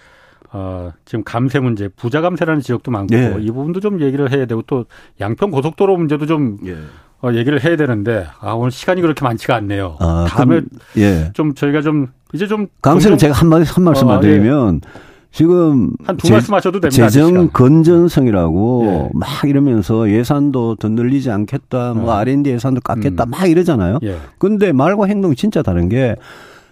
어, 0.53 0.91
지금 1.05 1.23
감세 1.25 1.61
문제, 1.61 1.89
부자 1.89 2.21
감세라는 2.21 2.61
지역도 2.61 2.91
많고 2.91 3.15
네. 3.15 3.37
이 3.41 3.47
부분도 3.47 3.81
좀 3.81 4.01
얘기를 4.01 4.31
해야 4.33 4.47
되고 4.47 4.63
또 4.63 4.85
양평 5.21 5.51
고속도로 5.51 5.97
문제도 5.97 6.27
좀 6.27 6.59
네. 6.63 6.75
어, 7.23 7.33
얘기를 7.33 7.63
해야 7.63 7.77
되는데 7.77 8.27
아 8.41 8.53
오늘 8.53 8.71
시간이 8.71 9.01
그렇게 9.01 9.25
많지가 9.25 9.55
않네요. 9.57 9.97
아, 10.01 10.27
다음에 10.29 10.63
예. 10.97 11.31
좀 11.35 11.55
저희가 11.55 11.83
좀 11.83 12.09
이제 12.33 12.47
좀 12.47 12.67
감세는 12.83 13.19
제가 13.19 13.35
한 13.35 13.49
마디 13.49 13.71
한 13.71 13.85
말씀만 13.85 14.19
어, 14.19 14.21
드리면 14.21 14.81
예. 14.85 15.01
지금 15.33 15.93
한두 16.05 16.31
말씀 16.33 16.55
하셔도 16.55 16.81
됩니다. 16.81 17.09
재정 17.09 17.49
건전성이라고 17.51 18.85
예. 18.87 19.09
막 19.15 19.29
이러면서 19.45 20.11
예산도 20.11 20.77
더 20.77 20.89
늘리지 20.89 21.31
않겠다, 21.31 21.95
뭐 21.95 22.11
어. 22.11 22.17
R&D 22.17 22.51
예산도 22.51 22.81
깎겠다, 22.81 23.25
음. 23.25 23.31
막 23.31 23.49
이러잖아요. 23.49 24.01
예. 24.03 24.17
근데 24.39 24.73
말과 24.73 25.07
행동이 25.07 25.37
진짜 25.37 25.63
다른 25.63 25.89
게 25.89 26.17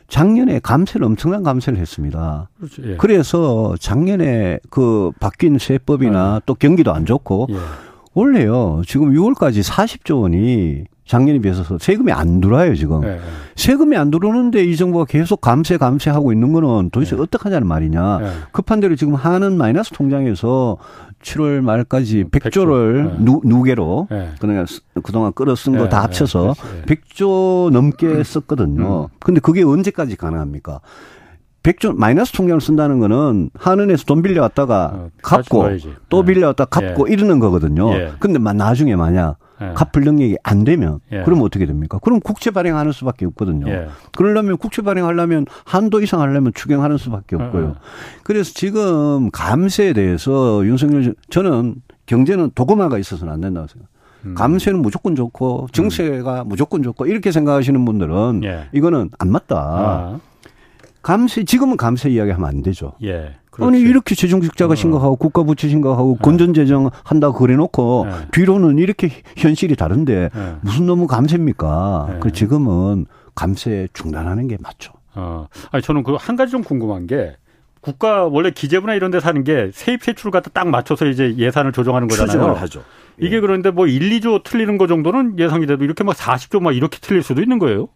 작년에 0.09 0.59
감세를 0.61 1.07
엄청난 1.07 1.43
감세를 1.43 1.79
했습니다. 1.79 2.49
그렇죠. 2.57 2.83
예. 2.91 2.97
그래서 2.97 3.75
작년에 3.79 4.59
그 4.71 5.11
바뀐 5.21 5.59
세법이나 5.59 6.19
아. 6.19 6.41
또 6.47 6.55
경기도 6.55 6.93
안 6.93 7.05
좋고 7.07 7.49
예. 7.51 7.57
원래요 8.15 8.83
지금 8.87 9.13
6월까지 9.13 9.63
40조 9.63 10.23
원이 10.23 10.85
작년에 11.05 11.39
비해서 11.39 11.79
세금이 11.79 12.13
안 12.13 12.41
들어와요 12.41 12.75
지금 12.75 13.05
예. 13.05 13.21
세금이 13.55 13.97
안 13.97 14.11
들어오는데 14.11 14.65
이 14.65 14.77
정부가 14.77 15.05
계속 15.05 15.41
감세 15.41 15.77
감세하고 15.77 16.33
있는 16.33 16.53
거는 16.53 16.91
도대체 16.91 17.15
예. 17.17 17.21
어떡하냐는 17.21 17.67
말이냐 17.69 18.19
예. 18.23 18.29
급한 18.53 18.81
대로 18.81 18.97
지금 18.97 19.15
하는 19.15 19.57
마이너스 19.59 19.93
통장에서 19.93 20.79
7월 21.23 21.61
말까지 21.61 22.25
100조를 22.25 23.11
100조. 23.11 23.17
누, 23.19 23.41
누계로 23.45 24.09
네. 24.11 24.31
그러니까 24.41 24.67
그동안 25.03 25.33
끌어 25.33 25.55
쓴 25.55 25.77
거다 25.77 25.97
네, 25.97 26.03
합쳐서 26.03 26.55
네. 26.87 26.95
100조 26.95 27.71
넘게 27.71 28.07
음. 28.07 28.23
썼거든요. 28.23 29.05
음. 29.05 29.09
근데 29.19 29.41
그게 29.41 29.63
언제까지 29.63 30.17
가능합니까? 30.17 30.81
100조 31.63 31.97
마이너스 31.97 32.33
통장을 32.33 32.61
쓴다는 32.61 33.01
거는 33.01 33.51
한은에서 33.59 34.05
돈 34.05 34.23
빌려왔다가 34.23 34.93
어, 34.95 35.11
갚고 35.23 35.67
또 36.09 36.23
빌려왔다가 36.23 36.81
갚고 36.81 37.09
예. 37.09 37.13
이러는 37.13 37.41
거거든요. 37.41 37.93
예. 37.95 38.13
근데 38.21 38.39
나중에 38.39 38.97
만약 38.97 39.37
예. 39.61 39.73
갚을 39.75 40.05
능력이 40.05 40.37
안 40.43 40.65
되면 40.65 41.01
예. 41.13 41.23
그러면 41.25 41.45
어떻게 41.45 41.67
됩니까? 41.67 41.99
그럼 42.03 42.21
국채 42.21 42.51
발행하는 42.51 42.93
수밖에 42.93 43.27
없거든요. 43.27 43.69
예. 43.69 43.89
그러려면 44.17 44.57
국채 44.57 44.83
발행하려면 44.83 45.47
한도 45.65 46.01
이상 46.01 46.21
하려면 46.21 46.53
추경하는 46.55 46.97
수밖에 46.97 47.37
어, 47.37 47.41
없고요. 47.41 47.65
어. 47.67 47.75
그래서 48.23 48.53
지금 48.55 49.31
감세에 49.31 49.93
대해서 49.93 50.65
윤석열 50.65 51.15
저는 51.31 51.77
경제는 52.07 52.53
도금화가 52.55 52.99
있어서는 52.99 53.33
안 53.33 53.41
된다고 53.41 53.67
생각합니다. 53.67 53.99
음. 54.25 54.35
감세는 54.35 54.83
무조건 54.83 55.15
좋고 55.15 55.69
증세가 55.73 56.43
음. 56.43 56.49
무조건 56.49 56.83
좋고 56.83 57.07
이렇게 57.07 57.31
생각하시는 57.31 57.85
분들은 57.85 58.43
예. 58.45 58.69
이거는 58.73 59.11
안 59.19 59.31
맞다. 59.31 59.57
아. 59.57 60.21
감세 61.03 61.45
지금은 61.45 61.77
감세 61.77 62.11
이야기하면 62.11 62.49
안 62.49 62.63
되죠. 62.63 62.93
예. 63.03 63.37
그렇지. 63.59 63.77
아니 63.77 63.81
이렇게 63.81 64.15
재정직자가 64.15 64.73
어. 64.73 64.75
심각하고 64.75 65.17
국가 65.17 65.43
부채 65.43 65.69
심각하고 65.69 66.15
네. 66.19 66.23
건전 66.23 66.55
재정 66.55 66.91
한다고 67.05 67.39
그래놓고 67.39 68.07
네. 68.09 68.15
뒤로는 68.33 68.79
이렇게 68.79 69.11
현실이 69.37 69.77
다른데 69.77 70.31
네. 70.35 70.55
무슨 70.63 70.87
너무 70.87 71.07
감세입니까? 71.07 72.07
네. 72.11 72.17
그 72.21 72.33
지금은 72.33 73.07
감세 73.35 73.89
중단하는 73.93 74.49
게 74.49 74.57
맞죠. 74.61 74.93
어. 75.15 75.47
아니 75.71 75.83
저는 75.83 76.03
그 76.03 76.17
한 76.17 76.37
가지 76.37 76.53
좀 76.53 76.63
궁금한 76.63 77.07
게 77.07 77.37
국가 77.81 78.25
원래 78.27 78.51
기재부나 78.51 78.95
이런 78.95 79.11
데 79.11 79.21
사는 79.21 79.43
게 79.45 79.71
세입 79.73 80.03
세출 80.03 80.31
갖다 80.31 80.51
딱 80.53 80.69
맞춰서 80.69 81.07
이제 81.07 81.35
예산을 81.37 81.73
조정하는 81.73 82.09
거잖아요. 82.09 82.33
추정을 82.33 82.61
하죠. 82.63 82.83
예. 83.23 83.27
이게 83.27 83.41
그런데 83.41 83.71
뭐 83.71 83.87
1, 83.87 84.21
2조 84.21 84.43
틀리는 84.45 84.79
거 84.79 84.87
정도는 84.87 85.39
예상이 85.39 85.67
돼도 85.67 85.85
이렇게 85.85 86.05
막 86.05 86.15
40조 86.17 86.61
막 86.61 86.75
이렇게 86.77 86.99
틀릴 87.01 87.23
수도 87.23 87.41
있는 87.41 87.59
거예요. 87.59 87.89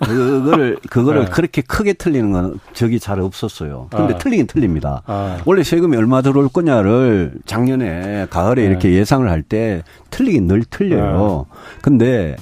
그거를 0.00 0.76
그거를 0.90 1.24
네. 1.26 1.30
그렇게 1.30 1.62
크게 1.62 1.92
틀리는 1.92 2.32
건 2.32 2.58
적이 2.72 2.98
잘 3.00 3.20
없었어요. 3.20 3.88
근데 3.90 4.14
아. 4.14 4.18
틀리긴 4.18 4.46
틀립니다. 4.46 5.02
아. 5.06 5.38
원래 5.44 5.62
세금이 5.62 5.96
얼마 5.96 6.22
들어올 6.22 6.48
거냐를 6.48 7.32
작년에 7.46 8.26
가을에 8.30 8.62
네. 8.62 8.68
이렇게 8.68 8.92
예상을 8.92 9.28
할 9.28 9.42
때 9.42 9.82
틀리긴 10.10 10.46
늘 10.46 10.62
틀려요. 10.64 11.46
네. 11.50 11.58
근데 11.82 12.36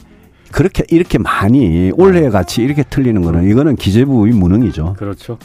그렇게 0.52 0.84
이렇게 0.88 1.18
많이 1.18 1.90
올해 1.96 2.20
네. 2.22 2.30
같이 2.30 2.62
이렇게 2.62 2.82
틀리는 2.82 3.20
거는 3.22 3.48
이거는 3.50 3.76
기재부의 3.76 4.32
무능이죠. 4.34 4.94
그렇죠. 4.98 5.38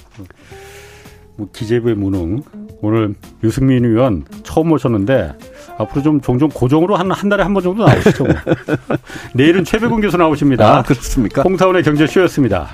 뭐 1.35 1.47
기재부의 1.51 1.95
무능. 1.95 2.41
오늘 2.81 3.15
유승민 3.43 3.85
의원 3.85 4.25
처음 4.43 4.71
오셨는데 4.71 5.33
앞으로 5.77 6.01
좀 6.03 6.21
종종 6.21 6.49
고정으로 6.49 6.95
한, 6.95 7.11
한 7.11 7.29
달에 7.29 7.43
한 7.43 7.53
번 7.53 7.63
정도 7.63 7.85
나오시죠. 7.85 8.23
뭐. 8.25 8.33
내일은 9.33 9.63
최백운 9.63 10.01
교수 10.01 10.17
나오십니다. 10.17 10.77
아, 10.79 10.83
그렇습니까? 10.83 11.41
홍사원의 11.41 11.83
경제쇼였습니다. 11.83 12.69